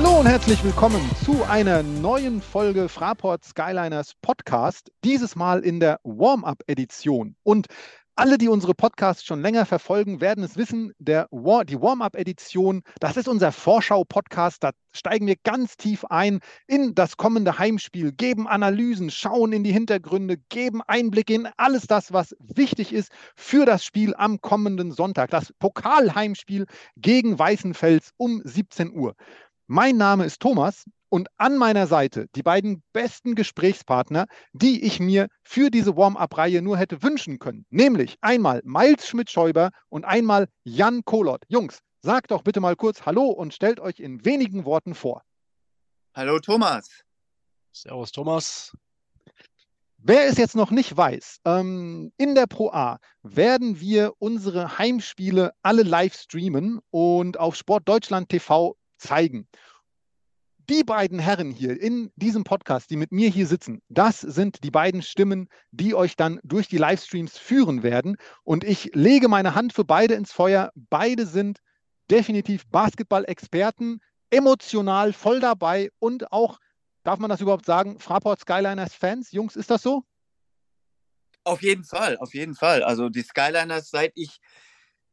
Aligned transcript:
Hallo 0.00 0.20
und 0.20 0.26
herzlich 0.26 0.62
willkommen 0.62 1.00
zu 1.24 1.42
einer 1.42 1.82
neuen 1.82 2.40
Folge 2.40 2.88
Fraport 2.88 3.44
Skyliners 3.44 4.12
Podcast. 4.22 4.92
Dieses 5.02 5.34
Mal 5.34 5.64
in 5.64 5.80
der 5.80 5.98
Warm-up-Edition. 6.04 7.34
Und 7.42 7.66
alle, 8.14 8.38
die 8.38 8.46
unsere 8.46 8.74
Podcasts 8.74 9.24
schon 9.24 9.42
länger 9.42 9.66
verfolgen, 9.66 10.20
werden 10.20 10.44
es 10.44 10.56
wissen, 10.56 10.92
der 10.98 11.26
War, 11.32 11.64
die 11.64 11.80
Warm-up-Edition, 11.80 12.82
das 13.00 13.16
ist 13.16 13.26
unser 13.26 13.50
Vorschau-Podcast. 13.50 14.62
Da 14.62 14.70
steigen 14.92 15.26
wir 15.26 15.36
ganz 15.42 15.76
tief 15.76 16.04
ein 16.04 16.40
in 16.68 16.94
das 16.94 17.16
kommende 17.16 17.58
Heimspiel, 17.58 18.12
geben 18.12 18.46
Analysen, 18.46 19.10
schauen 19.10 19.52
in 19.52 19.64
die 19.64 19.72
Hintergründe, 19.72 20.36
geben 20.48 20.80
Einblicke 20.86 21.34
in 21.34 21.48
alles 21.56 21.88
das, 21.88 22.12
was 22.12 22.36
wichtig 22.38 22.92
ist 22.92 23.10
für 23.34 23.66
das 23.66 23.84
Spiel 23.84 24.14
am 24.16 24.40
kommenden 24.40 24.92
Sonntag. 24.92 25.30
Das 25.30 25.52
Pokalheimspiel 25.58 26.66
gegen 26.96 27.36
Weißenfels 27.36 28.10
um 28.16 28.42
17 28.44 28.92
Uhr. 28.92 29.16
Mein 29.70 29.98
Name 29.98 30.24
ist 30.24 30.40
Thomas 30.40 30.86
und 31.10 31.28
an 31.36 31.58
meiner 31.58 31.86
Seite 31.86 32.26
die 32.34 32.42
beiden 32.42 32.82
besten 32.94 33.34
Gesprächspartner, 33.34 34.24
die 34.54 34.82
ich 34.82 34.98
mir 34.98 35.28
für 35.42 35.68
diese 35.68 35.94
Warm-up-Reihe 35.94 36.62
nur 36.62 36.78
hätte 36.78 37.02
wünschen 37.02 37.38
können. 37.38 37.66
Nämlich 37.68 38.16
einmal 38.22 38.62
Miles 38.64 39.06
Schmidt-Schäuber 39.06 39.68
und 39.90 40.06
einmal 40.06 40.48
Jan 40.64 41.04
Kohlert. 41.04 41.44
Jungs, 41.48 41.80
sagt 42.00 42.30
doch 42.30 42.44
bitte 42.44 42.60
mal 42.60 42.76
kurz 42.76 43.04
Hallo 43.04 43.26
und 43.26 43.52
stellt 43.52 43.78
euch 43.78 44.00
in 44.00 44.24
wenigen 44.24 44.64
Worten 44.64 44.94
vor. 44.94 45.22
Hallo 46.14 46.38
Thomas. 46.38 46.88
Servus 47.70 48.10
Thomas. 48.10 48.72
Wer 49.98 50.28
es 50.28 50.38
jetzt 50.38 50.56
noch 50.56 50.70
nicht 50.70 50.96
weiß, 50.96 51.40
ähm, 51.44 52.10
in 52.16 52.34
der 52.34 52.46
Pro 52.46 52.70
A 52.70 53.00
werden 53.22 53.80
wir 53.80 54.14
unsere 54.18 54.78
Heimspiele 54.78 55.52
alle 55.60 55.82
live 55.82 56.14
streamen 56.14 56.80
und 56.88 57.38
auf 57.38 57.54
Sport 57.54 57.86
Deutschland 57.86 58.30
TV 58.30 58.74
zeigen 58.98 59.48
die 60.68 60.84
beiden 60.84 61.18
Herren 61.18 61.50
hier 61.50 61.80
in 61.80 62.12
diesem 62.16 62.44
Podcast, 62.44 62.90
die 62.90 62.96
mit 62.96 63.10
mir 63.10 63.30
hier 63.30 63.46
sitzen, 63.46 63.80
das 63.88 64.20
sind 64.20 64.64
die 64.64 64.70
beiden 64.70 65.02
Stimmen, 65.02 65.48
die 65.70 65.94
euch 65.94 66.14
dann 66.14 66.40
durch 66.42 66.68
die 66.68 66.76
Livestreams 66.76 67.38
führen 67.38 67.82
werden. 67.82 68.16
Und 68.44 68.64
ich 68.64 68.90
lege 68.94 69.28
meine 69.28 69.54
Hand 69.54 69.72
für 69.72 69.84
beide 69.84 70.14
ins 70.14 70.32
Feuer. 70.32 70.70
Beide 70.74 71.26
sind 71.26 71.60
definitiv 72.10 72.66
Basketball-Experten, 72.66 74.00
emotional 74.30 75.12
voll 75.12 75.40
dabei 75.40 75.90
und 75.98 76.32
auch, 76.32 76.58
darf 77.02 77.18
man 77.18 77.30
das 77.30 77.40
überhaupt 77.40 77.64
sagen, 77.64 77.98
Fraport 77.98 78.40
Skyliners-Fans. 78.40 79.32
Jungs, 79.32 79.56
ist 79.56 79.70
das 79.70 79.82
so? 79.82 80.04
Auf 81.44 81.62
jeden 81.62 81.84
Fall, 81.84 82.18
auf 82.18 82.34
jeden 82.34 82.54
Fall. 82.54 82.82
Also 82.82 83.08
die 83.08 83.22
Skyliners, 83.22 83.88
seit 83.88 84.12
ich 84.16 84.38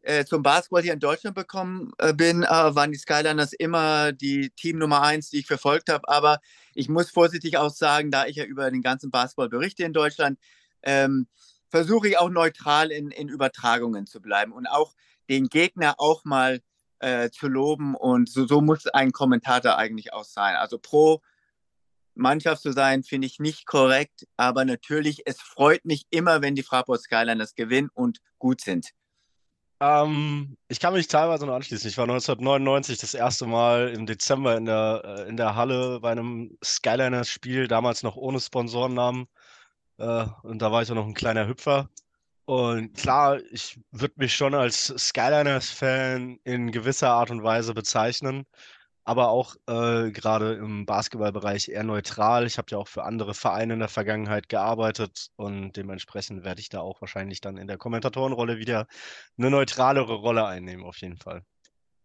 äh, 0.05 0.23
zum 0.23 0.43
Basketball 0.43 0.83
hier 0.83 0.93
in 0.93 0.99
Deutschland 0.99 1.35
bekommen 1.35 1.91
äh, 1.97 2.13
bin, 2.13 2.43
äh, 2.43 2.47
waren 2.47 2.91
die 2.91 2.97
Skyliners 2.97 3.53
immer 3.53 4.11
die 4.11 4.51
Team 4.51 4.77
Nummer 4.77 5.01
eins, 5.01 5.29
die 5.29 5.39
ich 5.39 5.47
verfolgt 5.47 5.89
habe. 5.89 6.07
Aber 6.07 6.39
ich 6.75 6.89
muss 6.89 7.09
vorsichtig 7.09 7.57
auch 7.57 7.71
sagen, 7.71 8.11
da 8.11 8.27
ich 8.27 8.35
ja 8.35 8.45
über 8.45 8.69
den 8.69 8.83
ganzen 8.83 9.09
Basketball 9.09 9.49
berichte 9.49 9.83
in 9.83 9.93
Deutschland, 9.93 10.39
ähm, 10.83 11.27
versuche 11.69 12.07
ich 12.07 12.19
auch 12.19 12.29
neutral 12.29 12.91
in, 12.91 13.09
in 13.09 13.29
Übertragungen 13.29 14.05
zu 14.05 14.21
bleiben 14.21 14.51
und 14.51 14.67
auch 14.67 14.93
den 15.27 15.47
Gegner 15.47 15.95
auch 15.97 16.23
mal 16.23 16.61
äh, 16.99 17.31
zu 17.31 17.47
loben. 17.47 17.95
Und 17.95 18.29
so, 18.29 18.45
so 18.45 18.61
muss 18.61 18.85
ein 18.87 19.11
Kommentator 19.11 19.75
eigentlich 19.77 20.13
auch 20.13 20.23
sein. 20.23 20.55
Also 20.55 20.77
pro 20.77 21.21
Mannschaft 22.13 22.61
zu 22.61 22.71
sein, 22.71 23.03
finde 23.03 23.25
ich 23.25 23.39
nicht 23.39 23.65
korrekt. 23.65 24.27
Aber 24.37 24.65
natürlich, 24.65 25.23
es 25.25 25.41
freut 25.41 25.83
mich 25.83 26.05
immer, 26.11 26.43
wenn 26.43 26.53
die 26.53 26.63
Fraport 26.63 27.01
Skyliners 27.01 27.55
gewinnen 27.55 27.89
und 27.93 28.19
gut 28.37 28.61
sind. 28.61 28.91
Ähm, 29.81 30.57
ich 30.67 30.79
kann 30.79 30.93
mich 30.93 31.07
teilweise 31.07 31.45
noch 31.45 31.55
anschließen. 31.55 31.89
Ich 31.89 31.97
war 31.97 32.03
1999 32.05 32.97
das 32.97 33.13
erste 33.13 33.45
Mal 33.45 33.89
im 33.89 34.05
Dezember 34.05 34.55
in 34.57 34.65
der, 34.65 35.01
äh, 35.05 35.29
in 35.29 35.37
der 35.37 35.55
Halle 35.55 35.99
bei 35.99 36.11
einem 36.11 36.57
Skyliners-Spiel, 36.63 37.67
damals 37.67 38.03
noch 38.03 38.15
ohne 38.15 38.39
Sponsorennamen. 38.39 39.27
Äh, 39.97 40.25
und 40.43 40.61
da 40.61 40.71
war 40.71 40.81
ich 40.83 40.91
auch 40.91 40.95
noch 40.95 41.07
ein 41.07 41.13
kleiner 41.13 41.47
Hüpfer. 41.47 41.89
Und 42.45 42.95
klar, 42.95 43.39
ich 43.51 43.79
würde 43.91 44.15
mich 44.17 44.35
schon 44.35 44.53
als 44.55 44.87
Skyliners-Fan 44.87 46.39
in 46.43 46.71
gewisser 46.71 47.11
Art 47.11 47.31
und 47.31 47.43
Weise 47.43 47.73
bezeichnen 47.73 48.45
aber 49.05 49.29
auch 49.29 49.55
äh, 49.67 50.11
gerade 50.11 50.55
im 50.55 50.85
Basketballbereich 50.85 51.69
eher 51.69 51.83
neutral. 51.83 52.45
Ich 52.47 52.57
habe 52.57 52.67
ja 52.71 52.77
auch 52.79 52.87
für 52.87 53.03
andere 53.03 53.33
Vereine 53.33 53.73
in 53.73 53.79
der 53.79 53.87
Vergangenheit 53.87 54.49
gearbeitet 54.49 55.29
und 55.35 55.73
dementsprechend 55.77 56.43
werde 56.43 56.59
ich 56.59 56.69
da 56.69 56.81
auch 56.81 57.01
wahrscheinlich 57.01 57.39
dann 57.39 57.57
in 57.57 57.67
der 57.67 57.77
Kommentatorenrolle 57.77 58.57
wieder 58.57 58.87
eine 59.37 59.51
neutralere 59.51 60.15
Rolle 60.15 60.45
einnehmen, 60.45 60.83
auf 60.83 60.97
jeden 60.97 61.17
Fall. 61.17 61.43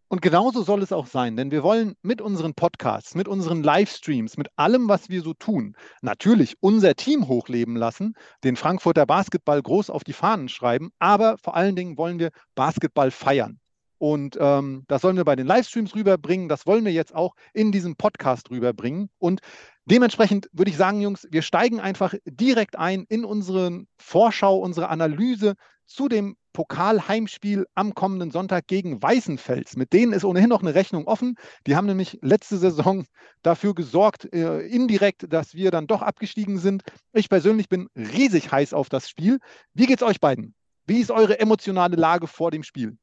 Und 0.09 0.21
genauso 0.21 0.61
soll 0.61 0.83
es 0.83 0.91
auch 0.91 1.07
sein, 1.07 1.37
denn 1.37 1.51
wir 1.51 1.63
wollen 1.63 1.95
mit 2.01 2.21
unseren 2.21 2.53
Podcasts, 2.53 3.15
mit 3.15 3.29
unseren 3.29 3.63
Livestreams, 3.63 4.35
mit 4.35 4.49
allem, 4.57 4.89
was 4.89 5.07
wir 5.07 5.21
so 5.21 5.33
tun, 5.33 5.73
natürlich 6.01 6.57
unser 6.59 6.95
Team 6.95 7.29
hochleben 7.29 7.77
lassen, 7.77 8.15
den 8.43 8.57
Frankfurter 8.57 9.05
Basketball 9.05 9.61
groß 9.61 9.89
auf 9.89 10.03
die 10.03 10.11
Fahnen 10.11 10.49
schreiben, 10.49 10.91
aber 10.99 11.37
vor 11.37 11.55
allen 11.55 11.77
Dingen 11.77 11.97
wollen 11.97 12.19
wir 12.19 12.31
Basketball 12.55 13.09
feiern. 13.09 13.60
Und 14.01 14.35
ähm, 14.41 14.83
das 14.87 15.03
sollen 15.03 15.15
wir 15.15 15.25
bei 15.25 15.35
den 15.35 15.45
Livestreams 15.45 15.93
rüberbringen. 15.93 16.49
Das 16.49 16.65
wollen 16.65 16.85
wir 16.85 16.91
jetzt 16.91 17.13
auch 17.13 17.35
in 17.53 17.71
diesem 17.71 17.95
Podcast 17.97 18.49
rüberbringen. 18.49 19.11
Und 19.19 19.41
dementsprechend 19.85 20.49
würde 20.53 20.71
ich 20.71 20.77
sagen, 20.77 21.01
Jungs, 21.01 21.27
wir 21.29 21.43
steigen 21.43 21.79
einfach 21.79 22.15
direkt 22.25 22.79
ein 22.79 23.05
in 23.09 23.23
unsere 23.23 23.83
Vorschau, 23.99 24.57
unsere 24.57 24.89
Analyse 24.89 25.53
zu 25.85 26.07
dem 26.07 26.35
Pokalheimspiel 26.51 27.67
am 27.75 27.93
kommenden 27.93 28.31
Sonntag 28.31 28.65
gegen 28.65 29.03
Weißenfels. 29.03 29.75
Mit 29.75 29.93
denen 29.93 30.13
ist 30.13 30.25
ohnehin 30.25 30.49
noch 30.49 30.63
eine 30.63 30.73
Rechnung 30.73 31.05
offen. 31.05 31.35
Die 31.67 31.75
haben 31.75 31.85
nämlich 31.85 32.17
letzte 32.23 32.57
Saison 32.57 33.05
dafür 33.43 33.75
gesorgt, 33.75 34.33
äh, 34.33 34.61
indirekt, 34.61 35.31
dass 35.31 35.53
wir 35.53 35.69
dann 35.69 35.85
doch 35.85 36.01
abgestiegen 36.01 36.57
sind. 36.57 36.81
Ich 37.13 37.29
persönlich 37.29 37.69
bin 37.69 37.87
riesig 37.95 38.51
heiß 38.51 38.73
auf 38.73 38.89
das 38.89 39.07
Spiel. 39.07 39.37
Wie 39.75 39.85
geht's 39.85 40.01
euch 40.01 40.19
beiden? 40.19 40.55
Wie 40.87 41.01
ist 41.01 41.11
eure 41.11 41.39
emotionale 41.39 41.97
Lage 41.97 42.25
vor 42.25 42.49
dem 42.49 42.63
Spiel? 42.63 42.97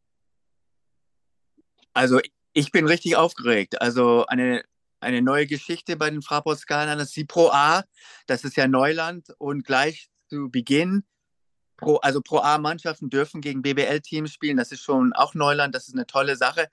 Also 1.94 2.20
ich 2.52 2.72
bin 2.72 2.86
richtig 2.86 3.16
aufgeregt. 3.16 3.80
Also 3.80 4.26
eine, 4.26 4.62
eine 5.00 5.22
neue 5.22 5.46
Geschichte 5.46 5.96
bei 5.96 6.10
den 6.10 6.22
Fraport 6.22 6.58
Skyliners, 6.58 6.98
das 6.98 7.08
ist 7.08 7.16
die 7.16 7.24
Pro 7.24 7.50
A, 7.50 7.84
das 8.26 8.44
ist 8.44 8.56
ja 8.56 8.66
Neuland 8.68 9.28
und 9.38 9.64
gleich 9.64 10.08
zu 10.28 10.50
Beginn, 10.50 11.04
Pro, 11.76 11.96
also 11.96 12.20
Pro 12.20 12.38
A-Mannschaften 12.38 13.08
dürfen 13.08 13.40
gegen 13.40 13.62
BBL-Teams 13.62 14.32
spielen, 14.32 14.56
das 14.56 14.72
ist 14.72 14.82
schon 14.82 15.12
auch 15.12 15.34
Neuland, 15.34 15.74
das 15.74 15.88
ist 15.88 15.94
eine 15.94 16.06
tolle 16.06 16.36
Sache. 16.36 16.68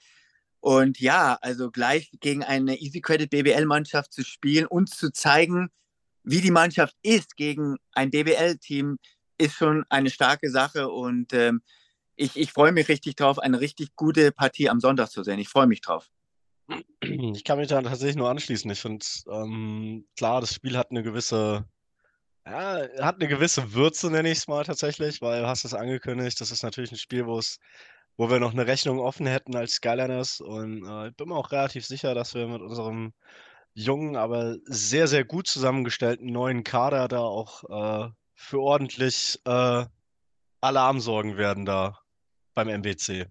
Und 0.60 1.00
ja, 1.00 1.38
also 1.42 1.70
gleich 1.70 2.12
gegen 2.20 2.44
eine 2.44 2.80
Easy 2.80 3.00
Credit 3.00 3.30
BBL-Mannschaft 3.30 4.12
zu 4.12 4.24
spielen 4.24 4.66
und 4.66 4.90
zu 4.90 5.12
zeigen, 5.12 5.70
wie 6.24 6.42
die 6.42 6.50
Mannschaft 6.50 6.96
ist 7.04 7.38
gegen 7.38 7.78
ein 7.94 8.10
BBL-Team, 8.10 8.98
ist 9.38 9.54
schon 9.54 9.86
eine 9.90 10.10
starke 10.10 10.50
Sache. 10.50 10.90
Und 10.90 11.34
ähm, 11.34 11.62
ich, 12.16 12.36
ich 12.36 12.52
freue 12.52 12.72
mich 12.72 12.88
richtig 12.88 13.16
drauf, 13.16 13.40
eine 13.40 13.60
richtig 13.60 13.96
gute 13.96 14.32
Partie 14.32 14.70
am 14.70 14.80
Sonntag 14.80 15.10
zu 15.10 15.24
sehen. 15.24 15.40
Ich 15.40 15.50
freue 15.50 15.68
mich 15.68 15.82
drauf. 15.82 16.10
Ich 17.02 17.44
kann 17.44 17.60
mich 17.60 17.68
da 17.68 17.82
tatsächlich 17.82 18.16
nur 18.16 18.30
anschließen. 18.30 18.70
Ich 18.72 18.80
finde, 18.80 19.06
ähm, 19.30 20.08
klar, 20.18 20.42
das 20.42 20.54
Spiel 20.54 20.78
hat 20.78 20.90
eine 20.90 21.04
gewisse, 21.04 21.66
ja, 22.46 22.88
hat 23.02 23.16
eine 23.16 23.28
gewisse 23.28 23.74
Würze, 23.74 24.10
nenne 24.10 24.32
ich 24.32 24.40
es 24.40 24.48
mal 24.48 24.64
tatsächlich, 24.64 25.22
weil 25.22 25.42
du 25.42 25.48
hast 25.48 25.66
es 25.66 25.74
angekündigt, 25.74 26.40
das 26.42 26.52
ist 26.52 26.64
natürlich 26.64 26.92
ein 26.92 26.98
Spiel, 26.98 27.28
wo 27.28 27.38
es, 27.38 27.60
wo 28.18 28.30
wir 28.30 28.40
noch 28.40 28.54
eine 28.54 28.66
Rechnung 28.66 29.00
offen 29.00 29.28
hätten 29.28 29.56
als 29.56 29.74
Skyliners 29.74 30.42
und 30.42 30.86
äh, 30.88 31.10
ich 31.10 31.16
bin 31.16 31.30
mir 31.30 31.36
auch 31.36 31.52
relativ 31.52 31.86
sicher, 31.86 32.16
dass 32.16 32.34
wir 32.34 32.48
mit 32.48 32.62
unserem 32.62 33.14
jungen, 33.74 34.16
aber 34.16 34.56
sehr, 34.66 35.08
sehr 35.08 35.26
gut 35.26 35.48
zusammengestellten 35.48 36.32
neuen 36.32 36.64
Kader 36.64 37.08
da 37.08 37.20
auch 37.20 37.64
äh, 38.08 38.10
für 38.34 38.60
ordentlich 38.62 39.40
äh, 39.46 39.86
Alarm 40.62 41.00
sorgen 41.00 41.38
werden 41.38 41.66
da 41.66 42.00
beim 42.56 42.70
MBC. 42.70 43.28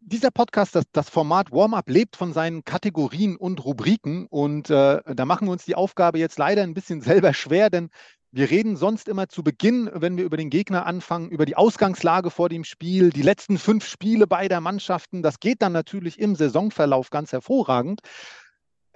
Dieser 0.00 0.30
Podcast, 0.30 0.74
das, 0.74 0.84
das 0.92 1.08
Format 1.08 1.50
Warm-up 1.50 1.88
lebt 1.88 2.16
von 2.16 2.34
seinen 2.34 2.64
Kategorien 2.64 3.36
und 3.36 3.64
Rubriken 3.64 4.26
und 4.26 4.68
äh, 4.68 5.00
da 5.06 5.24
machen 5.24 5.48
wir 5.48 5.52
uns 5.52 5.64
die 5.64 5.74
Aufgabe 5.76 6.18
jetzt 6.18 6.38
leider 6.38 6.62
ein 6.62 6.74
bisschen 6.74 7.00
selber 7.00 7.32
schwer, 7.32 7.70
denn 7.70 7.88
wir 8.30 8.50
reden 8.50 8.76
sonst 8.76 9.08
immer 9.08 9.28
zu 9.28 9.44
Beginn, 9.44 9.88
wenn 9.94 10.16
wir 10.16 10.24
über 10.24 10.36
den 10.36 10.50
Gegner 10.50 10.86
anfangen, 10.86 11.30
über 11.30 11.46
die 11.46 11.54
Ausgangslage 11.54 12.30
vor 12.30 12.48
dem 12.48 12.64
Spiel, 12.64 13.10
die 13.10 13.22
letzten 13.22 13.58
fünf 13.58 13.86
Spiele 13.86 14.26
beider 14.26 14.60
Mannschaften. 14.60 15.22
Das 15.22 15.38
geht 15.38 15.62
dann 15.62 15.72
natürlich 15.72 16.18
im 16.18 16.34
Saisonverlauf 16.34 17.10
ganz 17.10 17.30
hervorragend. 17.30 18.00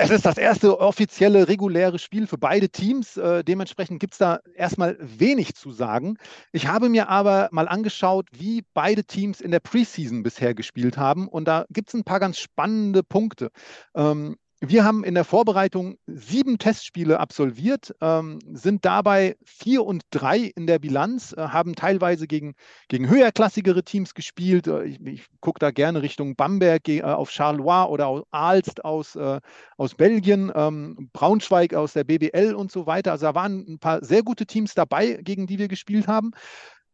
Es 0.01 0.11
ist 0.11 0.25
das 0.25 0.39
erste 0.39 0.79
offizielle, 0.79 1.49
reguläre 1.49 1.99
Spiel 1.99 2.29
für 2.29 2.39
beide 2.39 2.69
Teams. 2.69 3.17
Äh, 3.17 3.43
dementsprechend 3.43 3.99
gibt 3.99 4.13
es 4.13 4.19
da 4.19 4.39
erstmal 4.55 4.97
wenig 5.01 5.57
zu 5.57 5.73
sagen. 5.73 6.19
Ich 6.53 6.69
habe 6.69 6.89
mir 6.89 7.09
aber 7.09 7.49
mal 7.51 7.67
angeschaut, 7.67 8.29
wie 8.33 8.63
beide 8.75 9.03
Teams 9.03 9.41
in 9.41 9.51
der 9.51 9.59
Preseason 9.59 10.23
bisher 10.23 10.55
gespielt 10.55 10.99
haben. 10.99 11.27
Und 11.27 11.49
da 11.49 11.67
gibt 11.71 11.89
es 11.89 11.95
ein 11.95 12.05
paar 12.05 12.21
ganz 12.21 12.39
spannende 12.39 13.03
Punkte. 13.03 13.51
Ähm, 13.97 14.37
wir 14.61 14.85
haben 14.85 15.05
in 15.05 15.15
der 15.15 15.25
Vorbereitung 15.25 15.99
sieben 16.07 16.59
Testspiele 16.59 17.21
absolviert, 17.21 17.95
ähm, 18.01 18.41
sind 18.53 18.85
dabei 18.85 19.37
vier 19.45 19.85
und 19.85 20.03
drei 20.11 20.39
in 20.39 20.67
der 20.67 20.81
Bilanz, 20.81 21.33
äh, 21.33 21.41
haben 21.41 21.77
teilweise 21.77 22.27
gegen, 22.27 22.55
gegen 22.89 23.09
höherklassigere 23.09 23.85
Teams 23.85 24.15
gespielt. 24.15 24.67
Äh, 24.67 24.85
ich, 24.85 25.01
ich 25.07 25.27
gucke 25.41 25.61
da 25.61 25.71
gerne 25.71 26.03
Richtung 26.03 26.35
Bamberg 26.35 26.89
äh, 26.89 27.03
auf 27.03 27.31
Charleroi 27.31 27.89
oder 27.89 28.25
Aalst 28.33 28.85
aus, 28.85 29.15
äh, 29.15 29.41
aus 29.77 29.95
Belgien, 29.95 30.51
ähm, 30.53 31.09
Braunschweig 31.13 31.75
aus 31.75 31.93
der 31.93 32.03
BBL 32.03 32.55
und 32.55 32.73
so 32.73 32.87
weiter. 32.87 33.13
Also 33.13 33.27
da 33.27 33.35
waren 33.37 33.65
ein 33.69 33.79
paar 33.79 34.05
sehr 34.05 34.25
gute 34.25 34.45
Teams 34.45 34.75
dabei, 34.75 35.21
gegen 35.23 35.47
die 35.47 35.59
wir 35.61 35.69
gespielt 35.69 36.09
haben. 36.09 36.33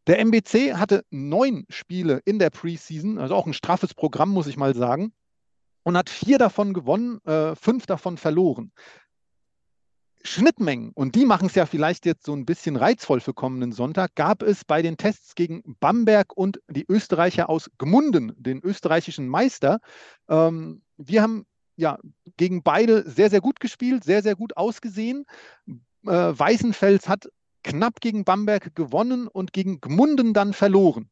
Der 0.05 0.19
MBC 0.19 0.75
hatte 0.75 1.03
neun 1.09 1.65
Spiele 1.69 2.21
in 2.25 2.37
der 2.37 2.51
Preseason, 2.51 3.17
also 3.17 3.33
auch 3.33 3.47
ein 3.47 3.53
straffes 3.53 3.95
Programm, 3.95 4.29
muss 4.29 4.45
ich 4.45 4.55
mal 4.55 4.75
sagen 4.75 5.13
und 5.85 5.95
hat 5.95 6.09
vier 6.09 6.37
davon 6.37 6.73
gewonnen, 6.73 7.23
äh, 7.25 7.55
fünf 7.55 7.85
davon 7.85 8.17
verloren. 8.17 8.71
Schnittmengen, 10.23 10.91
und 10.95 11.13
die 11.13 11.25
machen 11.25 11.45
es 11.45 11.53
ja 11.53 11.67
vielleicht 11.67 12.07
jetzt 12.07 12.25
so 12.25 12.33
ein 12.33 12.47
bisschen 12.47 12.75
reizvoll 12.75 13.19
für 13.19 13.35
kommenden 13.35 13.71
Sonntag, 13.71 14.15
gab 14.15 14.41
es 14.41 14.65
bei 14.65 14.81
den 14.81 14.97
Tests 14.97 15.35
gegen 15.35 15.61
Bamberg 15.79 16.35
und 16.35 16.59
die 16.67 16.85
Österreicher 16.89 17.47
aus 17.47 17.69
Gmunden, 17.77 18.33
den 18.35 18.59
österreichischen 18.63 19.27
Meister. 19.27 19.79
Ähm, 20.27 20.81
wir 20.97 21.21
haben 21.21 21.45
ja 21.75 21.99
gegen 22.37 22.63
beide 22.63 23.07
sehr, 23.07 23.29
sehr 23.29 23.41
gut 23.41 23.59
gespielt, 23.59 24.03
sehr, 24.03 24.23
sehr 24.23 24.35
gut 24.35 24.57
ausgesehen. 24.57 25.25
Äh, 25.67 25.75
Weißenfels 26.07 27.07
hat 27.07 27.29
knapp 27.63 28.01
gegen 28.01 28.23
Bamberg 28.23 28.73
gewonnen 28.73 29.27
und 29.27 29.53
gegen 29.53 29.79
Gmunden 29.79 30.33
dann 30.33 30.53
verloren 30.53 31.11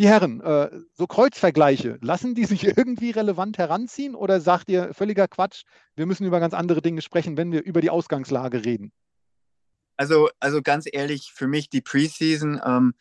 die 0.00 0.08
Herren, 0.08 0.40
äh, 0.40 0.70
so 0.94 1.06
Kreuzvergleiche, 1.06 1.98
lassen 2.00 2.34
die 2.34 2.46
sich 2.46 2.64
irgendwie 2.76 3.10
relevant 3.10 3.58
heranziehen 3.58 4.14
oder 4.14 4.40
sagt 4.40 4.70
ihr 4.70 4.94
völliger 4.94 5.28
Quatsch, 5.28 5.64
wir 5.94 6.06
müssen 6.06 6.26
über 6.26 6.40
ganz 6.40 6.54
andere 6.54 6.80
Dinge 6.80 7.02
sprechen, 7.02 7.36
wenn 7.36 7.52
wir 7.52 7.62
über 7.62 7.82
die 7.82 7.90
Ausgangslage 7.90 8.64
reden? 8.64 8.92
Also, 9.98 10.30
also 10.40 10.62
ganz 10.62 10.86
ehrlich, 10.90 11.32
für 11.34 11.46
mich 11.46 11.68
die 11.68 11.82
Preseason, 11.82 12.58
ähm, 12.64 12.94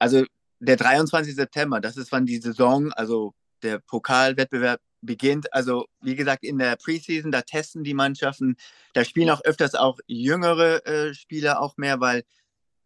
also 0.00 0.24
der 0.58 0.76
23. 0.76 1.36
September, 1.36 1.80
das 1.80 1.96
ist 1.96 2.10
wann 2.10 2.26
die 2.26 2.38
Saison, 2.38 2.92
also 2.92 3.32
der 3.62 3.78
Pokalwettbewerb 3.78 4.80
beginnt. 5.00 5.52
Also 5.52 5.86
wie 6.02 6.16
gesagt, 6.16 6.42
in 6.42 6.58
der 6.58 6.74
Preseason, 6.74 7.30
da 7.30 7.42
testen 7.42 7.84
die 7.84 7.94
Mannschaften, 7.94 8.56
da 8.94 9.04
spielen 9.04 9.30
auch 9.30 9.44
öfters 9.44 9.76
auch 9.76 10.00
jüngere 10.08 10.84
äh, 10.86 11.14
Spieler 11.14 11.60
auch 11.60 11.76
mehr, 11.76 12.00
weil 12.00 12.24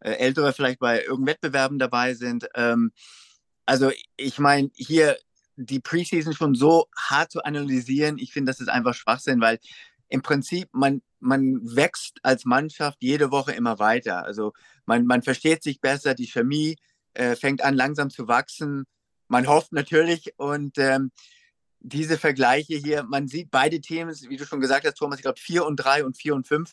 Ältere 0.00 0.52
vielleicht 0.52 0.78
bei 0.78 1.00
irgendeinem 1.00 1.26
Wettbewerben 1.26 1.78
dabei 1.78 2.14
sind. 2.14 2.48
Ähm, 2.54 2.92
also 3.66 3.90
ich 4.16 4.38
meine, 4.38 4.70
hier 4.74 5.16
die 5.56 5.80
Preseason 5.80 6.32
schon 6.32 6.54
so 6.54 6.86
hart 6.96 7.32
zu 7.32 7.42
analysieren, 7.42 8.18
ich 8.18 8.32
finde, 8.32 8.50
das 8.50 8.60
ist 8.60 8.68
einfach 8.68 8.94
Schwachsinn, 8.94 9.40
weil 9.40 9.58
im 10.08 10.22
Prinzip 10.22 10.68
man, 10.72 11.02
man 11.20 11.60
wächst 11.62 12.18
als 12.22 12.44
Mannschaft 12.44 12.98
jede 13.00 13.30
Woche 13.30 13.52
immer 13.52 13.78
weiter. 13.78 14.24
Also 14.24 14.52
man, 14.86 15.04
man 15.04 15.22
versteht 15.22 15.62
sich 15.62 15.80
besser, 15.80 16.14
die 16.14 16.26
Chemie 16.26 16.76
äh, 17.14 17.36
fängt 17.36 17.62
an 17.62 17.74
langsam 17.74 18.10
zu 18.10 18.28
wachsen. 18.28 18.84
Man 19.26 19.48
hofft 19.48 19.72
natürlich 19.72 20.32
und 20.38 20.78
ähm, 20.78 21.10
diese 21.80 22.18
Vergleiche 22.18 22.76
hier, 22.76 23.02
man 23.04 23.28
sieht 23.28 23.50
beide 23.50 23.80
Teams, 23.80 24.28
wie 24.28 24.36
du 24.36 24.46
schon 24.46 24.60
gesagt 24.60 24.86
hast, 24.86 24.94
Thomas, 24.94 25.18
ich 25.18 25.22
glaube 25.22 25.40
4 25.40 25.66
und 25.66 25.76
3 25.76 26.04
und 26.04 26.16
4 26.16 26.34
und 26.34 26.46
5. 26.46 26.72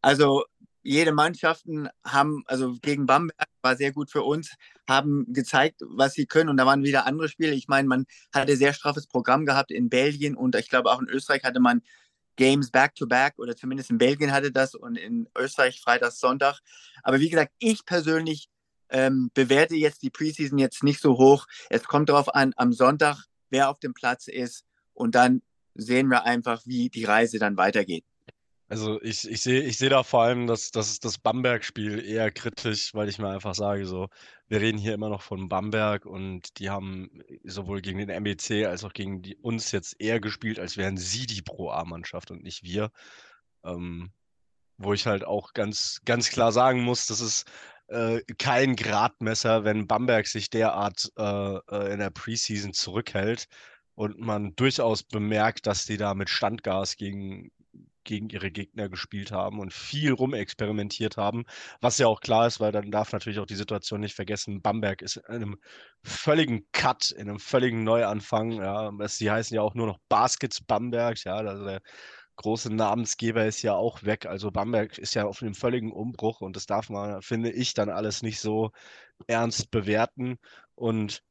Also 0.00 0.44
jede 0.82 1.12
Mannschaften 1.12 1.88
haben, 2.04 2.42
also 2.46 2.76
gegen 2.80 3.06
Bamberg 3.06 3.48
war 3.62 3.76
sehr 3.76 3.92
gut 3.92 4.10
für 4.10 4.22
uns, 4.22 4.54
haben 4.88 5.26
gezeigt, 5.32 5.82
was 5.86 6.14
sie 6.14 6.26
können. 6.26 6.48
Und 6.48 6.56
da 6.56 6.66
waren 6.66 6.82
wieder 6.82 7.06
andere 7.06 7.28
Spiele. 7.28 7.52
Ich 7.52 7.68
meine, 7.68 7.88
man 7.88 8.06
hatte 8.34 8.56
sehr 8.56 8.72
straffes 8.72 9.06
Programm 9.06 9.44
gehabt 9.44 9.70
in 9.70 9.90
Belgien 9.90 10.34
und 10.34 10.54
ich 10.56 10.68
glaube 10.68 10.90
auch 10.90 11.00
in 11.00 11.08
Österreich 11.08 11.44
hatte 11.44 11.60
man 11.60 11.82
Games 12.36 12.70
back-to-back 12.70 13.34
-back, 13.34 13.38
oder 13.38 13.54
zumindest 13.56 13.90
in 13.90 13.98
Belgien 13.98 14.32
hatte 14.32 14.50
das 14.50 14.74
und 14.74 14.96
in 14.96 15.28
Österreich 15.36 15.80
Freitag, 15.80 16.12
Sonntag. 16.12 16.60
Aber 17.02 17.20
wie 17.20 17.28
gesagt, 17.28 17.52
ich 17.58 17.84
persönlich 17.84 18.48
ähm, 18.88 19.30
bewerte 19.34 19.76
jetzt 19.76 20.02
die 20.02 20.10
Preseason 20.10 20.58
jetzt 20.58 20.82
nicht 20.82 21.00
so 21.00 21.18
hoch. 21.18 21.46
Es 21.68 21.84
kommt 21.84 22.08
darauf 22.08 22.34
an, 22.34 22.52
am 22.56 22.72
Sonntag, 22.72 23.24
wer 23.50 23.68
auf 23.68 23.78
dem 23.78 23.92
Platz 23.92 24.26
ist 24.26 24.64
und 24.94 25.14
dann 25.14 25.42
sehen 25.74 26.08
wir 26.08 26.24
einfach, 26.24 26.62
wie 26.64 26.88
die 26.88 27.04
Reise 27.04 27.38
dann 27.38 27.56
weitergeht. 27.56 28.04
Also 28.70 29.02
ich, 29.02 29.28
ich 29.28 29.40
sehe 29.42 29.62
ich 29.62 29.78
seh 29.78 29.88
da 29.88 30.04
vor 30.04 30.22
allem 30.22 30.46
das, 30.46 30.70
das, 30.70 31.00
das 31.00 31.18
Bamberg-Spiel 31.18 32.04
eher 32.06 32.30
kritisch, 32.30 32.94
weil 32.94 33.08
ich 33.08 33.18
mir 33.18 33.28
einfach 33.28 33.56
sage, 33.56 33.84
so, 33.84 34.08
wir 34.46 34.60
reden 34.60 34.78
hier 34.78 34.94
immer 34.94 35.08
noch 35.08 35.22
von 35.22 35.48
Bamberg 35.48 36.06
und 36.06 36.56
die 36.60 36.70
haben 36.70 37.10
sowohl 37.42 37.80
gegen 37.82 37.98
den 37.98 38.10
MBC 38.10 38.66
als 38.66 38.84
auch 38.84 38.92
gegen 38.92 39.22
die, 39.22 39.34
uns 39.38 39.72
jetzt 39.72 40.00
eher 40.00 40.20
gespielt, 40.20 40.60
als 40.60 40.76
wären 40.76 40.96
sie 40.96 41.26
die 41.26 41.42
Pro-A-Mannschaft 41.42 42.30
und 42.30 42.44
nicht 42.44 42.62
wir. 42.62 42.92
Ähm, 43.64 44.12
wo 44.78 44.94
ich 44.94 45.06
halt 45.06 45.24
auch 45.24 45.52
ganz, 45.52 46.00
ganz 46.04 46.30
klar 46.30 46.52
sagen 46.52 46.82
muss, 46.82 47.06
das 47.06 47.20
ist 47.20 47.46
äh, 47.88 48.20
kein 48.38 48.76
Gradmesser, 48.76 49.64
wenn 49.64 49.88
Bamberg 49.88 50.28
sich 50.28 50.48
derart 50.50 51.10
äh, 51.18 51.22
äh 51.22 51.92
in 51.92 51.98
der 51.98 52.10
Preseason 52.10 52.72
zurückhält 52.72 53.48
und 53.96 54.20
man 54.20 54.54
durchaus 54.56 55.02
bemerkt, 55.02 55.66
dass 55.66 55.86
die 55.86 55.96
da 55.96 56.14
mit 56.14 56.30
Standgas 56.30 56.96
gegen 56.96 57.50
gegen 58.04 58.28
ihre 58.30 58.50
Gegner 58.50 58.88
gespielt 58.88 59.32
haben 59.32 59.60
und 59.60 59.72
viel 59.72 60.12
rumexperimentiert 60.12 61.16
haben, 61.16 61.44
was 61.80 61.98
ja 61.98 62.06
auch 62.06 62.20
klar 62.20 62.46
ist, 62.46 62.60
weil 62.60 62.72
dann 62.72 62.90
darf 62.90 63.12
natürlich 63.12 63.38
auch 63.38 63.46
die 63.46 63.56
Situation 63.56 64.00
nicht 64.00 64.14
vergessen, 64.14 64.62
Bamberg 64.62 65.02
ist 65.02 65.16
in 65.16 65.34
einem 65.34 65.56
völligen 66.02 66.66
Cut, 66.72 67.10
in 67.10 67.28
einem 67.28 67.38
völligen 67.38 67.84
Neuanfang, 67.84 68.52
ja, 68.52 68.90
sie 69.06 69.30
heißen 69.30 69.54
ja 69.54 69.62
auch 69.62 69.74
nur 69.74 69.86
noch 69.86 69.98
Baskets 70.08 70.62
Bamberg, 70.62 71.22
ja, 71.24 71.34
also 71.34 71.64
der 71.64 71.80
große 72.36 72.74
Namensgeber 72.74 73.44
ist 73.44 73.60
ja 73.62 73.74
auch 73.74 74.02
weg, 74.02 74.24
also 74.26 74.50
Bamberg 74.50 74.96
ist 74.96 75.14
ja 75.14 75.26
auf 75.26 75.42
einem 75.42 75.54
völligen 75.54 75.92
Umbruch 75.92 76.40
und 76.40 76.56
das 76.56 76.66
darf 76.66 76.88
man, 76.88 77.20
finde 77.20 77.50
ich, 77.50 77.74
dann 77.74 77.90
alles 77.90 78.22
nicht 78.22 78.40
so 78.40 78.70
ernst 79.26 79.70
bewerten. 79.70 80.38
Und 80.74 81.22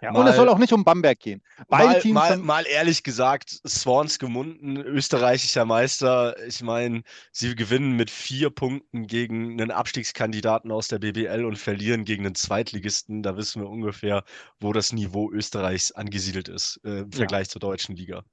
ja, 0.00 0.12
mal, 0.12 0.20
und 0.20 0.26
es 0.26 0.36
soll 0.36 0.48
auch 0.48 0.58
nicht 0.58 0.72
um 0.72 0.84
Bamberg 0.84 1.18
gehen. 1.18 1.42
Beide 1.68 1.92
mal, 1.92 2.00
Teams 2.00 2.14
mal, 2.14 2.36
mal 2.38 2.66
ehrlich 2.66 3.02
gesagt, 3.02 3.60
Swans 3.66 4.18
gemunden, 4.18 4.76
österreichischer 4.76 5.64
Meister. 5.64 6.36
Ich 6.46 6.62
meine, 6.62 7.02
sie 7.32 7.54
gewinnen 7.54 7.96
mit 7.96 8.10
vier 8.10 8.50
Punkten 8.50 9.06
gegen 9.06 9.60
einen 9.60 9.70
Abstiegskandidaten 9.70 10.72
aus 10.72 10.88
der 10.88 10.98
BBL 10.98 11.44
und 11.44 11.56
verlieren 11.56 12.04
gegen 12.04 12.26
einen 12.26 12.34
Zweitligisten. 12.34 13.22
Da 13.22 13.36
wissen 13.36 13.62
wir 13.62 13.68
ungefähr, 13.68 14.24
wo 14.60 14.72
das 14.72 14.92
Niveau 14.92 15.30
Österreichs 15.30 15.92
angesiedelt 15.92 16.48
ist 16.48 16.80
äh, 16.84 17.00
im 17.00 17.12
Vergleich 17.12 17.46
ja. 17.46 17.50
zur 17.52 17.60
deutschen 17.60 17.96
Liga. 17.96 18.24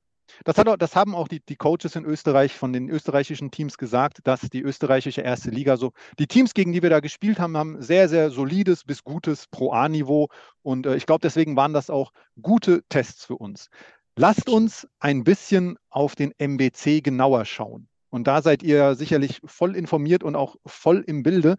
Das, 0.43 0.57
hat, 0.57 0.81
das 0.81 0.95
haben 0.95 1.15
auch 1.15 1.27
die, 1.27 1.39
die, 1.39 1.55
Coaches 1.55 1.95
in 1.95 2.05
Österreich 2.05 2.53
von 2.53 2.73
den 2.73 2.89
österreichischen 2.89 3.51
Teams 3.51 3.77
gesagt, 3.77 4.19
dass 4.23 4.41
die 4.41 4.61
österreichische 4.61 5.21
erste 5.21 5.49
Liga 5.49 5.77
so, 5.77 5.91
die 6.19 6.27
Teams, 6.27 6.53
gegen 6.53 6.71
die 6.71 6.81
wir 6.81 6.89
da 6.89 6.99
gespielt 6.99 7.39
haben, 7.39 7.57
haben 7.57 7.81
sehr, 7.81 8.09
sehr 8.09 8.29
solides 8.29 8.83
bis 8.83 9.03
gutes 9.03 9.47
Pro-A-Niveau. 9.47 10.27
Und 10.61 10.85
äh, 10.85 10.95
ich 10.95 11.05
glaube, 11.05 11.21
deswegen 11.21 11.55
waren 11.55 11.73
das 11.73 11.89
auch 11.89 12.11
gute 12.41 12.83
Tests 12.89 13.25
für 13.25 13.35
uns. 13.35 13.69
Lasst 14.15 14.49
uns 14.49 14.87
ein 14.99 15.23
bisschen 15.23 15.77
auf 15.89 16.15
den 16.15 16.33
MBC 16.37 17.03
genauer 17.03 17.45
schauen. 17.45 17.87
Und 18.09 18.27
da 18.27 18.41
seid 18.41 18.63
ihr 18.63 18.95
sicherlich 18.95 19.41
voll 19.45 19.75
informiert 19.75 20.23
und 20.23 20.35
auch 20.35 20.55
voll 20.65 21.03
im 21.05 21.23
Bilde. 21.23 21.57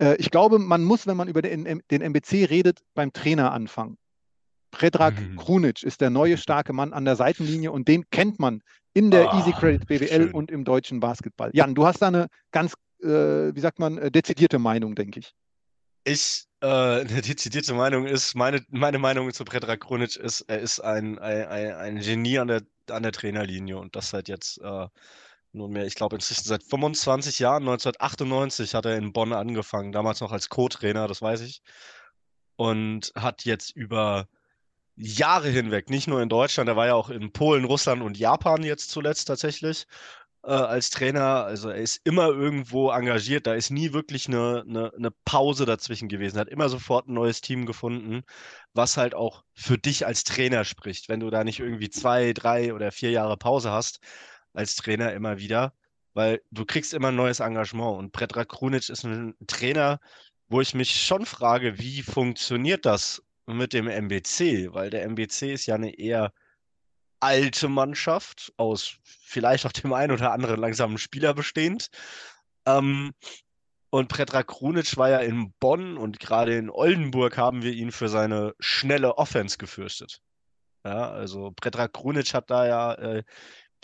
Äh, 0.00 0.16
ich 0.16 0.30
glaube, 0.30 0.58
man 0.58 0.84
muss, 0.84 1.06
wenn 1.06 1.16
man 1.16 1.28
über 1.28 1.42
den, 1.42 1.82
den 1.90 2.02
MBC 2.02 2.48
redet, 2.50 2.80
beim 2.94 3.12
Trainer 3.12 3.52
anfangen. 3.52 3.98
Predrag 4.70 5.18
mhm. 5.18 5.36
Krunic 5.36 5.82
ist 5.82 6.00
der 6.00 6.10
neue 6.10 6.36
starke 6.38 6.72
Mann 6.72 6.92
an 6.92 7.04
der 7.04 7.16
Seitenlinie 7.16 7.72
und 7.72 7.88
den 7.88 8.08
kennt 8.10 8.38
man 8.38 8.62
in 8.94 9.10
der 9.10 9.32
oh, 9.32 9.38
Easy 9.38 9.52
Credit 9.52 9.86
BWL 9.86 10.08
schön. 10.08 10.30
und 10.32 10.50
im 10.50 10.64
deutschen 10.64 11.00
Basketball. 11.00 11.50
Jan, 11.52 11.74
du 11.74 11.86
hast 11.86 12.00
da 12.02 12.08
eine 12.08 12.28
ganz, 12.50 12.74
äh, 13.02 13.06
wie 13.06 13.60
sagt 13.60 13.78
man, 13.78 13.98
äh, 13.98 14.10
dezidierte 14.10 14.58
Meinung, 14.58 14.94
denke 14.94 15.20
ich. 15.20 15.34
Ich, 16.04 16.46
äh, 16.60 16.66
eine 17.00 17.22
dezidierte 17.22 17.74
Meinung 17.74 18.06
ist, 18.06 18.34
meine, 18.34 18.64
meine 18.70 18.98
Meinung 18.98 19.32
zu 19.32 19.44
Predrag 19.44 19.80
Krunic 19.80 20.16
ist, 20.16 20.40
er 20.42 20.60
ist 20.60 20.80
ein, 20.80 21.18
ein, 21.18 21.72
ein 21.74 22.00
Genie 22.00 22.38
an 22.38 22.48
der, 22.48 22.62
an 22.90 23.02
der 23.02 23.12
Trainerlinie 23.12 23.78
und 23.78 23.94
das 23.94 24.10
seit 24.10 24.28
jetzt 24.28 24.60
äh, 24.62 24.86
nunmehr, 25.52 25.86
ich 25.86 25.94
glaube 25.94 26.16
inzwischen 26.16 26.44
seit 26.44 26.62
25 26.62 27.38
Jahren, 27.38 27.62
1998 27.62 28.74
hat 28.74 28.86
er 28.86 28.96
in 28.96 29.12
Bonn 29.12 29.32
angefangen, 29.32 29.92
damals 29.92 30.20
noch 30.20 30.32
als 30.32 30.48
Co-Trainer, 30.48 31.08
das 31.08 31.22
weiß 31.22 31.40
ich. 31.42 31.62
Und 32.56 33.12
hat 33.14 33.44
jetzt 33.44 33.70
über 33.70 34.26
Jahre 34.98 35.48
hinweg, 35.48 35.90
nicht 35.90 36.08
nur 36.08 36.20
in 36.22 36.28
Deutschland, 36.28 36.68
er 36.68 36.76
war 36.76 36.86
ja 36.88 36.94
auch 36.94 37.10
in 37.10 37.32
Polen, 37.32 37.64
Russland 37.64 38.02
und 38.02 38.18
Japan 38.18 38.64
jetzt 38.64 38.90
zuletzt 38.90 39.28
tatsächlich 39.28 39.86
äh, 40.44 40.50
als 40.50 40.90
Trainer. 40.90 41.44
Also 41.44 41.70
er 41.70 41.76
ist 41.76 42.00
immer 42.04 42.28
irgendwo 42.28 42.90
engagiert, 42.90 43.46
da 43.46 43.54
ist 43.54 43.70
nie 43.70 43.92
wirklich 43.92 44.26
eine, 44.28 44.64
eine, 44.68 44.92
eine 44.96 45.10
Pause 45.24 45.66
dazwischen 45.66 46.08
gewesen, 46.08 46.36
er 46.36 46.42
hat 46.42 46.48
immer 46.48 46.68
sofort 46.68 47.08
ein 47.08 47.14
neues 47.14 47.40
Team 47.40 47.66
gefunden, 47.66 48.22
was 48.74 48.96
halt 48.96 49.14
auch 49.14 49.44
für 49.54 49.78
dich 49.78 50.06
als 50.06 50.24
Trainer 50.24 50.64
spricht, 50.64 51.08
wenn 51.08 51.20
du 51.20 51.30
da 51.30 51.44
nicht 51.44 51.60
irgendwie 51.60 51.90
zwei, 51.90 52.32
drei 52.32 52.74
oder 52.74 52.90
vier 52.92 53.10
Jahre 53.10 53.36
Pause 53.36 53.70
hast 53.70 54.00
als 54.52 54.74
Trainer 54.76 55.12
immer 55.12 55.38
wieder, 55.38 55.74
weil 56.14 56.42
du 56.50 56.64
kriegst 56.64 56.94
immer 56.94 57.08
ein 57.08 57.16
neues 57.16 57.40
Engagement. 57.40 57.98
Und 57.98 58.12
Predrag 58.12 58.48
Krunic 58.48 58.88
ist 58.88 59.04
ein 59.04 59.34
Trainer, 59.46 60.00
wo 60.48 60.60
ich 60.60 60.74
mich 60.74 61.00
schon 61.04 61.26
frage, 61.26 61.78
wie 61.78 62.02
funktioniert 62.02 62.86
das 62.86 63.22
mit 63.54 63.72
dem 63.72 63.88
MBC, 63.88 64.72
weil 64.72 64.90
der 64.90 65.04
MBC 65.04 65.52
ist 65.52 65.66
ja 65.66 65.74
eine 65.74 65.98
eher 65.98 66.32
alte 67.20 67.68
Mannschaft 67.68 68.52
aus 68.56 68.98
vielleicht 69.02 69.66
auch 69.66 69.72
dem 69.72 69.92
einen 69.92 70.12
oder 70.12 70.32
anderen 70.32 70.60
langsamen 70.60 70.98
Spieler 70.98 71.34
bestehend. 71.34 71.88
Ähm, 72.66 73.12
und 73.90 74.08
Predrag 74.08 74.46
Krunic 74.46 74.96
war 74.96 75.08
ja 75.08 75.18
in 75.18 75.52
Bonn 75.60 75.96
und 75.96 76.20
gerade 76.20 76.56
in 76.56 76.70
Oldenburg 76.70 77.38
haben 77.38 77.62
wir 77.62 77.72
ihn 77.72 77.90
für 77.90 78.08
seine 78.08 78.54
schnelle 78.60 79.16
Offense 79.16 79.56
gefürchtet. 79.56 80.20
Ja, 80.84 81.10
also 81.10 81.52
Predrag 81.56 81.92
Krunic 81.92 82.34
hat 82.34 82.50
da 82.50 82.66
ja 82.66 82.94
äh, 82.94 83.22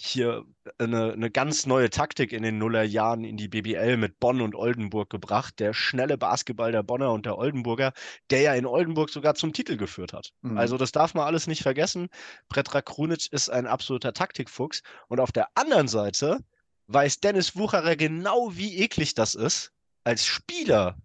hier 0.00 0.44
eine, 0.78 1.12
eine 1.12 1.30
ganz 1.30 1.66
neue 1.66 1.90
Taktik 1.90 2.32
in 2.32 2.42
den 2.42 2.58
Nullerjahren 2.58 3.24
in 3.24 3.36
die 3.36 3.48
BBL 3.48 3.96
mit 3.96 4.18
Bonn 4.18 4.40
und 4.40 4.54
Oldenburg 4.54 5.10
gebracht. 5.10 5.60
Der 5.60 5.72
schnelle 5.72 6.18
Basketball 6.18 6.72
der 6.72 6.82
Bonner 6.82 7.12
und 7.12 7.26
der 7.26 7.38
Oldenburger, 7.38 7.92
der 8.30 8.40
ja 8.40 8.54
in 8.54 8.66
Oldenburg 8.66 9.10
sogar 9.10 9.34
zum 9.34 9.52
Titel 9.52 9.76
geführt 9.76 10.12
hat. 10.12 10.32
Mhm. 10.42 10.58
Also 10.58 10.76
das 10.76 10.92
darf 10.92 11.14
man 11.14 11.26
alles 11.26 11.46
nicht 11.46 11.62
vergessen. 11.62 12.08
Predrag 12.48 12.86
Krunic 12.86 13.32
ist 13.32 13.48
ein 13.50 13.66
absoluter 13.66 14.12
Taktikfuchs. 14.12 14.82
Und 15.08 15.20
auf 15.20 15.32
der 15.32 15.48
anderen 15.54 15.88
Seite 15.88 16.40
weiß 16.88 17.20
Dennis 17.20 17.56
Wucherer 17.56 17.96
genau, 17.96 18.56
wie 18.56 18.78
eklig 18.78 19.14
das 19.14 19.34
ist, 19.34 19.72
als 20.02 20.26
Spieler 20.26 20.96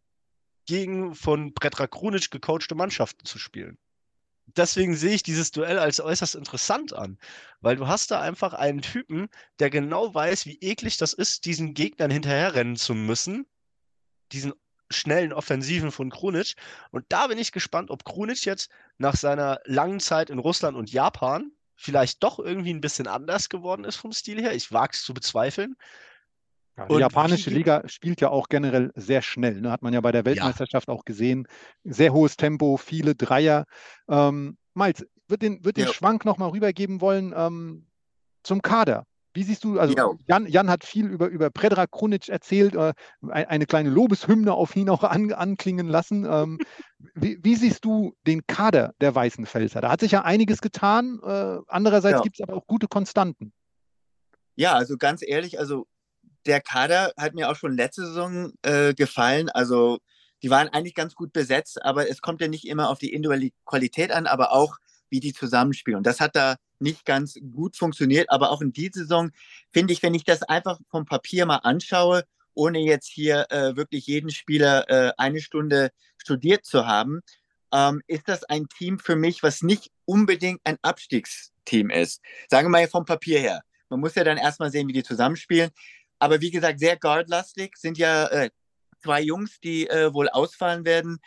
gegen 0.65 1.15
von 1.15 1.53
Predrag 1.53 1.91
Krunic 1.91 2.31
gecoachte 2.31 2.75
Mannschaften 2.75 3.25
zu 3.25 3.38
spielen 3.39 3.77
deswegen 4.58 4.96
sehe 4.96 5.15
ich 5.15 5.24
dieses 5.24 5.51
Duell 5.51 5.79
als 5.79 6.00
äußerst 6.00 6.36
interessant 6.36 6.94
an, 6.94 7.18
weil 7.62 7.75
du 7.75 7.88
hast 7.88 8.12
da 8.12 8.22
einfach 8.22 8.53
einen 8.53 8.82
Typen, 8.82 9.29
der 9.60 9.70
genau 9.70 10.13
weiß, 10.13 10.46
wie 10.46 10.60
eklig 10.62 10.98
das 10.98 11.13
ist, 11.13 11.46
diesen 11.46 11.74
Gegnern 11.74 12.12
hinterherrennen 12.12 12.75
zu 12.75 12.94
müssen, 12.96 13.46
diesen 14.32 14.53
schnellen 14.89 15.34
Offensiven 15.34 15.91
von 15.91 16.10
Krunic. 16.10 16.56
Und 16.91 17.06
da 17.10 17.27
bin 17.27 17.38
ich 17.38 17.51
gespannt, 17.51 17.91
ob 17.91 18.06
Krunic 18.06 18.46
jetzt 18.46 18.70
nach 18.98 19.15
seiner 19.15 19.60
langen 19.65 20.00
Zeit 20.00 20.29
in 20.29 20.39
Russland 20.39 20.75
und 20.75 20.91
Japan 20.91 21.51
vielleicht 21.75 22.24
doch 22.24 22.39
irgendwie 22.39 22.74
ein 22.74 22.82
bisschen 22.82 23.08
anders 23.08 23.50
geworden 23.50 23.86
ist 23.86 23.96
vom 23.96 24.12
Stil 24.12 24.41
her. 24.41 24.53
Ich 24.53 24.72
wage 24.72 24.94
es 24.94 25.03
zu 25.03 25.13
bezweifeln. 25.13 25.75
Die 26.88 26.93
und 26.93 27.00
japanische 27.00 27.50
Liga 27.50 27.83
spielt 27.88 28.21
ja 28.21 28.29
auch 28.29 28.50
generell 28.50 28.91
sehr 28.95 29.21
schnell. 29.21 29.62
Ne? 29.62 29.71
Hat 29.71 29.81
man 29.81 29.93
ja 29.93 30.01
bei 30.01 30.12
der 30.12 30.25
Weltmeisterschaft 30.25 30.88
ja. 30.88 30.93
auch 30.93 31.05
gesehen. 31.05 31.48
Sehr 31.83 32.13
hohes 32.13 32.38
Tempo, 32.38 32.77
viele 32.77 33.15
Dreier. 33.15 33.65
Ähm, 34.07 34.57
Miles, 34.74 35.05
wird 35.27 35.41
den, 35.41 35.63
wird 35.63 35.77
den 35.77 35.86
ja. 35.86 35.93
Schwank 35.93 36.25
nochmal 36.25 36.50
rübergeben 36.50 37.01
wollen 37.01 37.33
ähm, 37.36 37.88
zum 38.43 38.62
Kader. 38.62 39.05
Wie 39.33 39.43
siehst 39.43 39.63
du, 39.63 39.79
also 39.79 39.95
ja. 39.95 40.09
Jan, 40.27 40.48
Jan 40.48 40.69
hat 40.69 40.83
viel 40.83 41.05
über, 41.05 41.27
über 41.27 41.51
Predrag 41.51 41.91
Krunic 41.91 42.29
erzählt, 42.29 42.75
äh, 42.75 42.93
eine 43.29 43.67
kleine 43.67 43.89
Lobeshymne 43.89 44.51
auf 44.51 44.75
ihn 44.75 44.89
auch 44.89 45.03
an, 45.03 45.31
anklingen 45.31 45.88
lassen. 45.88 46.25
Ähm, 46.29 46.57
wie, 47.13 47.38
wie, 47.43 47.55
siehst 47.55 47.86
du 47.86 48.15
den 48.25 48.48
Kader 48.48 48.93
der 49.01 49.13
Weißen 49.13 49.45
Pfälzer? 49.45 49.81
Da 49.81 49.91
hat 49.91 50.00
sich 50.00 50.13
ja 50.13 50.24
einiges 50.24 50.62
getan, 50.62 51.19
äh, 51.24 51.57
andererseits 51.67 52.17
ja. 52.17 52.21
gibt 52.21 52.39
es 52.39 52.41
aber 52.41 52.57
auch 52.57 52.65
gute 52.65 52.88
Konstanten. 52.88 53.53
Ja, 54.55 54.74
also 54.74 54.98
ganz 54.98 55.21
ehrlich, 55.25 55.59
also 55.59 55.86
der 56.46 56.62
Kader 56.62 57.12
hat 57.17 57.34
mir 57.34 57.50
auch 57.50 57.55
schon 57.55 57.75
letzte 57.75 58.05
Saison 58.05 58.53
äh, 58.62 58.93
gefallen. 58.93 59.50
Also 59.50 60.00
die 60.41 60.50
waren 60.50 60.69
eigentlich 60.69 60.96
ganz 60.96 61.15
gut 61.15 61.34
besetzt, 61.34 61.84
aber 61.84 62.10
es 62.10 62.22
kommt 62.22 62.41
ja 62.41 62.48
nicht 62.48 62.65
immer 62.65 62.89
auf 62.89 63.00
die 63.00 63.13
individuelle 63.13 63.51
Qualität 63.65 64.12
an, 64.12 64.25
aber 64.25 64.51
auch 64.51 64.77
wie 65.10 65.19
die 65.19 65.34
zusammenspielen. 65.34 65.98
Und 65.98 66.08
das 66.08 66.19
hat 66.19 66.36
da 66.36 66.55
nicht 66.79 67.05
ganz 67.05 67.36
gut 67.53 67.75
funktioniert. 67.75 68.29
Aber 68.29 68.51
auch 68.51 68.62
in 68.62 68.72
dieser 68.72 69.01
Saison 69.01 69.31
finde 69.72 69.93
ich, 69.93 70.01
wenn 70.03 70.13
ich 70.13 70.24
das 70.24 70.43
einfach 70.43 70.79
vom 70.89 71.05
Papier 71.05 71.46
mal 71.46 71.58
anschaue, 71.58 72.24
ohne 72.53 72.79
jetzt 72.79 73.08
hier 73.08 73.46
äh, 73.50 73.75
wirklich 73.75 74.08
jeden 74.08 74.29
Spieler 74.29 74.89
äh, 74.89 75.12
eine 75.17 75.41
Stunde 75.41 75.91
studiert 76.17 76.65
zu 76.65 76.86
haben, 76.86 77.22
ähm, 77.72 78.01
ist 78.08 78.27
das 78.27 78.43
ein 78.46 78.67
Team 78.67 79.00
für 79.00 79.15
mich, 79.15 79.43
was 79.43 79.62
nicht 79.62 79.91
unbedingt 80.05 80.60
ein 80.63 80.77
Abstiegsteam 80.81 81.89
ist. 81.89 82.22
Sagen 82.50 82.67
wir 82.67 82.72
mal 82.72 82.88
vom 82.88 83.05
Papier 83.05 83.39
her. 83.39 83.62
Man 83.89 84.00
muss 84.00 84.15
ja 84.15 84.24
dann 84.24 84.38
erstmal 84.38 84.72
sehen, 84.72 84.88
wie 84.88 84.93
die 84.93 85.03
zusammenspielen. 85.03 85.72
Aber 86.19 86.41
wie 86.41 86.51
gesagt, 86.51 86.79
sehr 86.79 86.97
guardlastig 86.97 87.77
sind 87.77 87.97
ja 87.97 88.27
äh, 88.27 88.49
zwei 89.01 89.21
Jungs, 89.21 89.59
die 89.59 89.88
äh, 89.88 90.13
wohl 90.13 90.29
ausfallen 90.29 90.85
werden 90.85 91.19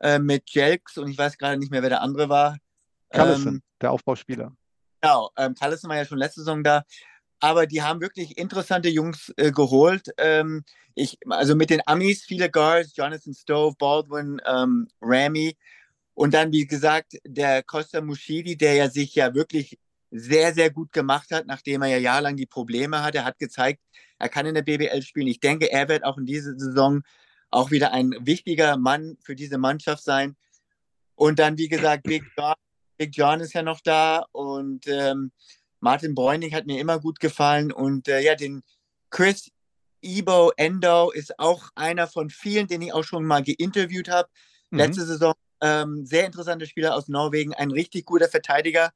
äh, 0.00 0.18
mit 0.18 0.50
Jelks 0.50 0.98
und 0.98 1.08
ich 1.08 1.18
weiß 1.18 1.38
gerade 1.38 1.58
nicht 1.58 1.70
mehr, 1.70 1.82
wer 1.82 1.90
der 1.90 2.02
andere 2.02 2.28
war. 2.28 2.58
Callison, 3.10 3.54
ähm, 3.54 3.62
der 3.80 3.92
Aufbauspieler. 3.92 4.54
Genau, 5.00 5.30
ähm, 5.36 5.54
Callison 5.54 5.90
war 5.90 5.96
ja 5.96 6.04
schon 6.04 6.18
letzte 6.18 6.40
Saison 6.40 6.62
da. 6.62 6.84
Aber 7.40 7.66
die 7.66 7.82
haben 7.82 8.00
wirklich 8.00 8.38
interessante 8.38 8.88
Jungs 8.88 9.32
äh, 9.36 9.50
geholt. 9.50 10.08
Ähm, 10.16 10.64
ich, 10.94 11.18
also 11.28 11.56
mit 11.56 11.70
den 11.70 11.82
Amis, 11.86 12.22
viele 12.22 12.48
Guards, 12.48 12.94
Jonathan 12.94 13.34
Stove, 13.34 13.74
Baldwin, 13.78 14.40
ähm, 14.46 14.88
Ramy. 15.00 15.56
Und 16.14 16.34
dann, 16.34 16.52
wie 16.52 16.66
gesagt, 16.66 17.14
der 17.24 17.64
Costa 17.64 18.00
Mushidi, 18.00 18.56
der 18.56 18.74
ja 18.74 18.88
sich 18.88 19.14
ja 19.16 19.34
wirklich 19.34 19.78
sehr, 20.12 20.52
sehr 20.52 20.70
gut 20.70 20.92
gemacht 20.92 21.30
hat, 21.30 21.46
nachdem 21.46 21.82
er 21.82 21.88
ja 21.88 21.96
jahrelang 21.96 22.36
die 22.36 22.46
Probleme 22.46 23.02
hatte. 23.02 23.18
Er 23.18 23.24
hat 23.24 23.38
gezeigt, 23.38 23.80
er 24.18 24.28
kann 24.28 24.46
in 24.46 24.54
der 24.54 24.62
BBL 24.62 25.02
spielen. 25.02 25.26
Ich 25.26 25.40
denke, 25.40 25.72
er 25.72 25.88
wird 25.88 26.04
auch 26.04 26.18
in 26.18 26.26
dieser 26.26 26.56
Saison 26.56 27.02
auch 27.50 27.70
wieder 27.70 27.92
ein 27.92 28.14
wichtiger 28.20 28.76
Mann 28.76 29.16
für 29.22 29.34
diese 29.34 29.58
Mannschaft 29.58 30.04
sein. 30.04 30.36
Und 31.14 31.38
dann, 31.38 31.56
wie 31.56 31.68
gesagt, 31.68 32.04
Big 32.04 32.24
John, 32.36 32.54
Big 32.98 33.10
John 33.16 33.40
ist 33.40 33.54
ja 33.54 33.62
noch 33.62 33.80
da 33.80 34.26
und 34.32 34.86
ähm, 34.86 35.32
Martin 35.80 36.14
Bräunig 36.14 36.54
hat 36.54 36.66
mir 36.66 36.78
immer 36.78 37.00
gut 37.00 37.18
gefallen. 37.18 37.72
Und 37.72 38.06
äh, 38.08 38.20
ja, 38.20 38.34
den 38.34 38.62
Chris 39.10 39.50
Ebo 40.02 40.52
Endo 40.56 41.10
ist 41.10 41.38
auch 41.38 41.68
einer 41.74 42.06
von 42.06 42.28
vielen, 42.28 42.66
den 42.66 42.82
ich 42.82 42.92
auch 42.92 43.04
schon 43.04 43.24
mal 43.24 43.42
geinterviewt 43.42 44.08
habe. 44.08 44.28
Mhm. 44.70 44.78
Letzte 44.78 45.06
Saison 45.06 45.32
ähm, 45.62 46.04
sehr 46.04 46.26
interessanter 46.26 46.66
Spieler 46.66 46.94
aus 46.94 47.08
Norwegen, 47.08 47.54
ein 47.54 47.70
richtig 47.70 48.04
guter 48.04 48.28
Verteidiger. 48.28 48.90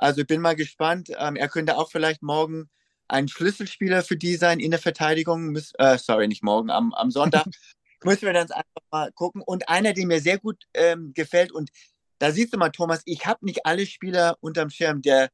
Also 0.00 0.22
ich 0.22 0.26
bin 0.26 0.40
mal 0.40 0.56
gespannt. 0.56 1.10
Ähm, 1.18 1.36
er 1.36 1.48
könnte 1.48 1.76
auch 1.76 1.90
vielleicht 1.90 2.22
morgen 2.22 2.70
ein 3.06 3.28
Schlüsselspieler 3.28 4.02
für 4.02 4.16
die 4.16 4.36
sein 4.36 4.58
in 4.58 4.70
der 4.70 4.80
Verteidigung. 4.80 5.48
Müß, 5.48 5.72
äh, 5.78 5.98
sorry, 5.98 6.26
nicht 6.26 6.42
morgen, 6.42 6.70
am, 6.70 6.94
am 6.94 7.10
Sonntag. 7.10 7.44
Müssen 8.04 8.22
wir 8.22 8.32
dann 8.32 8.50
einfach 8.50 8.82
mal 8.90 9.12
gucken. 9.12 9.42
Und 9.42 9.68
einer, 9.68 9.92
der 9.92 10.06
mir 10.06 10.22
sehr 10.22 10.38
gut 10.38 10.64
ähm, 10.72 11.12
gefällt, 11.12 11.52
und 11.52 11.70
da 12.18 12.32
siehst 12.32 12.54
du 12.54 12.56
mal, 12.56 12.70
Thomas, 12.70 13.02
ich 13.04 13.26
habe 13.26 13.44
nicht 13.44 13.66
alle 13.66 13.84
Spieler 13.84 14.38
unterm 14.40 14.70
Schirm. 14.70 15.02
Der 15.02 15.28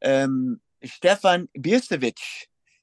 ähm, 0.00 0.60
Stefan 0.84 1.48
Birsevic 1.52 2.20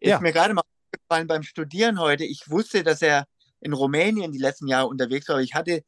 ist 0.02 0.10
ja. 0.10 0.20
mir 0.20 0.34
gerade 0.34 0.54
mal 0.54 0.64
aufgefallen 0.92 1.28
beim 1.28 1.44
Studieren 1.44 2.00
heute. 2.00 2.26
Ich 2.26 2.50
wusste, 2.50 2.84
dass 2.84 3.02
er 3.02 3.26
in 3.62 3.72
Rumänien 3.72 4.34
die 4.34 4.40
letzten 4.40 4.68
Jahre 4.68 4.88
unterwegs 4.88 5.30
war, 5.30 5.36
aber 5.36 5.44
ich 5.44 5.54
hatte 5.54 5.84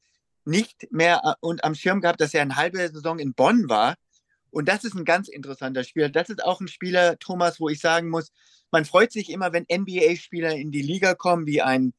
nicht 0.46 0.88
mehr 0.92 1.20
äh, 1.26 1.34
und 1.42 1.66
am 1.66 1.76
Schirm 1.76 2.00
gehabt, 2.00 2.22
dass 2.22 2.34
er 2.34 2.42
eine 2.42 2.56
halbe 2.56 2.78
Saison 2.88 3.20
in 3.20 3.34
Bonn 3.34 3.68
war. 3.68 3.96
Und 4.52 4.68
das 4.68 4.84
ist 4.84 4.96
ein 4.96 5.06
ganz 5.06 5.28
interessanter 5.28 5.84
Spieler. 5.84 6.10
Das 6.10 6.30
ist 6.30 6.44
auch 6.44 6.60
ein 6.60 6.68
Spieler, 6.68 7.18
Thomas, 7.20 7.60
wo 7.60 7.70
ich 7.70 7.80
sagen 7.80 8.10
muss, 8.10 8.32
man 8.70 8.86
freut 8.86 9.12
sich 9.12 9.30
immer, 9.30 9.52
wenn 9.54 9.66
NBA-Spieler 9.72 10.56
in 10.56 10.72
die 10.72 10.82
Liga 10.82 11.16
kommen, 11.16 11.46
wie 11.46 11.62
ein 11.62 11.94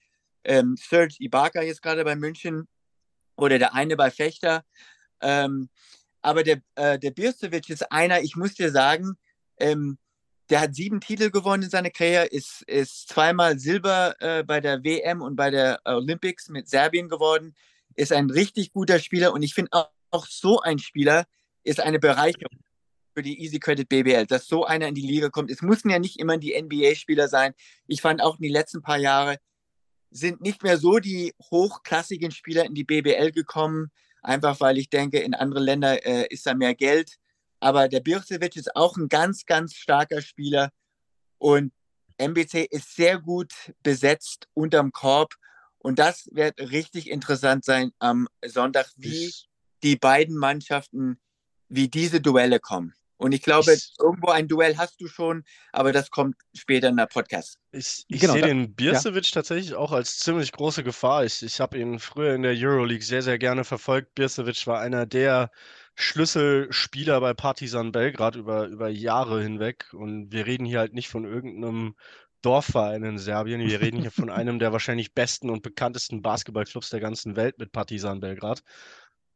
ähm, 0.44 0.76
Serge 0.76 1.16
Ibaka 1.18 1.62
jetzt 1.62 1.82
gerade 1.82 2.04
bei 2.04 2.16
München 2.16 2.68
oder 3.36 3.58
der 3.58 3.74
eine 3.74 3.96
bei 3.96 4.10
Fechter. 4.10 4.64
Ähm, 5.20 5.68
aber 6.20 6.42
der, 6.42 6.62
äh, 6.76 6.98
der 6.98 7.10
Birstovic 7.10 7.68
ist 7.68 7.90
einer, 7.90 8.20
ich 8.22 8.36
muss 8.36 8.54
dir 8.54 8.70
sagen, 8.70 9.16
ähm, 9.58 9.98
der 10.50 10.60
hat 10.60 10.74
sieben 10.74 11.00
Titel 11.00 11.30
gewonnen 11.30 11.64
in 11.64 11.70
seiner 11.70 11.90
Karriere, 11.90 12.26
ist, 12.26 12.62
ist 12.62 13.08
zweimal 13.08 13.58
Silber 13.58 14.14
äh, 14.20 14.44
bei 14.44 14.60
der 14.60 14.84
WM 14.84 15.22
und 15.22 15.36
bei 15.36 15.50
der 15.50 15.80
Olympics 15.84 16.48
mit 16.48 16.68
Serbien 16.68 17.08
geworden, 17.08 17.54
ist 17.94 18.12
ein 18.12 18.30
richtig 18.30 18.72
guter 18.72 18.98
Spieler 18.98 19.32
und 19.32 19.42
ich 19.42 19.54
finde 19.54 19.72
auch, 19.72 19.90
auch 20.10 20.26
so 20.26 20.60
ein 20.60 20.78
Spieler, 20.78 21.26
ist 21.64 21.80
eine 21.80 21.98
Bereicherung 21.98 22.58
für 23.14 23.22
die 23.22 23.42
Easy 23.42 23.58
Credit 23.58 23.88
BBL, 23.88 24.26
dass 24.26 24.46
so 24.46 24.64
einer 24.64 24.88
in 24.88 24.94
die 24.94 25.06
Liga 25.06 25.28
kommt. 25.28 25.50
Es 25.50 25.62
mussten 25.62 25.90
ja 25.90 25.98
nicht 25.98 26.18
immer 26.18 26.38
die 26.38 26.60
NBA-Spieler 26.60 27.28
sein. 27.28 27.52
Ich 27.86 28.00
fand 28.00 28.22
auch 28.22 28.36
in 28.36 28.42
den 28.42 28.52
letzten 28.52 28.82
paar 28.82 28.98
Jahren 28.98 29.36
sind 30.10 30.40
nicht 30.40 30.62
mehr 30.62 30.78
so 30.78 30.98
die 30.98 31.34
hochklassigen 31.50 32.30
Spieler 32.30 32.64
in 32.64 32.74
die 32.74 32.84
BBL 32.84 33.32
gekommen, 33.32 33.90
einfach 34.22 34.60
weil 34.60 34.78
ich 34.78 34.90
denke, 34.90 35.18
in 35.18 35.34
anderen 35.34 35.64
Ländern 35.64 35.98
äh, 35.98 36.26
ist 36.28 36.46
da 36.46 36.54
mehr 36.54 36.74
Geld. 36.74 37.16
Aber 37.60 37.88
der 37.88 38.00
Bircevic 38.00 38.56
ist 38.56 38.74
auch 38.76 38.96
ein 38.96 39.08
ganz, 39.08 39.46
ganz 39.46 39.74
starker 39.74 40.20
Spieler 40.20 40.70
und 41.38 41.72
MBC 42.18 42.66
ist 42.70 42.94
sehr 42.94 43.18
gut 43.20 43.52
besetzt 43.82 44.48
unterm 44.54 44.92
Korb. 44.92 45.34
Und 45.78 45.98
das 45.98 46.28
wird 46.32 46.60
richtig 46.60 47.10
interessant 47.10 47.64
sein 47.64 47.92
am 47.98 48.28
Sonntag, 48.44 48.90
wie 48.96 49.32
die 49.82 49.96
beiden 49.96 50.36
Mannschaften 50.36 51.18
wie 51.72 51.88
diese 51.88 52.20
Duelle 52.20 52.60
kommen. 52.60 52.94
Und 53.16 53.32
ich 53.32 53.42
glaube, 53.42 53.72
ich, 53.72 53.92
irgendwo 54.00 54.30
ein 54.30 54.48
Duell 54.48 54.76
hast 54.76 55.00
du 55.00 55.06
schon, 55.06 55.44
aber 55.72 55.92
das 55.92 56.10
kommt 56.10 56.34
später 56.54 56.88
in 56.88 56.96
der 56.96 57.06
Podcast. 57.06 57.56
Ich, 57.70 58.04
ich 58.08 58.20
genau, 58.20 58.32
sehe 58.32 58.42
den 58.42 58.74
Bircevic 58.74 59.26
ja. 59.26 59.34
tatsächlich 59.34 59.74
auch 59.74 59.92
als 59.92 60.18
ziemlich 60.18 60.50
große 60.50 60.82
Gefahr. 60.82 61.24
Ich, 61.24 61.40
ich 61.42 61.60
habe 61.60 61.78
ihn 61.78 62.00
früher 62.00 62.34
in 62.34 62.42
der 62.42 62.54
Euroleague 62.56 63.04
sehr, 63.04 63.22
sehr 63.22 63.38
gerne 63.38 63.62
verfolgt. 63.62 64.16
Bircevic 64.16 64.66
war 64.66 64.80
einer 64.80 65.06
der 65.06 65.52
Schlüsselspieler 65.94 67.20
bei 67.20 67.32
Partizan 67.32 67.92
Belgrad 67.92 68.34
über, 68.34 68.66
über 68.66 68.88
Jahre 68.88 69.40
hinweg. 69.40 69.86
Und 69.92 70.32
wir 70.32 70.46
reden 70.46 70.64
hier 70.64 70.80
halt 70.80 70.92
nicht 70.92 71.08
von 71.08 71.24
irgendeinem 71.24 71.94
Dorfverein 72.42 73.04
in 73.04 73.18
Serbien. 73.18 73.60
Wir 73.60 73.80
reden 73.80 74.00
hier 74.00 74.10
von 74.10 74.30
einem 74.30 74.58
der 74.58 74.72
wahrscheinlich 74.72 75.14
besten 75.14 75.48
und 75.48 75.62
bekanntesten 75.62 76.22
Basketballclubs 76.22 76.90
der 76.90 76.98
ganzen 76.98 77.36
Welt 77.36 77.58
mit 77.58 77.70
Partizan 77.70 78.18
Belgrad. 78.18 78.62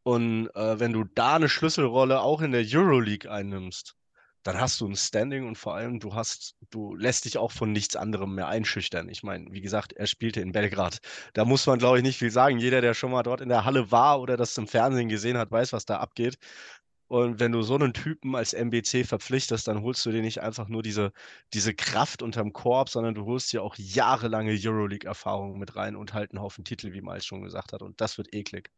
Und 0.07 0.51
äh, 0.55 0.79
wenn 0.79 0.93
du 0.93 1.03
da 1.03 1.35
eine 1.35 1.49
Schlüsselrolle 1.49 2.21
auch 2.21 2.41
in 2.41 2.53
der 2.53 2.65
Euroleague 2.65 3.29
einnimmst, 3.29 3.97
dann 4.45 4.61
hast 4.61 4.81
du 4.81 4.87
ein 4.87 4.95
Standing 4.95 5.49
und 5.49 5.59
vor 5.59 5.75
allem 5.75 5.99
du 5.99 6.15
hast, 6.15 6.55
du 6.71 6.95
lässt 6.95 7.25
dich 7.25 7.39
auch 7.39 7.51
von 7.51 7.73
nichts 7.73 7.97
anderem 7.97 8.37
mehr 8.37 8.47
einschüchtern. 8.47 9.09
Ich 9.09 9.25
meine, 9.25 9.51
wie 9.51 9.61
gesagt, 9.61 9.93
er 9.95 10.07
spielte 10.07 10.41
in 10.41 10.53
Belgrad. 10.53 11.01
Da 11.33 11.45
muss 11.45 11.67
man, 11.67 11.81
glaube 11.81 11.97
ich, 11.99 12.05
nicht 12.05 12.19
viel 12.19 12.31
sagen. 12.31 12.59
Jeder, 12.59 12.81
der 12.81 12.95
schon 12.95 13.11
mal 13.11 13.25
dort 13.25 13.41
in 13.41 13.49
der 13.49 13.65
Halle 13.65 13.91
war 13.91 14.21
oder 14.21 14.37
das 14.37 14.57
im 14.59 14.69
Fernsehen 14.69 15.09
gesehen 15.09 15.37
hat, 15.39 15.51
weiß, 15.51 15.73
was 15.73 15.87
da 15.87 15.99
abgeht. 15.99 16.39
Und 17.09 17.41
wenn 17.41 17.51
du 17.51 17.63
so 17.63 17.75
einen 17.75 17.93
Typen 17.93 18.37
als 18.37 18.53
MBC 18.53 19.05
verpflichtest, 19.05 19.67
dann 19.67 19.83
holst 19.83 20.07
du 20.07 20.13
dir 20.13 20.23
nicht 20.23 20.41
einfach 20.41 20.69
nur 20.69 20.85
diese, 20.85 21.13
diese 21.53 21.75
Kraft 21.75 22.23
unterm 22.23 22.53
Korb, 22.53 22.91
sondern 22.91 23.15
du 23.17 23.25
holst 23.27 23.53
dir 23.53 23.63
auch 23.65 23.75
jahrelange 23.77 24.53
Euroleague-Erfahrung 24.53 25.59
mit 25.59 25.75
rein 25.75 25.97
und 25.97 26.15
halt 26.15 26.31
einen 26.31 26.43
Haufen 26.43 26.65
Titel, 26.65 26.93
wie 26.93 27.03
Miles 27.03 27.27
schon 27.27 27.43
gesagt 27.43 27.73
hat. 27.73 27.83
Und 27.83 28.01
das 28.01 28.19
wird 28.19 28.33
eklig. 28.35 28.71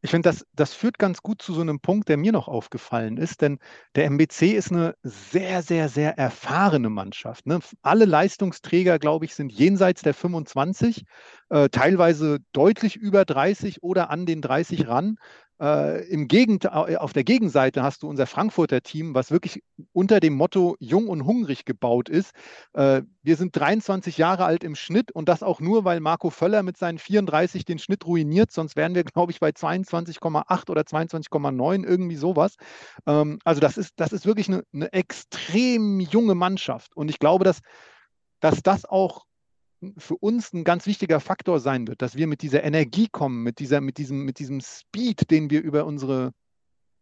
Ich 0.00 0.10
finde, 0.10 0.28
das, 0.28 0.46
das 0.54 0.74
führt 0.74 0.98
ganz 0.98 1.22
gut 1.22 1.42
zu 1.42 1.52
so 1.52 1.60
einem 1.60 1.80
Punkt, 1.80 2.08
der 2.08 2.16
mir 2.16 2.30
noch 2.30 2.46
aufgefallen 2.46 3.16
ist, 3.16 3.42
denn 3.42 3.58
der 3.96 4.04
MBC 4.04 4.52
ist 4.52 4.70
eine 4.70 4.94
sehr, 5.02 5.62
sehr, 5.62 5.88
sehr 5.88 6.16
erfahrene 6.16 6.88
Mannschaft. 6.88 7.46
Ne? 7.46 7.58
Alle 7.82 8.04
Leistungsträger, 8.04 8.98
glaube 8.98 9.24
ich, 9.24 9.34
sind 9.34 9.52
jenseits 9.52 10.02
der 10.02 10.14
25, 10.14 11.04
äh, 11.50 11.68
teilweise 11.68 12.38
deutlich 12.52 12.96
über 12.96 13.24
30 13.24 13.82
oder 13.82 14.10
an 14.10 14.26
den 14.26 14.42
30 14.42 14.88
ran. 14.88 15.16
Äh, 15.60 16.06
Im 16.08 16.28
Gegenteil, 16.28 16.98
auf 16.98 17.12
der 17.12 17.24
Gegenseite 17.24 17.82
hast 17.82 18.02
du 18.02 18.08
unser 18.08 18.26
Frankfurter 18.26 18.80
Team, 18.80 19.14
was 19.14 19.32
wirklich 19.32 19.64
unter 19.92 20.20
dem 20.20 20.34
Motto 20.34 20.76
jung 20.78 21.08
und 21.08 21.24
hungrig 21.24 21.64
gebaut 21.64 22.08
ist. 22.08 22.32
Äh, 22.74 23.02
wir 23.22 23.36
sind 23.36 23.56
23 23.56 24.18
Jahre 24.18 24.44
alt 24.44 24.62
im 24.62 24.76
Schnitt 24.76 25.10
und 25.10 25.28
das 25.28 25.42
auch 25.42 25.60
nur, 25.60 25.84
weil 25.84 25.98
Marco 25.98 26.30
Völler 26.30 26.62
mit 26.62 26.76
seinen 26.76 26.98
34 26.98 27.64
den 27.64 27.80
Schnitt 27.80 28.06
ruiniert. 28.06 28.52
Sonst 28.52 28.76
wären 28.76 28.94
wir, 28.94 29.02
glaube 29.02 29.32
ich, 29.32 29.40
bei 29.40 29.50
22,8 29.50 30.70
oder 30.70 30.82
22,9, 30.82 31.84
irgendwie 31.84 32.16
sowas. 32.16 32.54
Ähm, 33.06 33.40
also 33.44 33.60
das 33.60 33.78
ist, 33.78 33.94
das 33.96 34.12
ist 34.12 34.26
wirklich 34.26 34.48
eine, 34.48 34.62
eine 34.72 34.92
extrem 34.92 35.98
junge 35.98 36.36
Mannschaft. 36.36 36.94
Und 36.96 37.08
ich 37.08 37.18
glaube, 37.18 37.44
dass, 37.44 37.60
dass 38.38 38.62
das 38.62 38.84
auch 38.84 39.24
für 39.96 40.16
uns 40.16 40.52
ein 40.52 40.64
ganz 40.64 40.86
wichtiger 40.86 41.20
Faktor 41.20 41.60
sein 41.60 41.86
wird, 41.86 42.02
dass 42.02 42.16
wir 42.16 42.26
mit 42.26 42.42
dieser 42.42 42.64
Energie 42.64 43.08
kommen, 43.10 43.42
mit, 43.42 43.58
dieser, 43.58 43.80
mit, 43.80 43.98
diesem, 43.98 44.24
mit 44.24 44.38
diesem 44.38 44.60
Speed, 44.60 45.30
den 45.30 45.50
wir 45.50 45.62
über 45.62 45.84
unsere 45.86 46.32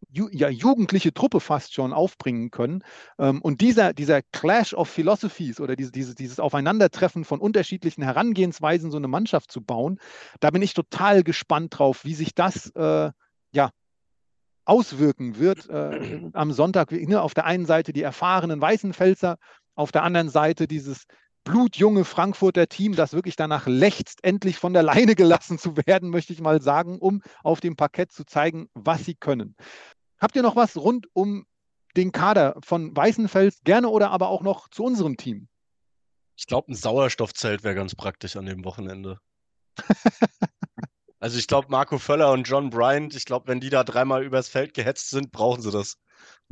ju 0.09 0.29
ja, 0.31 0.49
jugendliche 0.49 1.13
Truppe 1.13 1.39
fast 1.39 1.73
schon 1.73 1.93
aufbringen 1.93 2.51
können. 2.51 2.83
Ähm, 3.17 3.41
und 3.41 3.61
dieser, 3.61 3.93
dieser 3.93 4.21
Clash 4.21 4.73
of 4.73 4.89
Philosophies 4.89 5.59
oder 5.59 5.75
diese, 5.75 5.91
diese, 5.91 6.15
dieses 6.15 6.39
Aufeinandertreffen 6.39 7.25
von 7.25 7.39
unterschiedlichen 7.39 8.03
Herangehensweisen, 8.03 8.91
so 8.91 8.97
eine 8.97 9.07
Mannschaft 9.07 9.51
zu 9.51 9.61
bauen, 9.61 9.99
da 10.39 10.51
bin 10.51 10.61
ich 10.61 10.73
total 10.73 11.23
gespannt 11.23 11.77
drauf, 11.77 12.05
wie 12.05 12.13
sich 12.13 12.35
das 12.35 12.69
äh, 12.75 13.11
ja, 13.51 13.71
auswirken 14.65 15.39
wird 15.39 15.67
äh, 15.69 16.29
am 16.33 16.51
Sonntag. 16.51 16.91
Ne, 16.91 17.21
auf 17.21 17.33
der 17.33 17.45
einen 17.45 17.65
Seite 17.65 17.93
die 17.93 18.03
erfahrenen 18.03 18.61
Weißenfelser, 18.61 19.37
auf 19.75 19.91
der 19.91 20.03
anderen 20.03 20.29
Seite 20.29 20.67
dieses 20.67 21.05
blutjunge 21.47 22.03
Frankfurter 22.03 22.67
Team, 22.67 22.93
das 22.93 23.13
wirklich 23.13 23.37
danach 23.37 23.67
lechzt, 23.67 24.21
endlich 24.23 24.57
von 24.57 24.73
der 24.73 24.83
Leine 24.83 25.15
gelassen 25.15 25.57
zu 25.57 25.77
werden, 25.77 26.09
möchte 26.09 26.33
ich 26.33 26.41
mal 26.41 26.61
sagen, 26.61 26.99
um 26.99 27.21
auf 27.41 27.61
dem 27.61 27.77
Parkett 27.77 28.11
zu 28.11 28.25
zeigen, 28.25 28.67
was 28.73 29.05
sie 29.05 29.15
können. 29.15 29.55
Habt 30.19 30.35
ihr 30.35 30.41
noch 30.41 30.57
was 30.57 30.75
rund 30.75 31.07
um 31.13 31.45
den 31.95 32.11
Kader 32.11 32.57
von 32.63 32.95
Weißenfels, 32.95 33.61
gerne 33.63 33.87
oder 33.87 34.11
aber 34.11 34.27
auch 34.27 34.41
noch 34.41 34.67
zu 34.69 34.83
unserem 34.83 35.15
Team? 35.15 35.47
Ich 36.35 36.47
glaube, 36.47 36.71
ein 36.71 36.75
Sauerstoffzelt 36.75 37.63
wäre 37.63 37.75
ganz 37.75 37.95
praktisch 37.95 38.35
an 38.35 38.45
dem 38.45 38.65
Wochenende. 38.65 39.19
also 41.19 41.39
ich 41.39 41.47
glaube, 41.47 41.67
Marco 41.69 41.97
Völler 41.97 42.33
und 42.33 42.43
John 42.43 42.69
Bryant, 42.69 43.15
ich 43.15 43.23
glaube, 43.23 43.47
wenn 43.47 43.61
die 43.61 43.69
da 43.69 43.85
dreimal 43.85 44.23
übers 44.23 44.49
Feld 44.49 44.73
gehetzt 44.73 45.11
sind, 45.11 45.31
brauchen 45.31 45.61
sie 45.61 45.71
das. 45.71 45.97